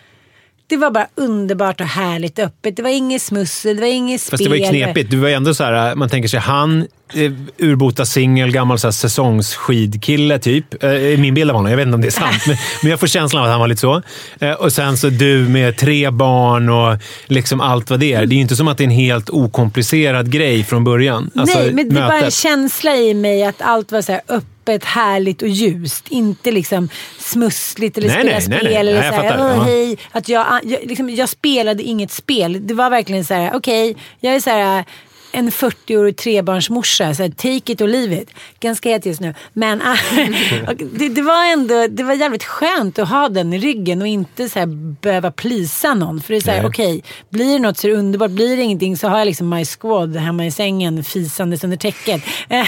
Det 0.68 0.76
var 0.76 0.90
bara 0.90 1.06
underbart 1.14 1.80
och 1.80 1.86
härligt 1.86 2.38
öppet. 2.38 2.76
Det 2.76 2.82
var 2.82 2.90
inget 2.90 3.22
smussel, 3.22 3.76
det 3.76 3.82
var 3.82 3.88
inget 3.88 4.20
spel. 4.20 4.30
Fast 4.30 4.44
det 4.44 4.48
var 4.48 4.56
ju 4.56 4.68
knepigt. 4.68 5.10
Du 5.10 5.16
var 5.16 5.28
ändå 5.28 5.54
så 5.54 5.64
här, 5.64 5.94
man 5.94 6.08
tänker 6.08 6.28
sig 6.28 6.40
han, 6.40 6.86
eh, 7.14 7.32
urbota 7.58 8.04
singel, 8.04 8.50
gammal 8.50 8.78
så 8.78 8.86
här, 8.86 8.92
säsongsskidkille 8.92 10.38
typ. 10.38 10.84
Eh, 10.84 10.90
i 10.90 11.16
min 11.16 11.34
bild 11.34 11.50
av 11.50 11.56
honom. 11.56 11.70
Jag 11.70 11.76
vet 11.76 11.86
inte 11.86 11.94
om 11.94 12.00
det 12.00 12.06
är 12.08 12.10
sant, 12.10 12.42
men, 12.46 12.56
men 12.82 12.90
jag 12.90 13.00
får 13.00 13.06
känslan 13.06 13.42
av 13.42 13.46
att 13.46 13.52
han 13.52 13.60
var 13.60 13.68
lite 13.68 13.80
så. 13.80 14.02
Eh, 14.40 14.52
och 14.52 14.72
sen 14.72 14.96
så 14.96 15.08
du 15.08 15.48
med 15.48 15.76
tre 15.76 16.10
barn 16.10 16.68
och 16.68 16.96
liksom 17.26 17.60
allt 17.60 17.90
vad 17.90 18.00
det 18.00 18.12
är. 18.12 18.26
Det 18.26 18.34
är 18.34 18.36
ju 18.36 18.42
inte 18.42 18.56
som 18.56 18.68
att 18.68 18.78
det 18.78 18.82
är 18.84 18.86
en 18.86 18.90
helt 18.90 19.30
okomplicerad 19.30 20.30
grej 20.32 20.64
från 20.64 20.84
början. 20.84 21.30
Alltså, 21.36 21.58
Nej, 21.58 21.72
men 21.72 21.88
det 21.88 21.94
var 21.94 22.02
en 22.02 22.08
mötet. 22.08 22.34
känsla 22.34 22.96
i 22.96 23.14
mig 23.14 23.44
att 23.44 23.62
allt 23.62 23.92
var 23.92 24.02
så 24.02 24.12
här 24.12 24.20
öppet, 24.68 24.84
härligt 24.84 25.42
och 25.42 25.48
ljust. 25.48 26.04
Inte 26.08 26.50
liksom 26.50 26.88
smussligt 27.18 27.98
eller 27.98 28.08
Nej, 28.08 28.16
spela 28.16 28.30
nej, 28.32 28.42
spel. 28.42 28.58
nej, 28.62 28.64
nej. 28.64 28.74
Eller 28.76 28.92
Nej, 29.00 29.02
så 29.10 29.14
jag 29.14 29.22
här, 29.22 29.30
fattar. 29.30 29.44
"Åh, 29.50 29.56
Ja. 29.56 29.62
hej. 29.62 29.98
Att 30.12 30.28
jag, 30.28 30.46
jag, 30.64 30.80
liksom, 30.84 31.10
jag 31.10 31.28
spelade 31.28 31.82
inget 31.82 32.10
spel. 32.10 32.66
Det 32.66 32.74
var 32.74 32.90
verkligen 32.90 33.24
så 33.24 33.34
här, 33.34 33.50
okej, 33.54 33.96
jag 34.20 34.34
är 34.34 34.40
så 34.40 34.50
här 34.50 34.84
en 35.32 35.50
40-årig 35.50 36.16
trebarnsmorsa. 36.16 37.14
Så 37.14 37.22
här, 37.22 37.30
take 37.30 37.72
it 37.72 37.80
or 37.80 37.86
leave 37.88 38.22
it. 38.22 38.30
Ganska 38.60 38.88
het 38.90 39.06
just 39.06 39.20
nu. 39.20 39.34
Men 39.52 39.80
och 40.68 40.76
det, 40.76 41.08
det 41.08 41.22
var 41.22 41.44
ändå 41.52 41.86
det 41.90 42.02
var 42.02 42.14
jävligt 42.14 42.44
skönt 42.44 42.98
att 42.98 43.08
ha 43.08 43.28
den 43.28 43.52
i 43.52 43.58
ryggen 43.58 44.02
och 44.02 44.08
inte 44.08 44.48
så 44.48 44.58
här 44.58 44.66
behöva 45.00 45.30
plisa 45.30 45.94
någon. 45.94 46.20
För 46.22 46.32
det 46.34 46.38
är 46.38 46.40
så 46.40 46.50
här, 46.50 46.58
Nej. 46.58 46.66
okej, 46.68 47.02
blir 47.30 47.52
det 47.52 47.58
något 47.58 47.78
så 47.78 47.86
är 47.86 47.90
det 47.90 47.96
underbart. 47.98 48.30
Blir 48.30 48.56
det 48.56 48.62
ingenting 48.62 48.96
så 48.96 49.08
har 49.08 49.18
jag 49.18 49.26
liksom 49.26 49.48
my 49.48 49.64
squad 49.64 50.16
hemma 50.16 50.46
i 50.46 50.50
sängen 50.50 51.04
fisandes 51.04 51.64
under 51.64 51.76
täcket. 51.76 52.22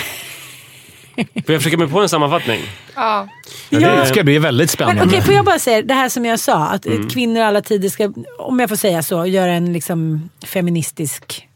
Får 1.46 1.52
jag 1.54 1.62
försöka 1.62 1.76
mig 1.78 1.88
på 1.88 2.00
en 2.00 2.08
sammanfattning? 2.08 2.60
Ja. 2.94 3.28
Det 3.70 4.06
ska 4.06 4.24
bli 4.24 4.38
väldigt 4.38 4.64
Men 4.64 4.68
spännande. 4.68 5.04
okej, 5.04 5.22
får 5.22 5.34
jag 5.34 5.44
bara 5.44 5.58
säga 5.58 5.82
det 5.82 5.94
här 5.94 6.08
som 6.08 6.24
jag 6.24 6.40
sa. 6.40 6.66
Att 6.68 6.86
Mm. 6.86 7.08
kvinnor 7.08 7.40
alla 7.40 7.60
tider 7.62 7.88
ska, 7.88 8.12
om 8.38 8.60
jag 8.60 8.68
får 8.68 8.76
säga 8.76 9.02
så, 9.02 9.26
göra 9.26 9.52
en 9.52 9.72
liksom 9.72 10.30
feministisk 10.46 11.46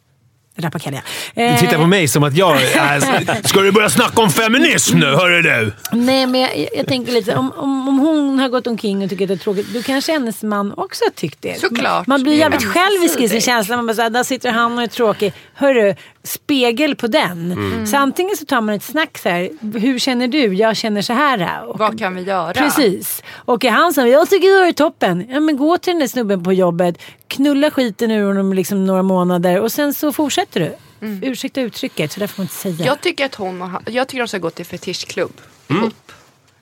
Rappakalja. 0.56 1.02
Du 1.34 1.42
Eh, 1.42 1.60
tittar 1.60 1.76
på 1.78 1.86
mig 1.86 2.08
som 2.08 2.24
att 2.24 2.36
jag... 2.36 2.58
Alltså, 2.78 3.12
ska 3.48 3.60
du 3.60 3.72
börja 3.72 3.88
snacka 3.90 4.22
om 4.22 4.30
feminism 4.30 4.98
nu, 4.98 5.06
hörru 5.06 5.42
du? 5.42 5.72
Nej, 5.92 6.26
men 6.26 6.40
jag, 6.40 6.68
jag 6.76 6.86
tänker 6.86 7.12
lite 7.12 7.36
om, 7.36 7.52
om, 7.56 7.88
om 7.88 7.98
hon 7.98 8.38
har 8.38 8.48
gått 8.48 8.66
omkring 8.66 9.04
och 9.04 9.10
tycker 9.10 9.24
att 9.24 9.28
det 9.28 9.34
är 9.34 9.38
tråkigt, 9.38 9.66
då 9.74 9.82
kanske 9.82 10.12
hennes 10.12 10.42
man 10.42 10.72
också 10.76 11.04
har 11.04 11.10
tyckt 11.10 11.42
det. 11.42 11.60
Såklart. 11.60 12.06
Man 12.06 12.22
blir 12.22 12.34
jävligt 12.34 12.64
självisk 12.64 13.20
i 13.20 13.28
sin 13.28 13.40
känsla. 13.40 13.76
Man 13.76 13.86
bara 13.86 13.94
såhär, 13.94 14.10
där 14.10 14.22
sitter 14.22 14.50
han 14.50 14.76
och 14.76 14.82
är 14.82 14.86
tråkig. 14.86 15.32
Hörru, 15.54 15.94
spegel 16.22 16.96
på 16.96 17.06
den. 17.06 17.52
Mm. 17.52 17.86
Så 17.86 17.96
antingen 17.96 18.36
så 18.36 18.44
tar 18.44 18.60
man 18.60 18.74
ett 18.74 18.82
snack 18.82 19.18
så 19.18 19.28
här, 19.28 19.50
hur 19.78 19.98
känner 19.98 20.28
du? 20.28 20.54
Jag 20.54 20.76
känner 20.76 21.02
så 21.02 21.12
här. 21.12 21.68
Och, 21.68 21.78
Vad 21.78 21.98
kan 21.98 22.14
vi 22.14 22.22
göra? 22.22 22.52
Precis. 22.52 23.22
Och 23.34 23.64
är 23.64 23.70
han 23.70 23.94
som 23.94 24.08
jag 24.08 24.30
tycker 24.30 24.48
du 24.48 24.68
är 24.68 24.72
toppen. 24.72 25.26
Ja 25.30 25.40
men 25.40 25.56
gå 25.56 25.78
till 25.78 25.92
den 25.92 26.00
där 26.00 26.06
snubben 26.06 26.44
på 26.44 26.52
jobbet. 26.52 26.98
Knulla 27.34 27.70
skiten 27.70 28.10
ur 28.10 28.26
honom 28.26 28.52
liksom 28.52 28.84
några 28.84 29.02
månader 29.02 29.60
och 29.60 29.72
sen 29.72 29.94
så 29.94 30.12
fortsätter 30.12 30.60
du. 30.60 30.76
Ursäkta 31.22 31.60
uttrycket, 31.60 32.12
så 32.12 32.20
där 32.20 32.26
får 32.26 32.40
man 32.40 32.44
inte 32.44 32.54
säga. 32.54 32.86
Jag 32.86 33.00
tycker 33.00 33.26
att 33.26 33.34
hon 33.34 33.62
och 33.62 33.68
han, 33.68 33.82
jag 33.86 34.08
tycker 34.08 34.18
de 34.18 34.28
ska 34.28 34.38
gå 34.38 34.50
till 34.50 34.66
fetischklubb 34.66 35.40
ihop. 35.68 36.12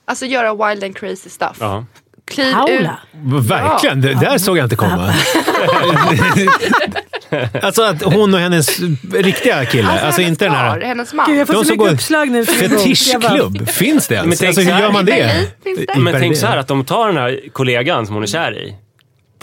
Alltså 0.05 0.25
göra 0.25 0.69
wild 0.69 0.83
and 0.83 0.97
crazy 0.97 1.29
stuff. 1.29 1.57
Ja. 1.59 1.85
Kliv 2.25 2.47
ut. 2.47 2.53
Paula. 2.53 2.99
Verkligen, 3.41 4.01
det 4.01 4.13
där 4.13 4.37
såg 4.37 4.57
jag 4.57 4.65
inte 4.65 4.75
komma. 4.75 5.13
alltså 7.61 7.83
att 7.83 8.03
hon 8.03 8.33
och 8.33 8.39
hennes 8.39 8.79
riktiga 9.13 9.65
kille, 9.65 9.89
alltså, 9.89 10.05
hennes 10.05 10.19
inte 10.19 10.45
den 10.45 10.53
far, 10.53 10.59
här... 10.59 10.81
hennes 10.81 11.13
man. 11.13 11.25
Gud, 11.29 11.39
jag 11.39 11.47
får 11.47 11.53
De 11.53 11.65
så 11.65 11.71
mycket 11.71 11.93
uppslag 11.93 12.31
nu. 12.31 12.45
Fetischklubb, 12.45 13.69
finns 13.69 14.07
det 14.07 14.15
ens? 14.15 14.41
Men 14.41 14.47
Alltså, 14.47 14.61
hur 14.61 14.79
gör 14.79 14.91
man 14.91 15.05
det? 15.05 15.49
Det. 15.63 15.99
Men 15.99 16.13
tänk 16.19 16.37
så 16.37 16.45
här 16.45 16.57
att 16.57 16.67
de 16.67 16.85
tar 16.85 17.07
den 17.07 17.17
här 17.17 17.39
kollegan 17.51 18.05
som 18.05 18.15
hon 18.15 18.23
är 18.23 18.27
kär 18.27 18.57
i 18.57 18.75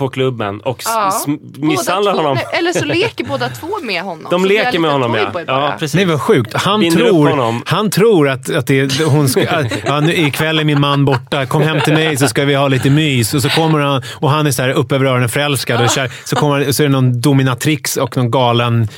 på 0.00 0.08
klubben 0.08 0.60
och 0.60 0.82
Ja. 0.84 1.12
misshandlar 1.58 2.12
Båda 2.12 2.22
två- 2.22 2.28
honom. 2.28 2.38
Eller 2.52 2.72
så 2.72 2.84
leker 2.84 3.24
båda 3.28 3.48
två 3.48 3.68
med 3.82 4.02
honom. 4.02 4.26
De 4.30 4.44
leker 4.44 4.78
med 4.78 4.90
honom 4.92 5.14
ja. 5.14 5.40
ja 5.46 5.76
precis. 5.78 5.94
Nej 5.94 6.04
vad 6.04 6.20
sjukt. 6.20 6.54
Han 6.54 6.80
Binder 6.80 6.98
tror, 7.08 7.28
honom. 7.28 7.62
han 7.66 7.90
tror 7.90 8.28
att, 8.28 8.50
att 8.50 8.66
det, 8.66 9.02
hon 9.04 9.28
ska, 9.28 9.48
att, 9.50 9.66
ja, 9.84 10.00
nu, 10.00 10.14
ikväll 10.14 10.58
är 10.58 10.64
min 10.64 10.80
man 10.80 11.04
borta. 11.04 11.46
Kom 11.46 11.62
hem 11.62 11.80
till 11.84 11.92
mig 11.94 12.16
så 12.16 12.28
ska 12.28 12.44
vi 12.44 12.54
ha 12.54 12.68
lite 12.68 12.90
mys. 12.90 13.34
Och 13.34 13.42
så 13.42 13.48
kommer 13.48 13.78
han 13.78 14.02
och 14.12 14.30
han 14.30 14.46
är 14.46 14.50
så 14.50 14.62
här 14.62 14.70
upp 14.70 14.92
över 14.92 15.06
öronen 15.06 15.28
förälskad. 15.28 15.80
Och 15.80 15.90
kär, 15.90 16.10
så, 16.24 16.36
kommer, 16.36 16.72
så 16.72 16.82
är 16.82 16.86
det 16.86 16.92
någon 16.92 17.20
dominatrix 17.20 17.96
och 17.96 18.16
någon 18.16 18.30
galen 18.30 18.88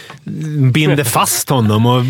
binder 0.72 1.04
fast 1.04 1.48
honom 1.50 1.86
och 1.86 2.02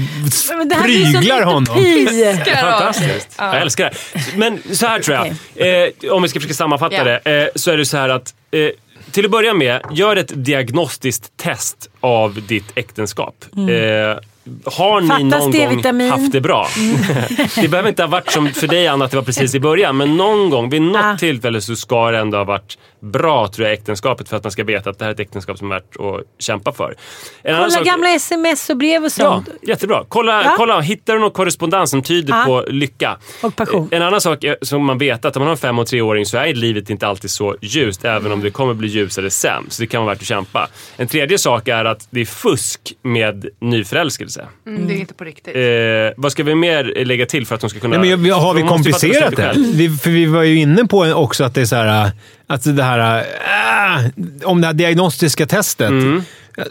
pryglar 0.85 1.43
honom. 1.43 1.67
Fantastiskt. 2.61 3.35
Jag 3.39 3.63
älskar 3.63 3.85
det. 3.85 4.21
Men 4.37 4.59
så 4.73 4.87
här 4.87 5.01
tror 5.01 5.17
jag. 5.17 5.27
Eh, 5.85 6.13
om 6.13 6.23
vi 6.23 6.29
ska 6.29 6.41
försöka 6.41 6.55
sammanfatta 6.55 6.97
Ja. 6.97 7.05
det. 7.05 7.43
Eh, 7.43 7.49
så 7.55 7.71
är 7.71 7.77
det 7.77 7.87
så 7.87 7.97
här 7.97 8.09
att 8.09 8.35
eh, 8.53 8.71
till 9.11 9.25
att 9.25 9.31
börja 9.31 9.55
med, 9.55 9.81
gör 9.93 10.17
ett 10.17 10.33
diagnostiskt 10.35 11.37
test 11.37 11.91
av 12.01 12.43
ditt 12.47 12.73
äktenskap. 12.75 13.45
Eh, 13.57 14.19
har 14.65 15.01
ni 15.01 15.09
Fattas 15.09 15.47
någon 15.47 15.83
gång 15.83 16.11
haft 16.11 16.33
det 16.33 16.41
bra? 16.41 16.69
det 17.61 17.69
behöver 17.69 17.89
inte 17.89 18.03
ha 18.03 18.09
varit 18.09 18.31
som 18.33 18.49
för 18.49 18.67
dig 18.67 18.89
Anna, 18.89 19.05
att 19.05 19.11
det 19.11 19.17
var 19.17 19.25
precis 19.25 19.55
i 19.55 19.61
början. 19.61 19.97
Men 19.97 20.17
någon 20.17 20.51
gång, 20.51 20.71
vid 20.71 20.83
något 20.83 21.03
Ah. 21.05 21.17
tillfälle 21.19 21.61
så 21.61 21.77
ska 21.77 22.11
det 22.11 22.19
ändå 22.19 22.37
ha 22.39 22.45
varit 22.45 22.79
bra 23.01 23.49
tror 23.49 23.67
jag 23.69 23.75
äktenskapet 23.75 24.29
för 24.29 24.37
att 24.37 24.45
man 24.45 24.51
ska 24.51 24.65
veta 24.65 24.91
att 24.91 24.99
det 24.99 25.05
här 25.05 25.11
är 25.11 25.15
ett 25.15 25.21
äktenskap 25.21 25.59
som 25.59 25.73
är 25.73 25.75
värt 25.75 25.97
att 25.97 26.43
kämpa 26.43 26.73
för. 26.73 26.95
En 27.43 27.57
Kolla 27.57 27.71
sak- 27.71 27.85
gamla 27.85 28.09
sms 28.15 28.71
och 28.71 28.77
brev 28.77 29.01
och 29.05 29.07
Ja, 29.07 29.11
sånt. 29.11 29.49
jättebra. 29.63 30.05
Kolla, 30.09 30.43
Ja. 30.45 30.55
kolla, 30.57 30.81
hittar 30.81 31.15
du 31.15 31.21
någon 31.21 31.31
korrespondens 31.31 31.91
som 31.91 32.03
tyder 32.03 32.35
Ja. 32.39 32.45
på 32.47 32.65
lycka? 32.71 33.19
Och 33.43 33.57
passion. 33.57 33.89
En 33.93 34.03
annan 34.03 34.21
sak 34.21 34.45
som 34.63 34.85
man 34.85 34.99
vet 34.99 35.25
att 35.25 35.37
om 35.37 35.41
man 35.41 35.47
har 35.47 35.53
en 35.53 35.59
fem 35.59 35.79
och 35.79 35.87
treåring 35.87 36.27
så 36.27 36.39
är 36.39 36.55
livet 36.55 36.91
inte 36.91 37.07
alltid 37.07 37.31
så 37.31 37.57
ljust, 37.61 38.05
även 38.05 38.33
om 38.33 38.41
det 38.41 38.51
kommer 38.51 38.75
bli 38.75 38.89
ljusare 38.89 39.31
sen. 39.31 39.67
Så 39.69 39.83
det 39.83 39.87
kan 39.87 40.05
vara 40.05 40.15
värt 40.15 40.21
att 40.23 40.27
kämpa. 40.29 40.69
En 40.97 41.07
tredje 41.07 41.39
sak 41.39 41.69
är 41.69 41.85
att 41.85 42.07
det 42.11 42.21
är 42.21 42.25
fusk 42.25 42.81
med 43.03 43.47
nyförälskelse. 43.61 44.32
Mm, 44.67 44.89
det 44.89 44.95
är 44.95 44.99
inte 44.99 45.15
på 45.15 45.25
riktigt. 45.25 45.57
Eh, 45.57 45.63
vad 46.17 46.33
ska 46.33 46.43
vi 46.43 46.55
mer 46.55 47.05
lägga 47.05 47.27
till 47.27 47.47
för 47.47 47.55
att 47.55 47.61
hon 47.63 47.71
ska 47.71 47.81
kunna... 47.81 47.99
Nej, 47.99 48.17
men 48.17 48.27
jag- 48.27 48.37
har 48.37 48.55
vi 48.55 48.63
komplicerat 48.63 49.37
det? 49.37 49.53
Vi, 49.57 49.89
för 49.91 50.11
vi 50.11 50.27
var 50.27 50.43
ju 50.43 50.57
inne 50.57 50.85
på 50.85 50.99
också 51.05 51.45
att 51.45 51.55
det 51.55 51.61
är 51.61 51.65
så 51.65 51.77
här, 51.77 52.11
att 52.47 52.77
det 52.77 52.83
här, 52.83 53.19
äh, 53.99 54.05
om 54.45 54.61
det 54.61 54.67
här 54.67 54.75
diagnostiska 54.75 55.47
testet. 55.47 55.91
Mm. 55.91 56.23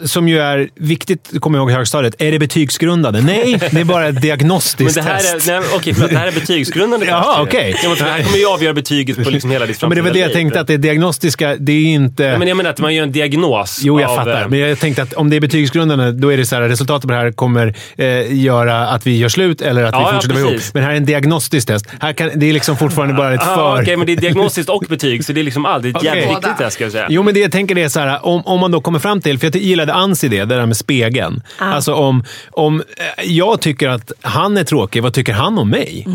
Som 0.04 0.28
ju 0.28 0.40
är 0.40 0.70
viktigt, 0.76 1.30
kommer 1.40 1.58
jag 1.58 1.64
ihåg 1.64 1.72
i 1.72 1.74
högstadiet. 1.74 2.16
Är 2.22 2.32
det 2.32 2.40
betygsgrundande? 2.40 3.22
Nej, 3.22 3.58
det 3.72 3.80
är 3.82 3.84
bara 3.86 4.08
ett 4.08 4.14
Men 4.14 4.22
diagnostiskt 4.22 4.96
det 4.96 5.02
här 5.02 5.18
test. 5.18 5.48
är, 5.50 5.60
nej, 5.60 5.70
okej, 5.76 5.94
förlåt, 5.94 6.10
det 6.12 6.18
här 6.18 6.28
är 6.28 6.32
betygsgrundande 6.32 7.06
Jaha, 7.10 7.42
okej. 7.42 7.76
Ja, 7.84 7.90
men 7.90 7.98
för 7.98 8.06
det 8.06 8.12
här 8.12 8.24
kommer 8.24 8.38
ju 8.38 8.46
avgöra 8.46 8.74
betyget 8.74 9.24
på 9.24 9.30
liksom 9.30 9.52
hela 9.52 9.66
ditt 9.66 9.82
Ja, 9.82 9.88
men 9.88 9.96
det 9.96 10.02
var 10.02 10.12
det 10.12 10.20
jag 10.20 10.34
tänkte, 10.34 10.60
att 10.60 10.68
det 10.68 10.78
diagnostiska, 10.78 11.56
det 11.60 11.72
är 11.72 11.86
inte... 11.86 12.24
Ja, 12.24 12.38
men 12.38 12.48
jag 12.48 12.58
menar 12.58 12.70
att 12.70 12.80
man 12.80 12.96
gör 12.96 13.04
en 13.04 13.12
diagnos 13.12 13.80
Jo, 13.84 14.02
jag 14.02 14.10
av, 14.12 14.16
fattar. 14.16 14.42
eh, 14.42 14.48
Men 14.48 14.60
jag 14.60 14.80
tänkte 14.80 15.02
att 15.04 15.14
om 15.14 15.30
det 15.30 15.36
är 15.36 15.42
betygsgrundande, 15.42 16.12
då 16.12 16.34
är 16.34 16.38
det 16.38 16.46
så 16.46 16.56
här, 16.56 16.62
resultatet 16.62 17.08
på 17.08 17.14
det 17.14 17.20
här 17.20 17.32
kommer 17.32 17.76
eh, 17.98 18.34
göra 18.44 18.88
att 18.88 19.08
vi 19.08 19.18
gör 19.18 19.30
slut 19.30 19.62
eller 19.62 19.84
att 19.84 19.92
Ja, 19.94 20.00
vi 20.00 20.06
ja, 20.06 20.12
fortsätter 20.14 20.36
vara 20.36 20.52
ihop. 20.52 20.62
Men 20.74 20.84
här 20.84 20.92
är 20.92 20.96
en 20.96 21.06
diagnostisk 21.06 21.68
test. 21.68 21.86
Här 22.00 22.14
kan, 22.14 22.30
det 22.36 22.50
är 22.50 22.54
liksom 22.54 22.78
fortfarande 22.78 23.14
bara 23.14 23.34
ett 23.34 23.42
Ah, 23.44 23.56
för... 23.56 23.82
Okej, 23.82 23.98
men 23.98 24.06
det 24.08 24.14
är 24.14 24.18
diagnostiskt 24.18 24.70
och 24.70 24.84
betyg, 24.90 25.26
så 25.26 25.34
det 25.34 25.40
är 25.40 25.44
liksom 25.44 25.66
aldrig 25.66 25.96
ett 25.96 25.98
Okej. 26.02 26.08
jävligt 26.20 26.38
viktigt 26.38 26.58
test 26.58 26.74
ska 26.76 26.84
jag 26.84 26.92
säga. 26.92 27.08
Jo, 27.10 27.24
men 27.24 27.34
det 27.34 27.40
jag 27.40 27.52
tänker 27.52 27.78
är 27.78 27.90
så 27.90 28.00
här, 28.00 28.26
om, 28.26 28.42
om 28.46 28.60
man 28.60 28.72
då 28.72 28.82
kommer 28.82 29.00
fram 29.00 29.22
till, 29.22 29.40
för 29.40 29.46
jag 29.46 29.54
gillade 29.72 29.94
Ans 29.94 30.24
idé, 30.24 30.46
det 30.46 30.56
där 30.56 30.66
med 30.66 30.78
spegeln. 30.78 31.42
Alltså 31.58 31.94
om, 31.94 32.24
om 32.52 32.80
eh, 32.98 33.26
jag 33.32 33.62
tycker 33.62 33.90
att 33.90 34.12
han 34.22 34.58
är 34.58 34.64
tråkig, 34.64 35.04
vad 35.04 35.14
tycker 35.14 35.34
han 35.34 35.58
om 35.58 35.70
mig? 35.70 36.08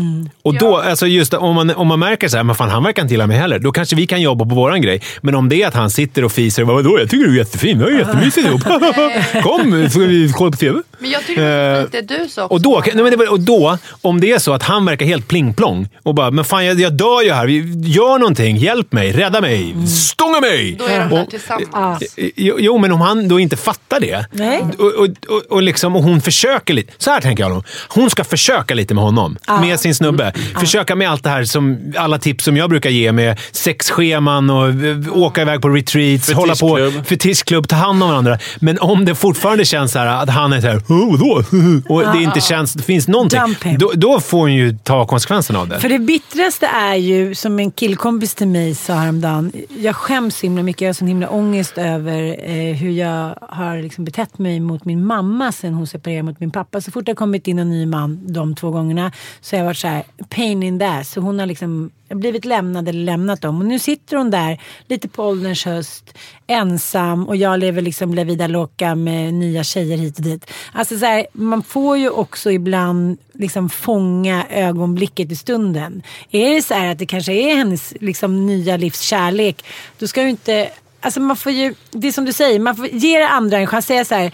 Och 0.43 0.53
då, 0.57 0.77
alltså 0.77 1.07
just 1.07 1.33
om 1.33 1.55
man, 1.55 1.69
om 1.75 1.87
man 1.87 1.99
märker 1.99 2.27
så 2.27 2.37
här, 2.37 2.43
men 2.43 2.55
fan 2.55 2.69
han 2.69 2.83
verkar 2.83 3.01
inte 3.01 3.13
gilla 3.13 3.27
mig 3.27 3.37
heller, 3.37 3.59
då 3.59 3.71
kanske 3.71 3.95
vi 3.95 4.07
kan 4.07 4.21
jobba 4.21 4.45
på 4.45 4.55
våran 4.55 4.81
grej. 4.81 5.01
Men 5.21 5.35
om 5.35 5.49
det 5.49 5.63
är 5.63 5.67
att 5.67 5.73
han 5.73 5.89
sitter 5.89 6.23
och 6.23 6.31
fiser, 6.31 6.63
vadå, 6.63 6.99
jag 6.99 7.09
tycker 7.09 7.25
du 7.25 7.33
är 7.33 7.37
jättefin, 7.37 7.77
vi 7.77 7.83
har 7.83 7.91
ju 7.91 7.97
jättemysigt 7.97 8.47
ihop. 8.47 8.61
Kom, 9.43 9.89
ska 9.89 9.99
vi 9.99 10.31
kolla 10.35 10.51
på 10.51 10.57
TV? 10.57 10.81
Men 10.99 11.09
jag 11.09 11.25
tycker 11.25 11.41
det 11.41 11.87
det 11.91 12.01
du 12.01 12.27
sa 12.29 12.43
också. 12.43 12.53
Och 12.53 12.61
då, 12.61 12.83
nej, 12.85 13.03
men 13.03 13.11
det 13.11 13.17
var- 13.17 13.31
och 13.31 13.39
då, 13.39 13.77
om 14.01 14.19
det 14.21 14.31
är 14.31 14.39
så 14.39 14.53
att 14.53 14.63
han 14.63 14.85
verkar 14.85 15.05
helt 15.05 15.27
plingplong 15.27 15.89
och 16.03 16.15
bara 16.15 16.31
“men 16.31 16.45
fan 16.45 16.65
jag, 16.65 16.79
jag 16.79 16.93
dör 16.93 17.21
ju 17.21 17.31
här, 17.31 17.45
Vi- 17.47 17.81
gör 17.89 18.19
någonting, 18.19 18.57
hjälp 18.57 18.91
mig, 18.91 19.11
rädda 19.11 19.41
mig, 19.41 19.75
stånga 19.87 20.39
mig”. 20.41 20.75
Då 20.79 20.85
är 20.85 20.99
de 20.99 21.09
där 21.15 21.23
Och- 21.23 21.29
tillsammans. 21.29 22.03
Jo, 22.35 22.55
jo, 22.59 22.77
men 22.77 22.91
om 22.91 23.01
han 23.01 23.27
då 23.27 23.39
inte 23.39 23.46
fattar 23.55 23.99
det 23.99 24.25
Nej. 24.31 24.63
och, 24.79 24.85
och, 24.85 25.07
och, 25.27 25.41
och, 25.49 25.61
liksom, 25.61 25.95
och 25.95 26.03
hon 26.03 26.21
försöker 26.21 26.73
lite. 26.73 26.93
Så 26.97 27.11
här 27.11 27.21
tänker 27.21 27.43
jag 27.43 27.51
nog. 27.51 27.63
Hon 27.87 28.09
ska 28.09 28.23
försöka 28.23 28.73
lite 28.73 28.93
med 28.93 29.03
honom. 29.03 29.37
Med 29.61 29.79
sin 29.79 29.95
snubbe. 29.95 30.33
Försöka 30.59 30.95
med 30.95 31.09
allt 31.09 31.23
det 31.23 31.29
här 31.29 31.43
som 31.43 31.93
alla 31.97 32.19
tips 32.19 32.43
som 32.43 32.57
jag 32.57 32.69
brukar 32.69 32.89
ge 32.89 33.11
med 33.11 33.39
sexscheman 33.51 34.49
och 34.49 34.69
eh, 34.69 35.17
åka 35.17 35.41
iväg 35.41 35.61
på 35.61 35.69
retreats, 35.69 36.31
hålla 36.31 36.55
på 36.55 36.75
Fetischklubb. 36.77 37.05
fetischklubb, 37.07 37.67
ta 37.67 37.75
hand 37.75 38.03
om 38.03 38.09
varandra. 38.09 38.39
Men 38.59 38.79
om 38.79 39.05
det 39.05 39.15
fortfarande 39.15 39.65
känns 39.65 39.91
så 39.91 39.99
här 39.99 40.23
att 40.23 40.29
han 40.29 40.53
är 40.53 40.61
så 40.61 40.67
här, 40.67 40.77
oh, 40.77 41.11
vadå? 41.11 41.43
och 41.93 42.17
det 42.17 42.23
inte 42.23 42.41
känns, 42.41 42.73
det 42.73 42.83
finns 42.83 43.07
någonting. 43.07 43.77
Då, 43.79 43.91
då 43.95 44.19
får 44.19 44.37
hon 44.37 44.53
ju 44.53 44.77
ta 44.83 45.05
konsekvenserna 45.05 45.59
av 45.59 45.67
det. 45.67 45.79
För 45.79 45.89
det 45.89 45.99
bittraste 45.99 46.67
är 46.67 46.95
ju, 46.95 47.35
som 47.35 47.59
en 47.59 47.71
killkompis 47.71 48.35
till 48.35 48.47
mig 48.47 48.75
sa 48.75 48.93
häromdagen, 48.93 49.51
jag 49.79 49.95
skäms 49.95 50.37
så 50.37 50.45
himla 50.45 50.63
mycket, 50.63 50.81
jag 50.81 50.89
har 50.89 50.93
sån 50.93 51.07
himla 51.07 51.29
ångest 51.29 51.77
över 51.77 52.35
eh, 52.49 52.75
hur 52.75 52.91
jag 52.91 53.36
har 53.41 53.81
liksom 53.81 54.05
betett 54.05 54.39
mig 54.39 54.59
mot 54.59 54.85
min 54.85 55.05
mamma 55.05 55.51
sen 55.51 55.73
hon 55.73 55.87
separerade 55.87 56.23
mot 56.23 56.39
min 56.39 56.51
pappa. 56.51 56.81
Så 56.81 56.91
fort 56.91 57.05
det 57.05 57.11
har 57.11 57.15
kommit 57.15 57.47
in 57.47 57.59
en 57.59 57.69
ny 57.69 57.85
man 57.85 58.33
de 58.33 58.55
två 58.55 58.71
gångerna 58.71 59.11
så 59.41 59.55
har 59.55 59.59
jag 59.59 59.65
varit 59.65 59.77
så 59.77 59.87
här, 59.87 60.03
pain 60.29 60.63
in 60.63 60.79
the 60.79 60.85
ass. 60.85 61.11
Så 61.11 61.21
hon 61.21 61.39
har 61.39 61.45
liksom 61.45 61.91
blivit 62.09 62.45
lämnad 62.45 62.89
eller 62.89 63.03
lämnat 63.03 63.41
dem. 63.41 63.59
Och 63.59 63.65
nu 63.65 63.79
sitter 63.79 64.17
hon 64.17 64.31
där, 64.31 64.61
lite 64.87 65.07
på 65.07 65.23
ålderns 65.23 65.65
höst, 65.65 66.17
ensam 66.47 67.27
och 67.27 67.35
jag 67.35 67.59
lever 67.59 67.81
liksom 67.81 68.13
la 68.13 68.23
vida 68.23 68.47
loca 68.47 68.95
med 68.95 69.33
nya 69.33 69.63
tjejer 69.63 69.97
hit 69.97 70.17
och 70.17 70.23
dit. 70.23 70.51
Alltså 70.73 70.99
så 70.99 71.05
här, 71.05 71.27
man 71.33 71.63
får 71.63 71.97
ju 71.97 72.09
också 72.09 72.51
ibland 72.51 73.17
liksom 73.33 73.69
fånga 73.69 74.45
ögonblicket 74.49 75.31
i 75.31 75.35
stunden. 75.35 76.01
Är 76.31 76.55
det 76.55 76.61
så 76.61 76.73
här 76.73 76.91
att 76.91 76.99
det 76.99 77.05
kanske 77.05 77.33
är 77.33 77.55
hennes 77.55 77.93
liksom 77.99 78.45
nya 78.45 78.77
livs 78.77 79.01
kärlek, 79.01 79.65
då 79.99 80.07
ska 80.07 80.21
du 80.21 80.29
inte 80.29 80.69
Alltså 81.01 81.19
man 81.19 81.37
får 81.37 81.51
ju, 81.51 81.73
det 81.91 82.07
är 82.07 82.11
som 82.11 82.25
du 82.25 82.33
säger, 82.33 82.59
man 82.59 82.75
får 82.75 82.87
ge 82.87 83.19
det 83.19 83.27
andra 83.27 83.57
en 83.57 83.67
chans. 83.67 83.85
Säga 83.85 84.05
så 84.05 84.15
här, 84.15 84.31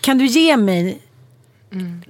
kan 0.00 0.18
du 0.18 0.26
ge 0.26 0.56
mig 0.56 1.00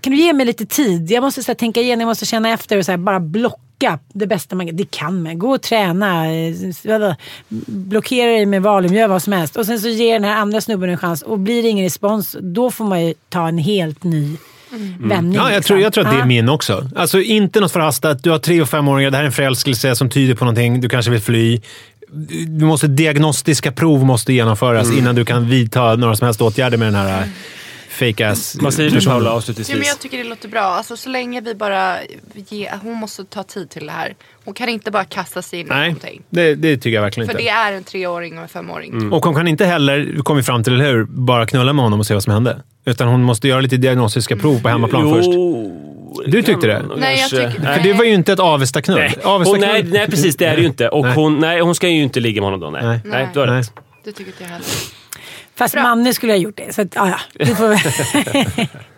kan 0.01 0.13
du 0.13 0.17
ge 0.17 0.33
mig 0.33 0.47
lite 0.47 0.67
tid? 0.67 1.11
Jag 1.11 1.23
måste 1.23 1.43
så 1.43 1.51
här, 1.51 1.55
tänka 1.55 1.81
igenom, 1.81 2.01
jag 2.01 2.09
måste 2.09 2.27
känna 2.27 2.49
efter 2.51 2.79
och 2.79 2.85
så 2.85 2.93
här, 2.93 2.99
bara 2.99 3.21
blocka 3.21 3.99
det 4.13 4.27
bästa 4.27 4.57
man 4.57 4.67
kan. 4.67 4.77
Det 4.77 4.91
kan 4.91 5.23
man. 5.23 5.39
Gå 5.39 5.51
och 5.51 5.63
träna, 5.63 6.25
blockera 7.67 8.31
dig 8.31 8.47
med 8.47 8.63
Valium, 8.63 8.95
gör 8.95 9.09
vad 9.09 9.23
som 9.23 9.33
helst. 9.33 9.57
Och 9.57 9.67
sen 9.67 9.81
så 9.81 9.89
ger 9.89 10.13
den 10.13 10.25
här 10.25 10.37
andra 10.37 10.61
snubben 10.61 10.91
en 10.91 10.99
chans 10.99 11.23
och 11.23 11.39
blir 11.39 11.63
det 11.63 11.69
ingen 11.69 11.85
respons, 11.85 12.37
då 12.41 12.71
får 12.71 12.85
man 12.85 13.07
ju 13.07 13.15
ta 13.29 13.49
en 13.49 13.59
helt 13.59 14.05
ny 14.05 14.37
vändning. 15.01 15.37
Ja, 15.37 15.43
jag 15.43 15.57
liksom. 15.57 15.63
tror, 15.63 15.81
jag 15.81 15.93
tror 15.93 16.07
att 16.07 16.13
det 16.13 16.21
är 16.21 16.27
min 16.27 16.49
också. 16.49 16.91
Alltså 16.97 17.21
inte 17.21 17.61
något 17.61 17.73
förhastat. 17.73 18.23
Du 18.23 18.31
har 18.31 18.39
tre 18.39 18.63
och 18.63 18.69
femåringar, 18.69 19.11
det 19.11 19.17
här 19.17 19.25
är 19.25 19.27
en 19.27 19.33
förälskelse 19.33 19.97
som 19.97 20.11
tyder 20.11 20.35
på 20.35 20.45
någonting. 20.45 20.81
Du 20.81 20.89
kanske 20.89 21.11
vill 21.11 21.21
fly. 21.21 21.61
Du 22.47 22.65
måste, 22.65 22.87
diagnostiska 22.87 23.73
prov 23.73 24.05
måste 24.05 24.33
genomföras 24.33 24.93
innan 24.93 25.15
du 25.15 25.25
kan 25.25 25.49
vidta 25.49 25.97
några 25.97 26.17
som 26.17 26.25
helst 26.25 26.41
åtgärder 26.41 26.79
med 26.79 26.87
den 26.87 26.95
här 26.95 27.29
fake 27.89 28.29
ass 28.29 28.57
Vad 28.61 28.75
säger 28.75 28.91
du 28.91 29.01
Paula 29.01 29.15
Ja, 29.15 29.19
men 29.19 29.33
avslutningsvis? 29.33 29.87
jag 29.87 29.99
tycker 29.99 30.19
det 30.19 30.25
låter 30.25 30.49
bra. 30.49 30.61
Alltså, 30.61 30.97
så 30.97 31.09
länge 31.09 31.41
vi 31.41 31.55
bara 31.55 31.97
ger, 32.49 32.79
hon 32.83 32.95
måste 32.95 33.25
ta 33.25 33.43
tid 33.43 33.71
till 33.71 33.87
det 33.87 33.93
här. 33.93 34.15
Hon 34.45 34.55
kan 34.55 34.69
inte 34.69 34.91
bara 34.91 35.05
kasta 35.05 35.43
sig 35.43 35.61
in 35.61 35.67
i 35.67 35.69
Nej, 35.69 35.89
någonting. 35.89 36.23
det, 36.31 36.55
det 36.55 36.77
tycker 36.77 36.91
jag 36.91 37.03
verkligen 37.03 37.27
För 37.27 37.33
inte. 37.33 37.45
det 37.45 37.49
är 37.49 37.73
en 37.73 37.85
treåring 37.85 38.37
och 38.37 38.43
en 38.43 38.49
femåring. 38.49 38.93
Mm. 38.93 39.13
Och 39.13 39.25
hon 39.25 39.35
kan 39.35 39.49
inte 39.49 39.65
heller, 39.65 40.23
kom 40.23 40.37
vi 40.37 40.43
fram 40.43 40.65
till, 40.65 40.73
eller 40.75 40.93
hur, 40.93 41.05
bara 41.05 41.47
knulla 41.47 41.73
med 41.73 41.85
honom 41.85 42.01
och 42.01 42.07
se 42.07 42.15
vad 42.15 42.23
som 42.23 42.33
hände. 42.33 42.63
Utan 42.85 43.09
hon 43.09 43.23
måste 43.23 43.49
göra 43.49 43.61
lite 43.61 43.77
diagnostiska 43.77 44.37
prov 44.37 44.63
på 44.63 44.69
hemmaplan 44.69 45.11
först. 45.11 45.29
Du 46.27 46.43
tyckte 46.43 46.67
det? 46.67 46.83
Nej, 46.97 47.19
jag 47.21 47.31
tycker- 47.31 47.75
För 47.75 47.83
det 47.83 47.93
var 47.93 48.05
ju 48.05 48.13
inte 48.15 48.33
ett 48.33 48.41
Avesta-knull. 48.41 48.99
Nej. 48.99 49.15
Avesta 49.25 49.51
Hon, 49.53 49.61
nej, 49.61 49.83
nej, 49.83 50.07
precis. 50.07 50.37
Det 50.37 50.45
är 50.47 50.55
det 50.57 50.61
ju 50.61 50.67
inte. 50.69 50.89
Och 50.89 51.05
Nej. 51.05 51.15
hon, 51.15 51.39
nej, 51.39 51.61
hon 51.61 51.75
ska 51.75 51.89
ju 51.89 52.03
inte 52.03 52.21
ligga 52.21 52.41
med 52.43 52.51
honom 52.51 52.61
då. 52.61 52.71
Nej, 52.71 52.83
nej. 52.87 53.01
Nej. 53.05 53.29
du 53.35 53.41
har 53.41 53.47
Nej. 53.47 53.59
rätt. 53.61 53.73
Det 54.05 54.13
tycker 54.13 54.31
inte 54.31 54.43
jag 54.45 54.51
heller. 54.51 54.67
Fast 55.57 55.75
Manne 55.75 56.15
skulle 56.15 56.33
ha 56.33 56.39
gjort 56.39 56.57
det. 56.57 56.75
Så 56.75 56.83
att, 56.83 56.95
ja, 56.95 57.09
ja. 57.09 57.45
Det 57.47 57.47
får 57.55 57.69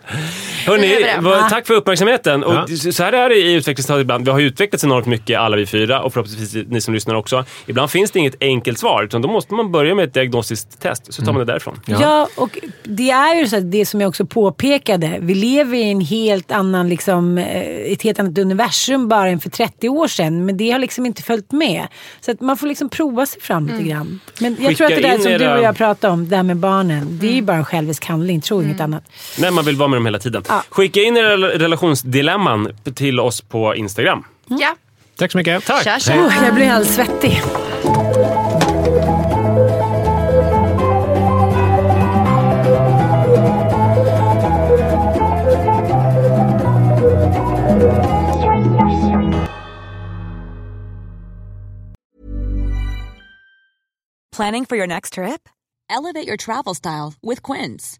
Ja. 1.23 1.47
tack 1.49 1.67
för 1.67 1.73
uppmärksamheten. 1.73 2.43
Och 2.43 2.53
Ja. 2.53 2.91
Så 2.91 3.03
här 3.03 3.13
är 3.13 3.29
det 3.29 3.35
i 3.35 3.53
utvecklingsstadiet 3.53 4.03
ibland. 4.03 4.25
Vi 4.25 4.31
har 4.31 4.39
ju 4.39 4.47
utvecklats 4.47 4.83
enormt 4.83 5.05
mycket 5.05 5.39
alla 5.39 5.57
vi 5.57 5.65
fyra 5.65 6.01
och 6.01 6.13
förhoppningsvis 6.13 6.67
ni 6.69 6.81
som 6.81 6.93
lyssnar 6.93 7.15
också. 7.15 7.45
Ibland 7.65 7.91
finns 7.91 8.11
det 8.11 8.19
inget 8.19 8.35
enkelt 8.43 8.79
svar 8.79 9.03
utan 9.03 9.21
då 9.21 9.27
måste 9.27 9.53
man 9.53 9.71
börja 9.71 9.95
med 9.95 10.05
ett 10.07 10.13
diagnostiskt 10.13 10.81
test 10.81 11.13
så 11.13 11.21
tar 11.25 11.31
man 11.33 11.39
det 11.39 11.45
därifrån. 11.53 11.79
Ja. 11.85 12.27
och 12.37 12.57
det 12.83 13.09
är 13.11 13.35
ju 13.35 13.47
så 13.47 13.57
att 13.57 13.71
det 13.71 13.85
som 13.85 14.01
jag 14.01 14.07
också 14.09 14.25
påpekade. 14.25 15.17
Vi 15.21 15.35
lever 15.35 15.77
i 15.77 15.91
en 15.91 16.01
helt 16.01 16.51
annan, 16.51 16.89
liksom, 16.89 17.37
eh, 17.37 17.91
ett 17.91 18.01
helt 18.01 18.19
annat 18.19 18.37
universum 18.37 19.07
bara 19.07 19.29
än 19.29 19.39
för 19.39 19.49
30 19.49 19.89
år 19.89 20.07
sedan. 20.07 20.45
Men 20.45 20.57
det 20.57 20.71
har 20.71 20.79
liksom 20.79 21.05
inte 21.05 21.23
följt 21.23 21.51
med. 21.51 21.87
Så 22.21 22.31
att 22.31 22.41
man 22.41 22.57
får 22.57 22.67
liksom 22.67 22.89
prova 22.89 23.25
sig 23.25 23.41
fram 23.41 23.67
lite 23.67 23.83
grann. 23.89 24.19
Men 24.39 24.57
jag 24.59 24.67
Skicka 24.69 24.75
tror 24.77 24.87
att 24.97 25.01
det 25.03 25.09
där 25.09 25.17
som 25.17 25.23
du 25.31 25.45
era- 25.45 25.57
och 25.57 25.63
jag 25.63 25.77
pratade 25.77 26.13
om, 26.13 26.29
det 26.29 26.35
här 26.35 26.43
med 26.43 26.57
barnen. 26.57 27.07
Det 27.21 27.27
är 27.27 27.31
ju 27.33 27.41
bara 27.41 27.57
en 27.57 27.65
självisk 27.65 28.05
handling, 28.05 28.41
tro 28.41 28.61
inget 28.63 28.79
annat. 28.81 29.03
Nej, 29.39 29.51
man 29.51 29.65
vill 29.65 29.75
vara 29.75 29.87
med 29.89 30.00
dem 30.01 30.05
hela 30.05 30.19
tiden. 30.19 30.43
Ja. 30.47 30.63
Skicka 30.69 30.99
in 31.01 31.17
era 31.17 31.33
rel- 31.37 31.59
relationsdilemman 31.59 32.71
till 32.95 33.19
oss 33.19 33.41
på 33.41 33.75
Instagram. 33.75 34.23
Ja, 34.47 34.75
Tack 35.17 35.31
så 35.31 35.37
mycket. 35.37 35.65
Tack! 35.65 35.83
tja 35.83 35.99
tja. 35.99 36.13
Oh, 36.25 36.43
jag 36.45 36.55
blir 36.55 36.69
alldeles 36.69 36.95
svettig. 36.95 37.41
Planning 54.31 54.65
for 54.65 54.75
your 54.75 54.87
next 54.87 55.13
trip? 55.13 55.49
Elevate 55.89 56.27
your 56.27 56.37
travel 56.37 56.73
style 56.73 57.13
with 57.21 57.43
Quince. 57.43 57.99